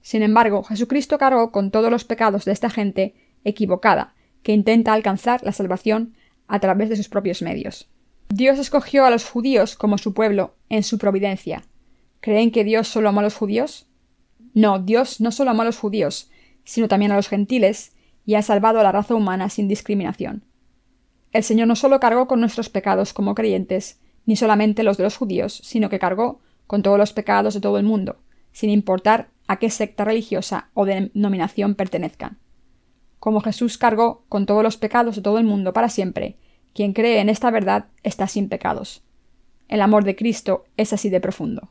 Sin 0.00 0.22
embargo, 0.22 0.62
Jesucristo 0.62 1.18
cargó 1.18 1.52
con 1.52 1.70
todos 1.70 1.90
los 1.90 2.04
pecados 2.04 2.44
de 2.44 2.52
esta 2.52 2.70
gente 2.70 3.14
equivocada, 3.44 4.14
que 4.42 4.52
intenta 4.52 4.94
alcanzar 4.94 5.42
la 5.44 5.52
salvación 5.52 6.14
a 6.48 6.60
través 6.60 6.88
de 6.88 6.96
sus 6.96 7.08
propios 7.08 7.42
medios. 7.42 7.90
Dios 8.30 8.58
escogió 8.58 9.04
a 9.04 9.10
los 9.10 9.24
judíos 9.24 9.76
como 9.76 9.98
su 9.98 10.14
pueblo 10.14 10.54
en 10.68 10.82
su 10.82 10.98
providencia. 10.98 11.64
¿Creen 12.20 12.50
que 12.50 12.64
Dios 12.64 12.88
solo 12.88 13.08
amó 13.08 13.20
a 13.20 13.24
los 13.24 13.34
judíos? 13.34 13.86
No, 14.54 14.78
Dios 14.78 15.20
no 15.20 15.32
solo 15.32 15.50
amó 15.50 15.62
a 15.62 15.66
los 15.66 15.78
judíos, 15.78 16.30
sino 16.64 16.88
también 16.88 17.12
a 17.12 17.16
los 17.16 17.28
gentiles, 17.28 17.94
y 18.24 18.34
ha 18.34 18.42
salvado 18.42 18.80
a 18.80 18.82
la 18.82 18.92
raza 18.92 19.14
humana 19.14 19.48
sin 19.48 19.68
discriminación. 19.68 20.44
El 21.32 21.42
Señor 21.42 21.68
no 21.68 21.76
solo 21.76 22.00
cargó 22.00 22.26
con 22.26 22.40
nuestros 22.40 22.68
pecados 22.68 23.12
como 23.12 23.34
creyentes, 23.34 24.00
ni 24.26 24.36
solamente 24.36 24.82
los 24.82 24.96
de 24.96 25.04
los 25.04 25.16
judíos, 25.16 25.60
sino 25.64 25.88
que 25.88 25.98
cargó 25.98 26.40
con 26.66 26.82
todos 26.82 26.98
los 26.98 27.12
pecados 27.12 27.54
de 27.54 27.60
todo 27.60 27.78
el 27.78 27.84
mundo, 27.84 28.18
sin 28.52 28.70
importar 28.70 29.30
a 29.46 29.58
qué 29.58 29.70
secta 29.70 30.04
religiosa 30.04 30.70
o 30.74 30.84
denominación 30.84 31.74
pertenezcan 31.74 32.38
como 33.20 33.42
Jesús 33.42 33.78
cargó 33.78 34.24
con 34.28 34.46
todos 34.46 34.64
los 34.64 34.78
pecados 34.78 35.14
de 35.14 35.22
todo 35.22 35.38
el 35.38 35.44
mundo 35.44 35.72
para 35.72 35.90
siempre, 35.90 36.38
quien 36.74 36.94
cree 36.94 37.20
en 37.20 37.28
esta 37.28 37.50
verdad 37.50 37.86
está 38.02 38.26
sin 38.26 38.48
pecados. 38.48 39.04
El 39.68 39.82
amor 39.82 40.04
de 40.04 40.16
Cristo 40.16 40.64
es 40.76 40.92
así 40.92 41.10
de 41.10 41.20
profundo. 41.20 41.70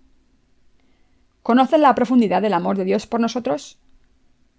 ¿Conocen 1.44 1.82
la 1.82 1.96
profundidad 1.96 2.42
del 2.42 2.54
amor 2.54 2.78
de 2.78 2.84
Dios 2.84 3.08
por 3.08 3.20
nosotros? 3.20 3.80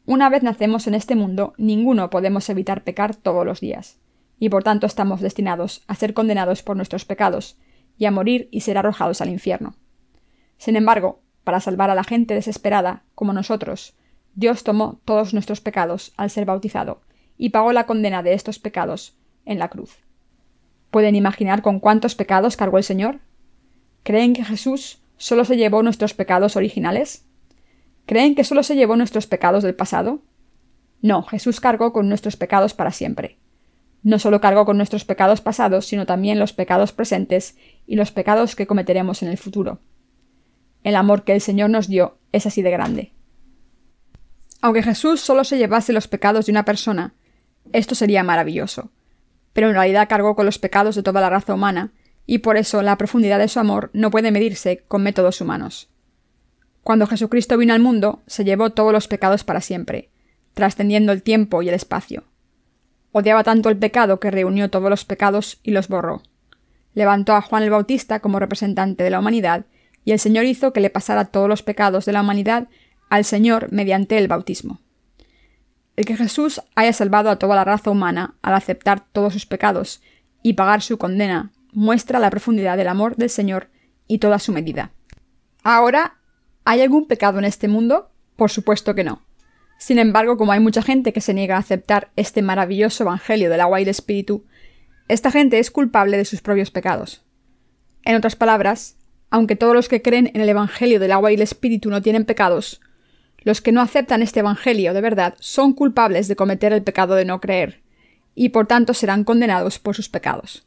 Una 0.07 0.29
vez 0.29 0.43
nacemos 0.43 0.87
en 0.87 0.95
este 0.95 1.15
mundo, 1.15 1.53
ninguno 1.59 2.11
podemos 2.11 2.49
evitar 2.49 2.85
pecar 2.85 3.15
todos 3.15 3.45
los 3.45 3.61
días, 3.61 3.99
y 4.39 4.49
por 4.49 4.65
tanto 4.65 4.87
estamos 4.87 5.21
destinados 5.21 5.83
a 5.87 5.95
ser 5.95 6.15
condenados 6.15 6.63
por 6.63 6.77
nuestros 6.77 7.05
pecados, 7.05 7.59
y 7.99 8.07
a 8.07 8.11
morir 8.11 8.49
y 8.51 8.63
ser 8.63 8.79
arrojados 8.79 9.21
al 9.21 9.29
infierno. 9.29 9.75
Sin 10.57 10.75
embargo, 10.75 11.21
para 11.45 11.61
salvar 11.61 11.91
a 11.91 11.95
la 11.95 12.03
gente 12.05 12.35
desesperada, 12.35 13.05
como 13.15 13.35
nosotros, 13.35 13.95
Dios 14.35 14.65
tomó 14.65 15.01
todos 15.05 15.35
nuestros 15.35 15.61
pecados 15.61 16.13
al 16.17 16.31
ser 16.31 16.47
bautizado, 16.47 17.03
y 17.37 17.51
pagó 17.51 17.73
la 17.73 17.87
condena 17.87 18.23
de 18.23 18.33
estos 18.33 18.59
pecados 18.59 19.17
en 19.45 19.59
la 19.59 19.69
cruz. 19.69 19.99
¿Pueden 20.91 21.15
imaginar 21.15 21.63
con 21.63 21.79
cuántos 21.79 22.15
pecados 22.15 22.57
cargó 22.57 22.79
el 22.79 22.85
Señor? 22.85 23.21
¿Creen 24.03 24.33
que 24.33 24.45
Jesús 24.45 25.00
solo 25.21 25.45
se 25.45 25.59
llevó 25.59 25.83
nuestros 25.83 26.15
pecados 26.15 26.57
originales? 26.57 27.27
¿Creen 28.07 28.35
que 28.35 28.43
solo 28.43 28.63
se 28.63 28.75
llevó 28.75 28.97
nuestros 28.97 29.27
pecados 29.27 29.63
del 29.63 29.75
pasado? 29.75 30.23
No, 31.03 31.23
Jesús 31.25 31.61
cargó 31.61 31.93
con 31.93 32.09
nuestros 32.09 32.37
pecados 32.37 32.73
para 32.73 32.91
siempre. 32.91 33.39
No 34.03 34.19
solo 34.19 34.41
cargó 34.41 34.65
con 34.65 34.79
nuestros 34.79 35.05
pecados 35.05 35.43
pasados, 35.43 35.85
sino 35.85 36.07
también 36.07 36.39
los 36.39 36.55
pecados 36.55 36.93
presentes 36.93 37.59
y 37.87 37.97
los 37.97 38.13
pecados 38.13 38.57
que 38.57 38.67
cometeremos 38.67 39.23
en 39.23 39.29
el 39.29 39.37
futuro. 39.37 39.81
El 40.85 40.97
amor 40.97 41.25
que 41.25 41.35
el 41.35 41.43
Señor 41.43 41.69
nos 41.69 41.87
dio 41.87 42.17
es 42.33 42.47
así 42.47 42.63
de 42.63 42.71
grande. 42.71 43.13
Aunque 44.63 44.83
Jesús 44.83 45.21
solo 45.21 45.45
se 45.45 45.59
llevase 45.59 45.93
los 45.93 46.09
pecados 46.09 46.47
de 46.47 46.53
una 46.53 46.65
persona, 46.65 47.13
esto 47.75 47.95
sería 47.95 48.23
maravilloso. 48.23 48.91
Pero 49.53 49.69
en 49.69 49.75
realidad 49.75 50.09
cargó 50.09 50.35
con 50.35 50.47
los 50.47 50.59
pecados 50.59 50.97
de 50.97 51.03
toda 51.03 51.21
la 51.21 51.29
raza 51.29 51.53
humana, 51.53 51.93
y 52.31 52.39
por 52.39 52.57
eso 52.57 52.81
la 52.83 52.97
profundidad 52.97 53.41
de 53.41 53.49
su 53.49 53.59
amor 53.59 53.91
no 53.93 54.13
puede 54.13 54.31
medirse 54.31 54.85
con 54.87 55.03
métodos 55.03 55.41
humanos. 55.41 55.89
Cuando 56.85 57.09
Jesucristo 57.09 57.59
vino 57.59 57.75
al 57.75 57.81
mundo, 57.81 58.23
se 58.29 58.45
llevó 58.45 58.71
todos 58.71 58.93
los 58.93 59.09
pecados 59.09 59.43
para 59.43 59.61
siempre, 59.61 60.11
trascendiendo 60.55 61.11
el 61.11 61.25
tiempo 61.25 61.61
y 61.61 61.69
el 61.69 61.75
espacio. 61.75 62.23
Odiaba 63.11 63.43
tanto 63.43 63.69
el 63.69 63.79
pecado 63.79 64.21
que 64.21 64.31
reunió 64.31 64.71
todos 64.71 64.89
los 64.89 65.05
pecados 65.05 65.59
y 65.65 65.73
los 65.73 65.89
borró. 65.89 66.23
Levantó 66.95 67.35
a 67.35 67.43
Juan 67.43 67.65
el 67.65 67.71
Bautista 67.71 68.21
como 68.21 68.39
representante 68.39 69.03
de 69.03 69.11
la 69.11 69.19
humanidad, 69.19 69.65
y 70.05 70.13
el 70.13 70.21
Señor 70.21 70.45
hizo 70.45 70.73
que 70.73 70.81
le 70.81 70.89
pasara 70.89 71.25
todos 71.25 71.49
los 71.49 71.65
pecados 71.65 72.05
de 72.05 72.13
la 72.13 72.21
humanidad 72.21 72.69
al 73.09 73.25
Señor 73.25 73.73
mediante 73.73 74.17
el 74.19 74.29
bautismo. 74.29 74.79
El 75.97 76.05
que 76.05 76.17
Jesús 76.17 76.63
haya 76.77 76.93
salvado 76.93 77.29
a 77.29 77.41
toda 77.41 77.57
la 77.57 77.65
raza 77.65 77.91
humana 77.91 78.37
al 78.41 78.55
aceptar 78.55 79.05
todos 79.11 79.33
sus 79.33 79.47
pecados 79.47 80.01
y 80.45 80.53
pagar 80.53 80.81
su 80.81 80.97
condena 80.97 81.51
muestra 81.73 82.19
la 82.19 82.31
profundidad 82.31 82.77
del 82.77 82.89
amor 82.89 83.17
del 83.17 83.31
Señor 83.31 83.69
y 84.07 84.19
toda 84.19 84.39
su 84.39 84.53
medida. 84.53 84.93
Ahora, 85.63 86.19
¿hay 86.65 86.81
algún 86.81 87.07
pecado 87.07 87.39
en 87.39 87.45
este 87.45 87.69
mundo? 87.69 88.11
Por 88.37 88.51
supuesto 88.51 88.95
que 88.95 89.05
no. 89.05 89.23
Sin 89.79 89.99
embargo, 89.99 90.37
como 90.37 90.53
hay 90.53 90.61
mucha 90.61 90.83
gente 90.83 91.13
que 91.13 91.21
se 91.21 91.35
niega 91.35 91.57
a 91.57 91.61
aceptar 91.61 92.11
este 92.17 92.43
maravilloso 92.43 93.05
Evangelio 93.05 93.51
del 93.51 93.61
agua 93.61 93.81
y 93.81 93.85
del 93.85 93.91
Espíritu, 93.91 94.45
esta 95.09 95.31
gente 95.31 95.59
es 95.59 95.71
culpable 95.71 96.17
de 96.17 96.25
sus 96.25 96.43
propios 96.43 96.71
pecados. 96.71 97.25
En 98.05 98.15
otras 98.15 98.37
palabras, 98.37 98.97
aunque 99.31 99.57
todos 99.57 99.75
los 99.75 99.89
que 99.89 100.03
creen 100.03 100.31
en 100.35 100.41
el 100.41 100.49
Evangelio 100.49 101.01
del 101.01 101.13
agua 101.13 101.31
y 101.31 101.35
el 101.35 101.43
Espíritu 101.43 101.91
no 101.91 102.03
tienen 102.03 102.25
pecados, 102.25 102.81
los 103.39 103.61
que 103.61 103.73
no 103.73 103.81
aceptan 103.81 104.23
este 104.23 104.41
Evangelio 104.41 104.93
de 104.93 105.01
verdad 105.01 105.35
son 105.41 105.73
culpables 105.73 106.29
de 106.29 106.37
cometer 106.37 106.73
el 106.73 106.83
pecado 106.83 107.15
de 107.15 107.25
no 107.25 107.41
creer, 107.41 107.81
y 108.35 108.51
por 108.51 108.67
tanto 108.67 108.93
serán 108.93 109.25
condenados 109.25 109.79
por 109.79 109.97
sus 109.97 110.09
pecados. 110.09 110.67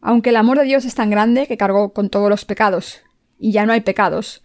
Aunque 0.00 0.30
el 0.30 0.36
amor 0.36 0.58
de 0.58 0.64
Dios 0.64 0.84
es 0.84 0.94
tan 0.94 1.10
grande 1.10 1.46
que 1.46 1.56
cargó 1.56 1.92
con 1.92 2.08
todos 2.10 2.30
los 2.30 2.44
pecados, 2.44 3.00
y 3.38 3.52
ya 3.52 3.66
no 3.66 3.72
hay 3.72 3.80
pecados, 3.80 4.44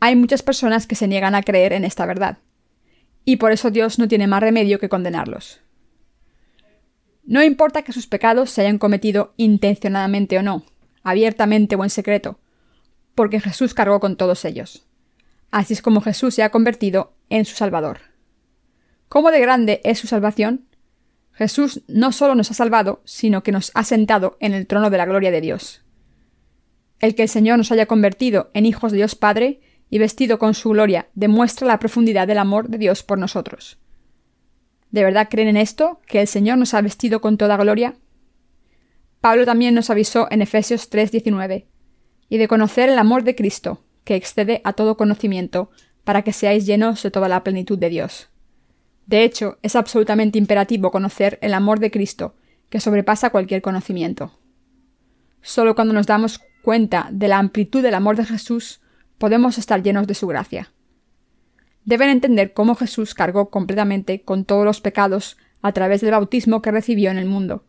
hay 0.00 0.16
muchas 0.16 0.42
personas 0.42 0.86
que 0.86 0.94
se 0.94 1.08
niegan 1.08 1.34
a 1.34 1.42
creer 1.42 1.72
en 1.72 1.84
esta 1.84 2.06
verdad, 2.06 2.38
y 3.24 3.36
por 3.36 3.52
eso 3.52 3.70
Dios 3.70 3.98
no 3.98 4.08
tiene 4.08 4.26
más 4.26 4.40
remedio 4.40 4.78
que 4.78 4.88
condenarlos. 4.88 5.60
No 7.24 7.42
importa 7.42 7.82
que 7.82 7.92
sus 7.92 8.06
pecados 8.06 8.50
se 8.50 8.60
hayan 8.60 8.78
cometido 8.78 9.34
intencionadamente 9.36 10.38
o 10.38 10.42
no, 10.42 10.64
abiertamente 11.02 11.74
o 11.74 11.82
en 11.82 11.90
secreto, 11.90 12.38
porque 13.14 13.40
Jesús 13.40 13.74
cargó 13.74 13.98
con 13.98 14.16
todos 14.16 14.44
ellos. 14.44 14.86
Así 15.50 15.72
es 15.72 15.82
como 15.82 16.00
Jesús 16.00 16.34
se 16.34 16.42
ha 16.42 16.50
convertido 16.50 17.14
en 17.28 17.44
su 17.44 17.56
Salvador. 17.56 17.98
¿Cómo 19.08 19.30
de 19.30 19.40
grande 19.40 19.80
es 19.84 19.98
su 19.98 20.06
salvación? 20.06 20.66
Jesús 21.36 21.82
no 21.86 22.12
solo 22.12 22.34
nos 22.34 22.50
ha 22.50 22.54
salvado, 22.54 23.02
sino 23.04 23.42
que 23.42 23.52
nos 23.52 23.70
ha 23.74 23.84
sentado 23.84 24.38
en 24.40 24.54
el 24.54 24.66
trono 24.66 24.88
de 24.88 24.96
la 24.96 25.04
gloria 25.04 25.30
de 25.30 25.42
Dios. 25.42 25.82
El 26.98 27.14
que 27.14 27.24
el 27.24 27.28
Señor 27.28 27.58
nos 27.58 27.70
haya 27.70 27.84
convertido 27.84 28.50
en 28.54 28.64
hijos 28.64 28.90
de 28.90 28.96
Dios 28.96 29.14
Padre 29.14 29.60
y 29.90 29.98
vestido 29.98 30.38
con 30.38 30.54
su 30.54 30.70
gloria 30.70 31.08
demuestra 31.14 31.66
la 31.66 31.78
profundidad 31.78 32.26
del 32.26 32.38
amor 32.38 32.70
de 32.70 32.78
Dios 32.78 33.02
por 33.02 33.18
nosotros. 33.18 33.78
¿De 34.90 35.04
verdad 35.04 35.28
creen 35.30 35.48
en 35.48 35.58
esto, 35.58 36.00
que 36.06 36.22
el 36.22 36.26
Señor 36.26 36.56
nos 36.56 36.72
ha 36.72 36.80
vestido 36.80 37.20
con 37.20 37.36
toda 37.36 37.58
gloria? 37.58 37.96
Pablo 39.20 39.44
también 39.44 39.74
nos 39.74 39.90
avisó 39.90 40.28
en 40.30 40.40
Efesios 40.40 40.88
3:19, 40.88 41.66
y 42.30 42.38
de 42.38 42.48
conocer 42.48 42.88
el 42.88 42.98
amor 42.98 43.24
de 43.24 43.34
Cristo, 43.34 43.84
que 44.04 44.14
excede 44.14 44.62
a 44.64 44.72
todo 44.72 44.96
conocimiento, 44.96 45.70
para 46.02 46.22
que 46.22 46.32
seáis 46.32 46.64
llenos 46.64 47.02
de 47.02 47.10
toda 47.10 47.28
la 47.28 47.44
plenitud 47.44 47.78
de 47.78 47.90
Dios. 47.90 48.30
De 49.06 49.22
hecho, 49.22 49.58
es 49.62 49.76
absolutamente 49.76 50.38
imperativo 50.38 50.90
conocer 50.90 51.38
el 51.40 51.54
amor 51.54 51.78
de 51.78 51.90
Cristo, 51.90 52.34
que 52.68 52.80
sobrepasa 52.80 53.30
cualquier 53.30 53.62
conocimiento. 53.62 54.38
Solo 55.40 55.76
cuando 55.76 55.94
nos 55.94 56.06
damos 56.06 56.40
cuenta 56.62 57.08
de 57.12 57.28
la 57.28 57.38
amplitud 57.38 57.82
del 57.82 57.94
amor 57.94 58.16
de 58.16 58.24
Jesús, 58.24 58.80
podemos 59.18 59.58
estar 59.58 59.82
llenos 59.82 60.08
de 60.08 60.14
su 60.14 60.26
gracia. 60.26 60.72
Deben 61.84 62.10
entender 62.10 62.52
cómo 62.52 62.74
Jesús 62.74 63.14
cargó 63.14 63.50
completamente 63.50 64.22
con 64.22 64.44
todos 64.44 64.64
los 64.64 64.80
pecados 64.80 65.36
a 65.62 65.70
través 65.72 66.00
del 66.00 66.10
bautismo 66.10 66.60
que 66.60 66.72
recibió 66.72 67.12
en 67.12 67.18
el 67.18 67.26
mundo, 67.26 67.64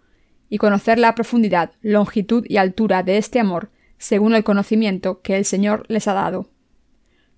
y 0.49 0.57
conocer 0.57 0.97
la 0.97 1.13
profundidad, 1.13 1.71
longitud 1.81 2.45
y 2.49 2.57
altura 2.57 3.03
de 3.03 3.17
este 3.17 3.39
amor 3.39 3.69
según 3.99 4.33
el 4.33 4.43
conocimiento 4.43 5.21
que 5.21 5.37
el 5.37 5.45
Señor 5.45 5.85
les 5.87 6.07
ha 6.07 6.13
dado. 6.13 6.49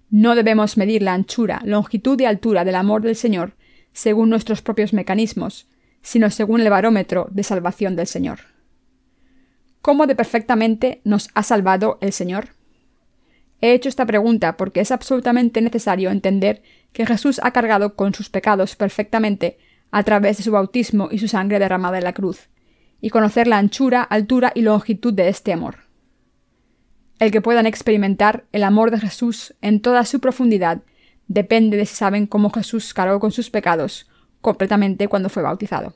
No 0.09 0.35
debemos 0.35 0.77
medir 0.77 1.01
la 1.01 1.13
anchura, 1.13 1.61
longitud 1.65 2.19
y 2.19 2.25
altura 2.25 2.63
del 2.63 2.75
amor 2.75 3.01
del 3.01 3.15
Señor 3.15 3.53
según 3.93 4.29
nuestros 4.29 4.61
propios 4.61 4.93
mecanismos, 4.93 5.67
sino 6.01 6.29
según 6.29 6.61
el 6.61 6.69
barómetro 6.69 7.27
de 7.31 7.43
salvación 7.43 7.95
del 7.95 8.07
Señor. 8.07 8.39
¿Cómo 9.81 10.07
de 10.07 10.15
perfectamente 10.15 11.01
nos 11.03 11.29
ha 11.33 11.43
salvado 11.43 11.97
el 12.01 12.11
Señor? 12.11 12.49
He 13.61 13.73
hecho 13.73 13.89
esta 13.89 14.05
pregunta 14.05 14.57
porque 14.57 14.79
es 14.81 14.91
absolutamente 14.91 15.61
necesario 15.61 16.11
entender 16.11 16.61
que 16.93 17.05
Jesús 17.05 17.39
ha 17.43 17.51
cargado 17.51 17.95
con 17.95 18.13
sus 18.13 18.29
pecados 18.29 18.75
perfectamente 18.75 19.57
a 19.91 20.03
través 20.03 20.37
de 20.37 20.43
su 20.43 20.51
bautismo 20.51 21.09
y 21.11 21.19
su 21.19 21.27
sangre 21.27 21.59
derramada 21.59 21.97
en 21.97 22.03
la 22.03 22.13
cruz, 22.13 22.49
y 23.01 23.09
conocer 23.09 23.47
la 23.47 23.57
anchura, 23.57 24.03
altura 24.03 24.51
y 24.55 24.61
longitud 24.61 25.13
de 25.13 25.29
este 25.29 25.51
amor. 25.51 25.89
El 27.19 27.31
que 27.31 27.41
puedan 27.41 27.65
experimentar 27.65 28.45
el 28.51 28.63
amor 28.63 28.91
de 28.91 28.99
Jesús 28.99 29.55
en 29.61 29.81
toda 29.81 30.05
su 30.05 30.19
profundidad 30.19 30.81
depende 31.29 31.77
de 31.77 31.85
si 31.85 31.95
saben 31.95 32.27
cómo 32.27 32.49
Jesús 32.49 32.93
cargó 32.93 33.21
con 33.21 33.31
sus 33.31 33.49
pecados 33.49 34.09
completamente 34.41 35.07
cuando 35.07 35.29
fue 35.29 35.43
bautizado. 35.43 35.93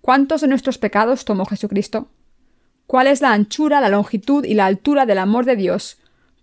¿Cuántos 0.00 0.42
de 0.42 0.48
nuestros 0.48 0.78
pecados 0.78 1.24
tomó 1.24 1.46
Jesucristo? 1.46 2.10
¿Cuál 2.86 3.06
es 3.06 3.22
la 3.22 3.32
anchura, 3.32 3.80
la 3.80 3.88
longitud 3.88 4.44
y 4.44 4.54
la 4.54 4.66
altura 4.66 5.06
del 5.06 5.18
amor 5.18 5.46
de 5.46 5.56
Dios 5.56 5.98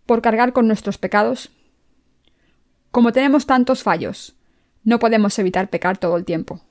por 0.07 0.23
cargar 0.23 0.53
con 0.53 0.67
nuestros 0.67 0.97
pecados? 0.97 1.51
Como 2.89 3.11
tenemos 3.11 3.45
tantos 3.45 3.83
fallos, 3.83 4.35
no 4.83 4.97
podemos 4.97 5.37
evitar 5.37 5.69
pecar 5.69 5.99
todo 5.99 6.17
el 6.17 6.25
tiempo. 6.25 6.61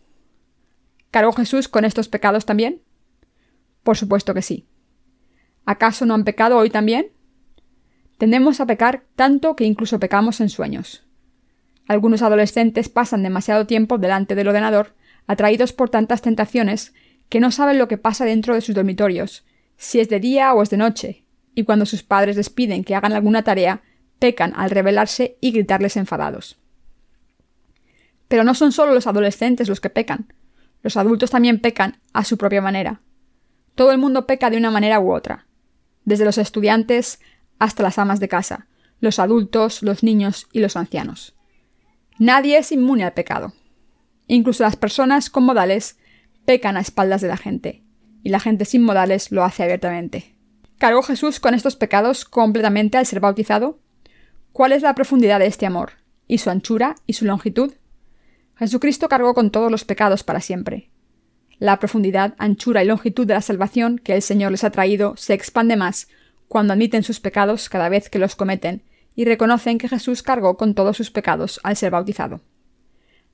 ¿Cargó 1.12 1.32
Jesús 1.32 1.68
con 1.68 1.84
estos 1.84 2.08
pecados 2.08 2.44
también? 2.44 2.82
Por 3.84 3.96
supuesto 3.96 4.34
que 4.34 4.42
sí. 4.42 4.66
¿Acaso 5.64 6.04
no 6.04 6.14
han 6.14 6.24
pecado 6.24 6.56
hoy 6.56 6.70
también? 6.70 7.12
Tendemos 8.20 8.60
a 8.60 8.66
pecar 8.66 9.04
tanto 9.16 9.56
que 9.56 9.64
incluso 9.64 9.98
pecamos 9.98 10.42
en 10.42 10.50
sueños. 10.50 11.04
Algunos 11.88 12.20
adolescentes 12.20 12.90
pasan 12.90 13.22
demasiado 13.22 13.66
tiempo 13.66 13.96
delante 13.96 14.34
del 14.34 14.48
ordenador, 14.48 14.94
atraídos 15.26 15.72
por 15.72 15.88
tantas 15.88 16.20
tentaciones, 16.20 16.92
que 17.30 17.40
no 17.40 17.50
saben 17.50 17.78
lo 17.78 17.88
que 17.88 17.96
pasa 17.96 18.26
dentro 18.26 18.54
de 18.54 18.60
sus 18.60 18.74
dormitorios, 18.74 19.46
si 19.78 20.00
es 20.00 20.10
de 20.10 20.20
día 20.20 20.52
o 20.52 20.62
es 20.62 20.68
de 20.68 20.76
noche, 20.76 21.24
y 21.54 21.64
cuando 21.64 21.86
sus 21.86 22.02
padres 22.02 22.36
les 22.36 22.50
piden 22.50 22.84
que 22.84 22.94
hagan 22.94 23.14
alguna 23.14 23.42
tarea, 23.42 23.80
pecan 24.18 24.52
al 24.54 24.68
rebelarse 24.68 25.38
y 25.40 25.52
gritarles 25.52 25.96
enfadados. 25.96 26.58
Pero 28.28 28.44
no 28.44 28.52
son 28.52 28.72
solo 28.72 28.92
los 28.92 29.06
adolescentes 29.06 29.66
los 29.66 29.80
que 29.80 29.88
pecan, 29.88 30.34
los 30.82 30.98
adultos 30.98 31.30
también 31.30 31.58
pecan 31.58 31.96
a 32.12 32.24
su 32.24 32.36
propia 32.36 32.60
manera. 32.60 33.00
Todo 33.74 33.92
el 33.92 33.98
mundo 33.98 34.26
peca 34.26 34.50
de 34.50 34.58
una 34.58 34.70
manera 34.70 35.00
u 35.00 35.10
otra, 35.10 35.46
desde 36.04 36.26
los 36.26 36.36
estudiantes 36.36 37.18
hasta 37.60 37.84
las 37.84 37.98
amas 37.98 38.18
de 38.18 38.28
casa, 38.28 38.66
los 38.98 39.20
adultos, 39.20 39.82
los 39.82 40.02
niños 40.02 40.48
y 40.52 40.58
los 40.58 40.76
ancianos. 40.76 41.36
Nadie 42.18 42.58
es 42.58 42.72
inmune 42.72 43.04
al 43.04 43.12
pecado. 43.12 43.52
Incluso 44.26 44.64
las 44.64 44.76
personas 44.76 45.30
con 45.30 45.44
modales 45.44 45.98
pecan 46.44 46.76
a 46.76 46.80
espaldas 46.80 47.20
de 47.20 47.28
la 47.28 47.36
gente, 47.36 47.84
y 48.22 48.30
la 48.30 48.40
gente 48.40 48.64
sin 48.64 48.82
modales 48.82 49.30
lo 49.30 49.44
hace 49.44 49.62
abiertamente. 49.62 50.34
¿Cargó 50.78 51.02
Jesús 51.02 51.38
con 51.38 51.54
estos 51.54 51.76
pecados 51.76 52.24
completamente 52.24 52.98
al 52.98 53.06
ser 53.06 53.20
bautizado? 53.20 53.78
¿Cuál 54.52 54.72
es 54.72 54.82
la 54.82 54.94
profundidad 54.94 55.38
de 55.38 55.46
este 55.46 55.66
amor? 55.66 55.92
¿Y 56.26 56.38
su 56.38 56.50
anchura 56.50 56.96
y 57.06 57.12
su 57.12 57.24
longitud? 57.24 57.74
Jesucristo 58.56 59.08
cargó 59.08 59.34
con 59.34 59.50
todos 59.50 59.70
los 59.70 59.84
pecados 59.84 60.24
para 60.24 60.40
siempre. 60.40 60.90
La 61.58 61.78
profundidad, 61.78 62.34
anchura 62.38 62.82
y 62.82 62.86
longitud 62.86 63.26
de 63.26 63.34
la 63.34 63.42
salvación 63.42 63.98
que 63.98 64.14
el 64.14 64.22
Señor 64.22 64.50
les 64.50 64.64
ha 64.64 64.70
traído 64.70 65.14
se 65.16 65.34
expande 65.34 65.76
más 65.76 66.08
cuando 66.50 66.72
admiten 66.72 67.04
sus 67.04 67.20
pecados 67.20 67.68
cada 67.68 67.88
vez 67.88 68.10
que 68.10 68.18
los 68.18 68.34
cometen 68.34 68.82
y 69.14 69.24
reconocen 69.24 69.78
que 69.78 69.88
Jesús 69.88 70.24
cargó 70.24 70.56
con 70.56 70.74
todos 70.74 70.96
sus 70.96 71.12
pecados 71.12 71.60
al 71.62 71.76
ser 71.76 71.92
bautizado. 71.92 72.40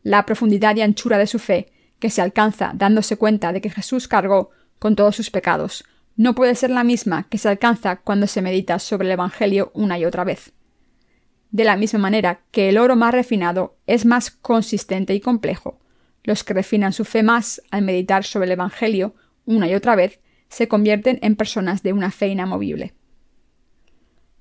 La 0.02 0.26
profundidad 0.26 0.76
y 0.76 0.82
anchura 0.82 1.16
de 1.16 1.26
su 1.26 1.38
fe, 1.38 1.72
que 1.98 2.10
se 2.10 2.20
alcanza 2.20 2.72
dándose 2.74 3.16
cuenta 3.16 3.54
de 3.54 3.62
que 3.62 3.70
Jesús 3.70 4.06
cargó 4.06 4.50
con 4.78 4.96
todos 4.96 5.16
sus 5.16 5.30
pecados, 5.30 5.86
no 6.14 6.34
puede 6.34 6.54
ser 6.54 6.68
la 6.68 6.84
misma 6.84 7.26
que 7.30 7.38
se 7.38 7.48
alcanza 7.48 7.96
cuando 7.96 8.26
se 8.26 8.42
medita 8.42 8.78
sobre 8.78 9.06
el 9.06 9.12
Evangelio 9.12 9.70
una 9.72 9.98
y 9.98 10.04
otra 10.04 10.24
vez. 10.24 10.52
De 11.50 11.64
la 11.64 11.78
misma 11.78 12.00
manera 12.00 12.42
que 12.50 12.68
el 12.68 12.76
oro 12.76 12.96
más 12.96 13.14
refinado 13.14 13.78
es 13.86 14.04
más 14.04 14.30
consistente 14.30 15.14
y 15.14 15.20
complejo, 15.20 15.80
los 16.22 16.44
que 16.44 16.52
refinan 16.52 16.92
su 16.92 17.06
fe 17.06 17.22
más 17.22 17.62
al 17.70 17.80
meditar 17.80 18.24
sobre 18.24 18.44
el 18.44 18.52
Evangelio 18.52 19.14
una 19.46 19.68
y 19.68 19.74
otra 19.74 19.96
vez 19.96 20.20
se 20.50 20.68
convierten 20.68 21.18
en 21.22 21.34
personas 21.34 21.82
de 21.82 21.94
una 21.94 22.10
fe 22.10 22.28
inamovible. 22.28 22.92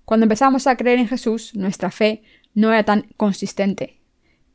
Cuando 0.06 0.26
empezamos 0.26 0.68
a 0.68 0.78
creer 0.78 1.00
en 1.00 1.08
Jesús, 1.08 1.56
nuestra 1.56 1.92
fe 1.92 2.24
no 2.54 2.72
era 2.72 2.84
tan 2.84 3.08
consistente. 3.18 4.00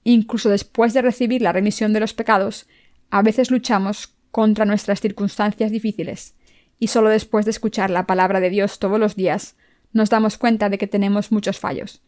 Incluso 0.05 0.49
después 0.49 0.95
de 0.95 1.03
recibir 1.03 1.43
la 1.43 1.53
remisión 1.53 1.93
de 1.93 2.01
los 2.01 2.15
pecados, 2.15 2.67
a 3.11 3.23
veces 3.23 3.51
luchamos 3.51 4.15
contra 4.31 4.65
nuestras 4.65 5.01
circunstancias 5.01 5.71
difíciles, 5.71 6.35
y 6.79 6.87
solo 6.87 7.11
después 7.11 7.45
de 7.45 7.51
escuchar 7.51 7.91
la 7.91 8.07
palabra 8.07 8.41
de 8.41 8.49
Dios 8.49 8.79
todos 8.79 8.99
los 8.99 9.17
días, 9.17 9.57
nos 9.93 10.09
damos 10.09 10.39
cuenta 10.39 10.69
de 10.69 10.79
que 10.79 10.87
tenemos 10.87 11.33
muchos 11.33 11.59
fallos. 11.59 12.01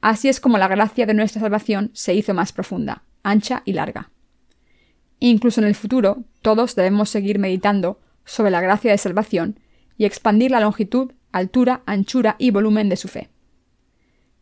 Así 0.00 0.28
es 0.28 0.40
como 0.40 0.58
la 0.58 0.68
gracia 0.68 1.06
de 1.06 1.14
nuestra 1.14 1.40
salvación 1.40 1.90
se 1.94 2.14
hizo 2.14 2.34
más 2.34 2.52
profunda, 2.52 3.04
ancha 3.22 3.62
y 3.64 3.72
larga. 3.72 4.10
Incluso 5.18 5.60
en 5.60 5.66
el 5.66 5.74
futuro, 5.74 6.24
todos 6.42 6.74
debemos 6.74 7.08
seguir 7.08 7.38
meditando 7.38 8.00
sobre 8.24 8.50
la 8.50 8.60
gracia 8.60 8.90
de 8.90 8.98
salvación 8.98 9.58
y 9.96 10.04
expandir 10.04 10.50
la 10.50 10.60
longitud, 10.60 11.12
altura, 11.36 11.82
anchura 11.86 12.36
y 12.38 12.50
volumen 12.50 12.88
de 12.88 12.96
su 12.96 13.08
fe. 13.08 13.28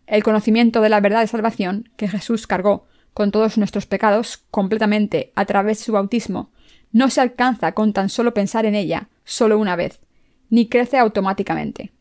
El 0.07 0.23
conocimiento 0.23 0.81
de 0.81 0.89
la 0.89 1.01
verdad 1.01 1.21
de 1.21 1.27
salvación 1.27 1.89
que 1.97 2.09
Jesús 2.09 2.47
cargó 2.47 2.87
con 3.15 3.31
todos 3.31 3.57
nuestros 3.59 3.87
pecados 3.87 4.45
completamente 4.51 5.33
a 5.35 5.45
través 5.45 5.79
de 5.79 5.85
su 5.85 5.93
bautismo 5.93 6.51
no 6.93 7.11
se 7.11 7.21
alcanza 7.21 7.73
con 7.73 7.93
tan 7.93 8.09
solo 8.09 8.35
pensar 8.35 8.67
en 8.67 8.75
ella 8.75 9.09
solo 9.25 9.59
una 9.59 9.77
vez, 9.77 10.01
ni 10.51 10.69
crece 10.69 10.99
automáticamente. 10.99 11.93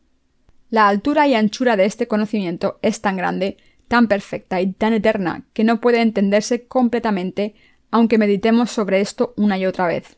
La 0.70 0.88
altura 0.88 1.26
y 1.26 1.34
anchura 1.34 1.76
de 1.76 1.84
este 1.84 2.08
conocimiento 2.08 2.78
es 2.82 3.00
tan 3.00 3.16
grande, 3.16 3.56
tan 3.88 4.08
perfecta 4.08 4.60
y 4.60 4.72
tan 4.72 4.92
eterna 4.92 5.44
que 5.52 5.64
no 5.64 5.80
puede 5.80 6.00
entenderse 6.00 6.66
completamente 6.66 7.54
aunque 7.90 8.18
meditemos 8.18 8.72
sobre 8.72 9.00
esto 9.00 9.34
una 9.36 9.56
y 9.56 9.66
otra 9.66 9.86
vez, 9.86 10.16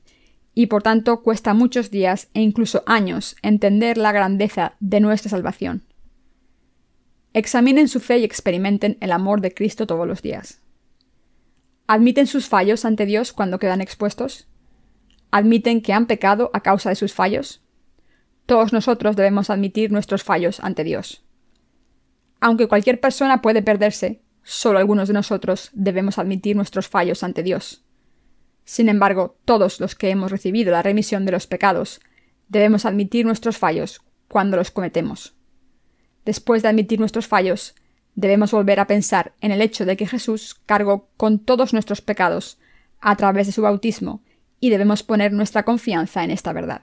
y 0.58 0.66
por 0.68 0.82
tanto 0.82 1.22
cuesta 1.22 1.52
muchos 1.52 1.90
días 1.90 2.30
e 2.32 2.40
incluso 2.40 2.82
años 2.86 3.36
entender 3.42 3.98
la 3.98 4.10
grandeza 4.10 4.72
de 4.80 5.00
nuestra 5.00 5.28
salvación. 5.28 5.84
Examinen 7.34 7.88
su 7.88 8.00
fe 8.00 8.18
y 8.20 8.24
experimenten 8.24 8.96
el 9.02 9.12
amor 9.12 9.42
de 9.42 9.52
Cristo 9.52 9.86
todos 9.86 10.08
los 10.08 10.22
días. 10.22 10.62
¿Admiten 11.86 12.26
sus 12.26 12.48
fallos 12.48 12.86
ante 12.86 13.04
Dios 13.04 13.34
cuando 13.34 13.58
quedan 13.58 13.82
expuestos? 13.82 14.48
¿Admiten 15.30 15.82
que 15.82 15.92
han 15.92 16.06
pecado 16.06 16.50
a 16.54 16.62
causa 16.62 16.88
de 16.88 16.96
sus 16.96 17.12
fallos? 17.12 17.62
Todos 18.46 18.72
nosotros 18.72 19.14
debemos 19.14 19.50
admitir 19.50 19.92
nuestros 19.92 20.24
fallos 20.24 20.60
ante 20.60 20.84
Dios. 20.84 21.22
Aunque 22.40 22.66
cualquier 22.66 22.98
persona 22.98 23.42
puede 23.42 23.60
perderse, 23.60 24.22
solo 24.42 24.78
algunos 24.78 25.08
de 25.08 25.14
nosotros 25.14 25.68
debemos 25.74 26.18
admitir 26.18 26.56
nuestros 26.56 26.88
fallos 26.88 27.22
ante 27.22 27.42
Dios. 27.42 27.85
Sin 28.66 28.88
embargo, 28.88 29.36
todos 29.44 29.78
los 29.78 29.94
que 29.94 30.10
hemos 30.10 30.32
recibido 30.32 30.72
la 30.72 30.82
remisión 30.82 31.24
de 31.24 31.30
los 31.30 31.46
pecados 31.46 32.00
debemos 32.48 32.84
admitir 32.84 33.24
nuestros 33.24 33.56
fallos 33.56 34.02
cuando 34.28 34.56
los 34.56 34.72
cometemos. 34.72 35.34
Después 36.24 36.62
de 36.62 36.68
admitir 36.68 36.98
nuestros 36.98 37.28
fallos, 37.28 37.76
debemos 38.16 38.50
volver 38.50 38.80
a 38.80 38.88
pensar 38.88 39.34
en 39.40 39.52
el 39.52 39.62
hecho 39.62 39.84
de 39.84 39.96
que 39.96 40.08
Jesús 40.08 40.56
cargó 40.66 41.08
con 41.16 41.38
todos 41.38 41.72
nuestros 41.72 42.00
pecados 42.00 42.58
a 43.00 43.14
través 43.14 43.46
de 43.46 43.52
su 43.52 43.62
bautismo 43.62 44.20
y 44.58 44.70
debemos 44.70 45.04
poner 45.04 45.32
nuestra 45.32 45.62
confianza 45.62 46.24
en 46.24 46.32
esta 46.32 46.52
verdad. 46.52 46.82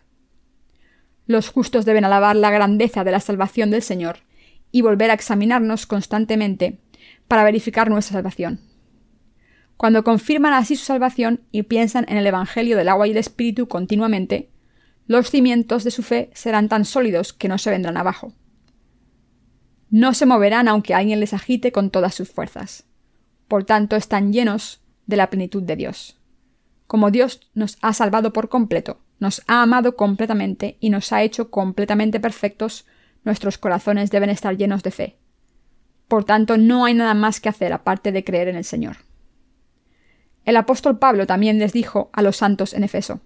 Los 1.27 1.49
justos 1.49 1.84
deben 1.84 2.05
alabar 2.05 2.38
la 2.38 2.49
grandeza 2.49 3.03
de 3.03 3.11
la 3.11 3.19
salvación 3.19 3.71
del 3.71 3.81
Señor 3.81 4.19
y 4.71 4.81
volver 4.81 5.11
a 5.11 5.15
examinarnos 5.15 5.86
constantemente 5.86 6.79
para 7.27 7.43
verificar 7.43 7.89
nuestra 7.89 8.13
salvación. 8.13 8.72
Cuando 9.84 10.05
confirman 10.05 10.53
así 10.53 10.77
su 10.77 10.86
salvación 10.86 11.41
y 11.51 11.63
piensan 11.63 12.05
en 12.07 12.15
el 12.15 12.25
Evangelio 12.25 12.77
del 12.77 12.88
agua 12.88 13.05
y 13.05 13.11
el 13.11 13.17
Espíritu 13.17 13.67
continuamente, 13.67 14.49
los 15.07 15.29
cimientos 15.29 15.84
de 15.84 15.91
su 15.91 16.03
fe 16.03 16.29
serán 16.34 16.69
tan 16.69 16.86
sólidos 16.86 17.34
que 17.34 17.49
no 17.49 17.57
se 17.57 17.69
vendrán 17.69 17.97
abajo. 17.97 18.31
No 19.89 20.13
se 20.13 20.25
moverán 20.25 20.69
aunque 20.69 20.93
alguien 20.93 21.19
les 21.19 21.34
agite 21.34 21.73
con 21.73 21.89
todas 21.89 22.15
sus 22.15 22.31
fuerzas. 22.31 22.86
Por 23.49 23.65
tanto, 23.65 23.97
están 23.97 24.31
llenos 24.31 24.79
de 25.05 25.17
la 25.17 25.29
plenitud 25.29 25.63
de 25.63 25.75
Dios. 25.75 26.17
Como 26.88 27.11
Dios 27.11 27.51
nos 27.53 27.77
ha 27.81 27.91
salvado 27.91 28.31
por 28.31 28.47
completo, 28.47 29.01
nos 29.19 29.41
ha 29.47 29.63
amado 29.63 29.97
completamente 29.97 30.77
y 30.79 30.91
nos 30.91 31.11
ha 31.11 31.23
hecho 31.23 31.51
completamente 31.51 32.21
perfectos, 32.21 32.86
nuestros 33.25 33.57
corazones 33.57 34.11
deben 34.11 34.29
estar 34.29 34.55
llenos 34.55 34.81
de 34.81 34.91
fe. 34.91 35.17
Por 36.07 36.23
tanto, 36.23 36.55
no 36.55 36.86
hay 36.86 36.93
nada 36.93 37.15
más 37.15 37.41
que 37.41 37.49
hacer 37.49 37.73
aparte 37.73 38.13
de 38.13 38.23
creer 38.23 38.47
en 38.47 38.55
el 38.55 38.63
Señor. 38.63 38.95
El 40.45 40.57
apóstol 40.57 40.99
Pablo 40.99 41.25
también 41.25 41.59
les 41.59 41.73
dijo 41.73 42.09
a 42.13 42.21
los 42.21 42.37
santos 42.37 42.73
en 42.73 42.83
Efeso, 42.83 43.21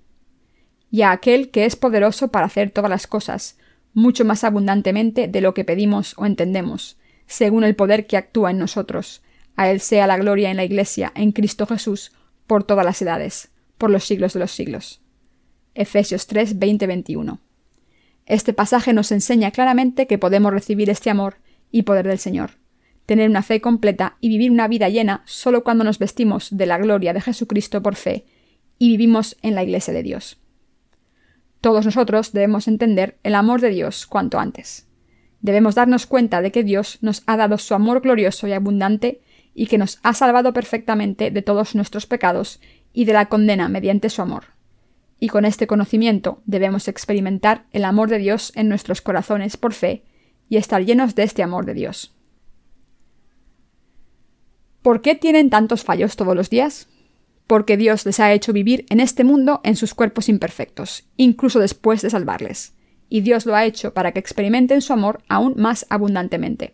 y 0.92 1.02
a 1.02 1.12
aquel 1.12 1.50
que 1.52 1.66
es 1.66 1.76
poderoso 1.76 2.30
para 2.30 2.46
hacer 2.46 2.72
todas 2.72 2.90
las 2.90 3.08
cosas, 3.08 3.58
mucho 3.94 4.26
más 4.26 4.44
abundantemente 4.44 5.28
de 5.28 5.42
lo 5.42 5.54
que 5.54 5.66
pedimos 5.66 6.14
o 6.18 6.26
entendemos, 6.26 6.98
según 7.26 7.64
el 7.64 7.76
poder 7.76 8.08
que 8.08 8.18
actúa 8.18 8.52
en 8.52 8.60
nosotros. 8.60 9.22
A 9.56 9.70
Él 9.70 9.80
sea 9.80 10.08
la 10.08 10.18
gloria 10.18 10.52
en 10.52 10.58
la 10.58 10.64
Iglesia, 10.64 11.12
en 11.16 11.32
Cristo 11.32 11.66
Jesús, 11.66 12.12
por 12.46 12.64
todas 12.64 12.86
las 12.86 13.02
edades, 13.02 13.50
por 13.78 13.90
los 13.90 14.06
siglos 14.06 14.34
de 14.34 14.40
los 14.40 14.52
siglos. 14.52 15.02
Efesios 15.74 16.28
3, 16.28 16.60
20, 16.60 16.88
21. 16.88 17.40
Este 18.26 18.54
pasaje 18.54 18.94
nos 18.94 19.12
enseña 19.12 19.52
claramente 19.52 20.06
que 20.06 20.18
podemos 20.18 20.52
recibir 20.52 20.90
este 20.90 21.10
amor 21.10 21.38
y 21.72 21.84
poder 21.84 22.08
del 22.08 22.20
Señor, 22.20 22.52
tener 23.08 23.30
una 23.30 23.42
fe 23.42 23.62
completa 23.62 24.18
y 24.20 24.30
vivir 24.30 24.52
una 24.52 24.68
vida 24.68 24.90
llena 24.90 25.24
solo 25.26 25.64
cuando 25.64 25.84
nos 25.84 25.98
vestimos 25.98 26.50
de 26.56 26.66
la 26.68 26.78
gloria 26.78 27.14
de 27.14 27.22
Jesucristo 27.22 27.82
por 27.82 27.96
fe 27.96 28.26
y 28.78 28.90
vivimos 28.90 29.38
en 29.42 29.56
la 29.56 29.64
Iglesia 29.64 29.94
de 29.94 30.04
Dios. 30.04 30.38
Todos 31.62 31.86
nosotros 31.86 32.34
debemos 32.34 32.68
entender 32.68 33.18
el 33.24 33.34
amor 33.34 33.62
de 33.62 33.70
Dios 33.70 34.06
cuanto 34.06 34.40
antes. 34.40 34.88
Debemos 35.40 35.74
darnos 35.74 36.06
cuenta 36.06 36.42
de 36.42 36.52
que 36.52 36.64
Dios 36.64 36.98
nos 37.02 37.24
ha 37.28 37.38
dado 37.38 37.58
su 37.58 37.74
amor 37.74 38.02
glorioso 38.02 38.46
y 38.48 38.52
abundante 38.52 39.22
y 39.56 39.68
que 39.68 39.78
nos 39.78 40.00
ha 40.04 40.14
salvado 40.14 40.52
perfectamente 40.52 41.32
de 41.32 41.42
todos 41.42 41.76
nuestros 41.76 42.06
pecados 42.08 42.60
y 42.92 43.06
de 43.06 43.14
la 43.14 43.28
condena 43.28 43.70
mediante 43.70 44.10
su 44.10 44.22
amor. 44.22 44.44
Y 45.18 45.30
con 45.30 45.46
este 45.46 45.66
conocimiento 45.66 46.42
debemos 46.46 46.90
experimentar 46.90 47.64
el 47.72 47.86
amor 47.86 48.10
de 48.10 48.18
Dios 48.18 48.52
en 48.56 48.68
nuestros 48.68 49.02
corazones 49.02 49.56
por 49.56 49.74
fe 49.74 50.04
y 50.50 50.58
estar 50.58 50.84
llenos 50.84 51.16
de 51.16 51.24
este 51.24 51.42
amor 51.42 51.66
de 51.66 51.74
Dios. 51.74 52.17
¿Por 54.88 55.02
qué 55.02 55.16
tienen 55.16 55.50
tantos 55.50 55.84
fallos 55.84 56.16
todos 56.16 56.34
los 56.34 56.50
días? 56.50 56.88
porque 57.46 57.76
Dios 57.76 58.06
les 58.06 58.22
ha 58.22 58.32
hecho 58.32 58.54
vivir 58.54 58.86
en 58.90 59.02
este 59.02 59.26
mundo 59.26 59.60
en 59.66 59.76
sus 59.76 59.94
cuerpos 59.94 60.30
imperfectos, 60.30 61.04
incluso 61.18 61.60
después 61.60 62.02
de 62.02 62.10
salvarles, 62.10 62.74
y 63.10 63.20
Dios 63.20 63.46
lo 63.46 63.54
ha 63.54 63.66
hecho 63.66 63.94
para 63.94 64.14
que 64.14 64.20
experimenten 64.22 64.82
su 64.82 64.94
amor 64.94 65.24
aún 65.28 65.56
más 65.58 65.86
abundantemente. 65.90 66.74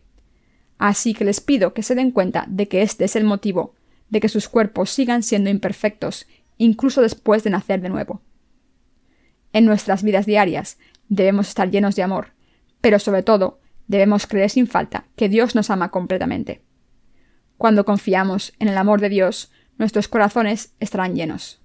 Así 0.77 1.15
que 1.15 1.25
les 1.25 1.41
pido 1.41 1.73
que 1.73 1.81
se 1.81 1.95
den 1.95 2.11
cuenta 2.11 2.45
de 2.47 2.67
que 2.67 2.83
este 2.83 3.05
es 3.05 3.15
el 3.15 3.23
motivo 3.23 3.73
de 4.09 4.19
que 4.19 4.29
sus 4.29 4.47
cuerpos 4.47 4.91
sigan 4.91 5.23
siendo 5.23 5.49
imperfectos, 5.49 6.27
incluso 6.59 7.01
después 7.01 7.43
de 7.43 7.49
nacer 7.49 7.81
de 7.81 7.89
nuevo. 7.89 8.21
En 9.53 9.65
nuestras 9.65 10.03
vidas 10.03 10.27
diarias 10.27 10.77
debemos 11.09 11.47
estar 11.47 11.71
llenos 11.71 11.95
de 11.95 12.03
amor, 12.03 12.33
pero 12.79 12.99
sobre 12.99 13.23
todo 13.23 13.59
debemos 13.87 14.27
creer 14.27 14.51
sin 14.51 14.67
falta 14.67 15.07
que 15.15 15.29
Dios 15.29 15.55
nos 15.55 15.71
ama 15.71 15.89
completamente. 15.89 16.61
Cuando 17.57 17.85
confiamos 17.85 18.53
en 18.59 18.67
el 18.67 18.77
amor 18.77 19.01
de 19.01 19.09
Dios, 19.09 19.51
nuestros 19.77 20.07
corazones 20.07 20.73
estarán 20.79 21.15
llenos. 21.15 21.61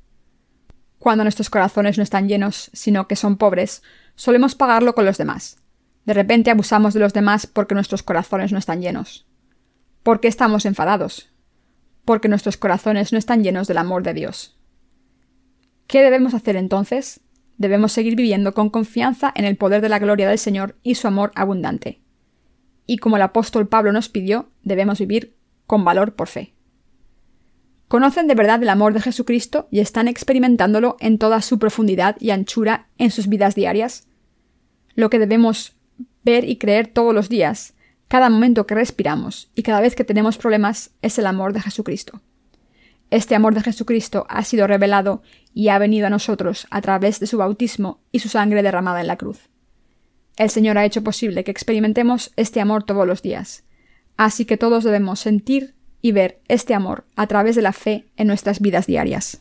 Cuando 0.98 1.24
nuestros 1.24 1.50
corazones 1.50 1.96
no 1.96 2.02
están 2.02 2.28
llenos, 2.28 2.70
sino 2.72 3.06
que 3.06 3.16
son 3.16 3.36
pobres, 3.36 3.82
solemos 4.14 4.54
pagarlo 4.54 4.94
con 4.94 5.04
los 5.04 5.18
demás. 5.18 5.58
De 6.04 6.14
repente 6.14 6.50
abusamos 6.50 6.94
de 6.94 7.00
los 7.00 7.12
demás 7.12 7.46
porque 7.46 7.74
nuestros 7.74 8.02
corazones 8.02 8.52
no 8.52 8.58
están 8.58 8.80
llenos. 8.80 9.26
¿Por 10.02 10.20
qué 10.20 10.28
estamos 10.28 10.64
enfadados? 10.64 11.30
Porque 12.04 12.28
nuestros 12.28 12.56
corazones 12.56 13.12
no 13.12 13.18
están 13.18 13.44
llenos 13.44 13.68
del 13.68 13.78
amor 13.78 14.02
de 14.02 14.14
Dios. 14.14 14.58
¿Qué 15.86 16.02
debemos 16.02 16.34
hacer 16.34 16.56
entonces? 16.56 17.20
Debemos 17.58 17.92
seguir 17.92 18.16
viviendo 18.16 18.54
con 18.54 18.70
confianza 18.70 19.32
en 19.34 19.44
el 19.44 19.56
poder 19.56 19.80
de 19.82 19.88
la 19.88 19.98
gloria 19.98 20.28
del 20.28 20.38
Señor 20.38 20.76
y 20.82 20.94
su 20.94 21.06
amor 21.08 21.32
abundante. 21.34 22.00
Y 22.86 22.98
como 22.98 23.16
el 23.16 23.22
apóstol 23.22 23.68
Pablo 23.68 23.92
nos 23.92 24.08
pidió, 24.08 24.48
debemos 24.62 24.98
vivir 24.98 25.36
con 25.68 25.84
valor 25.84 26.16
por 26.16 26.26
fe 26.26 26.54
conocen 27.88 28.26
de 28.28 28.34
verdad 28.34 28.62
el 28.62 28.68
amor 28.68 28.92
de 28.92 29.00
Jesucristo 29.00 29.66
y 29.70 29.80
están 29.80 30.08
experimentándolo 30.08 30.96
en 31.00 31.18
toda 31.18 31.42
su 31.42 31.58
profundidad 31.58 32.16
y 32.20 32.30
anchura 32.30 32.86
en 32.98 33.10
sus 33.10 33.28
vidas 33.28 33.54
diarias? 33.54 34.06
Lo 34.94 35.10
que 35.10 35.18
debemos 35.18 35.74
ver 36.22 36.44
y 36.48 36.56
creer 36.56 36.88
todos 36.88 37.14
los 37.14 37.28
días, 37.28 37.74
cada 38.06 38.28
momento 38.28 38.66
que 38.66 38.74
respiramos 38.74 39.50
y 39.54 39.62
cada 39.62 39.80
vez 39.80 39.96
que 39.96 40.04
tenemos 40.04 40.36
problemas, 40.36 40.90
es 41.02 41.18
el 41.18 41.26
amor 41.26 41.52
de 41.52 41.62
Jesucristo. 41.62 42.20
Este 43.10 43.34
amor 43.34 43.54
de 43.54 43.62
Jesucristo 43.62 44.26
ha 44.28 44.44
sido 44.44 44.66
revelado 44.66 45.22
y 45.54 45.68
ha 45.68 45.78
venido 45.78 46.06
a 46.06 46.10
nosotros 46.10 46.66
a 46.70 46.82
través 46.82 47.20
de 47.20 47.26
su 47.26 47.38
bautismo 47.38 48.00
y 48.12 48.18
su 48.18 48.28
sangre 48.28 48.62
derramada 48.62 49.00
en 49.00 49.06
la 49.06 49.16
cruz. 49.16 49.48
El 50.36 50.50
Señor 50.50 50.76
ha 50.76 50.84
hecho 50.84 51.02
posible 51.02 51.42
que 51.42 51.50
experimentemos 51.50 52.32
este 52.36 52.60
amor 52.60 52.84
todos 52.84 53.06
los 53.06 53.22
días. 53.22 53.64
Así 54.18 54.44
que 54.44 54.58
todos 54.58 54.84
debemos 54.84 55.20
sentir 55.20 55.74
y 56.02 56.12
ver 56.12 56.40
este 56.48 56.74
amor 56.74 57.04
a 57.16 57.26
través 57.28 57.56
de 57.56 57.62
la 57.62 57.72
fe 57.72 58.04
en 58.16 58.26
nuestras 58.26 58.60
vidas 58.60 58.86
diarias. 58.86 59.40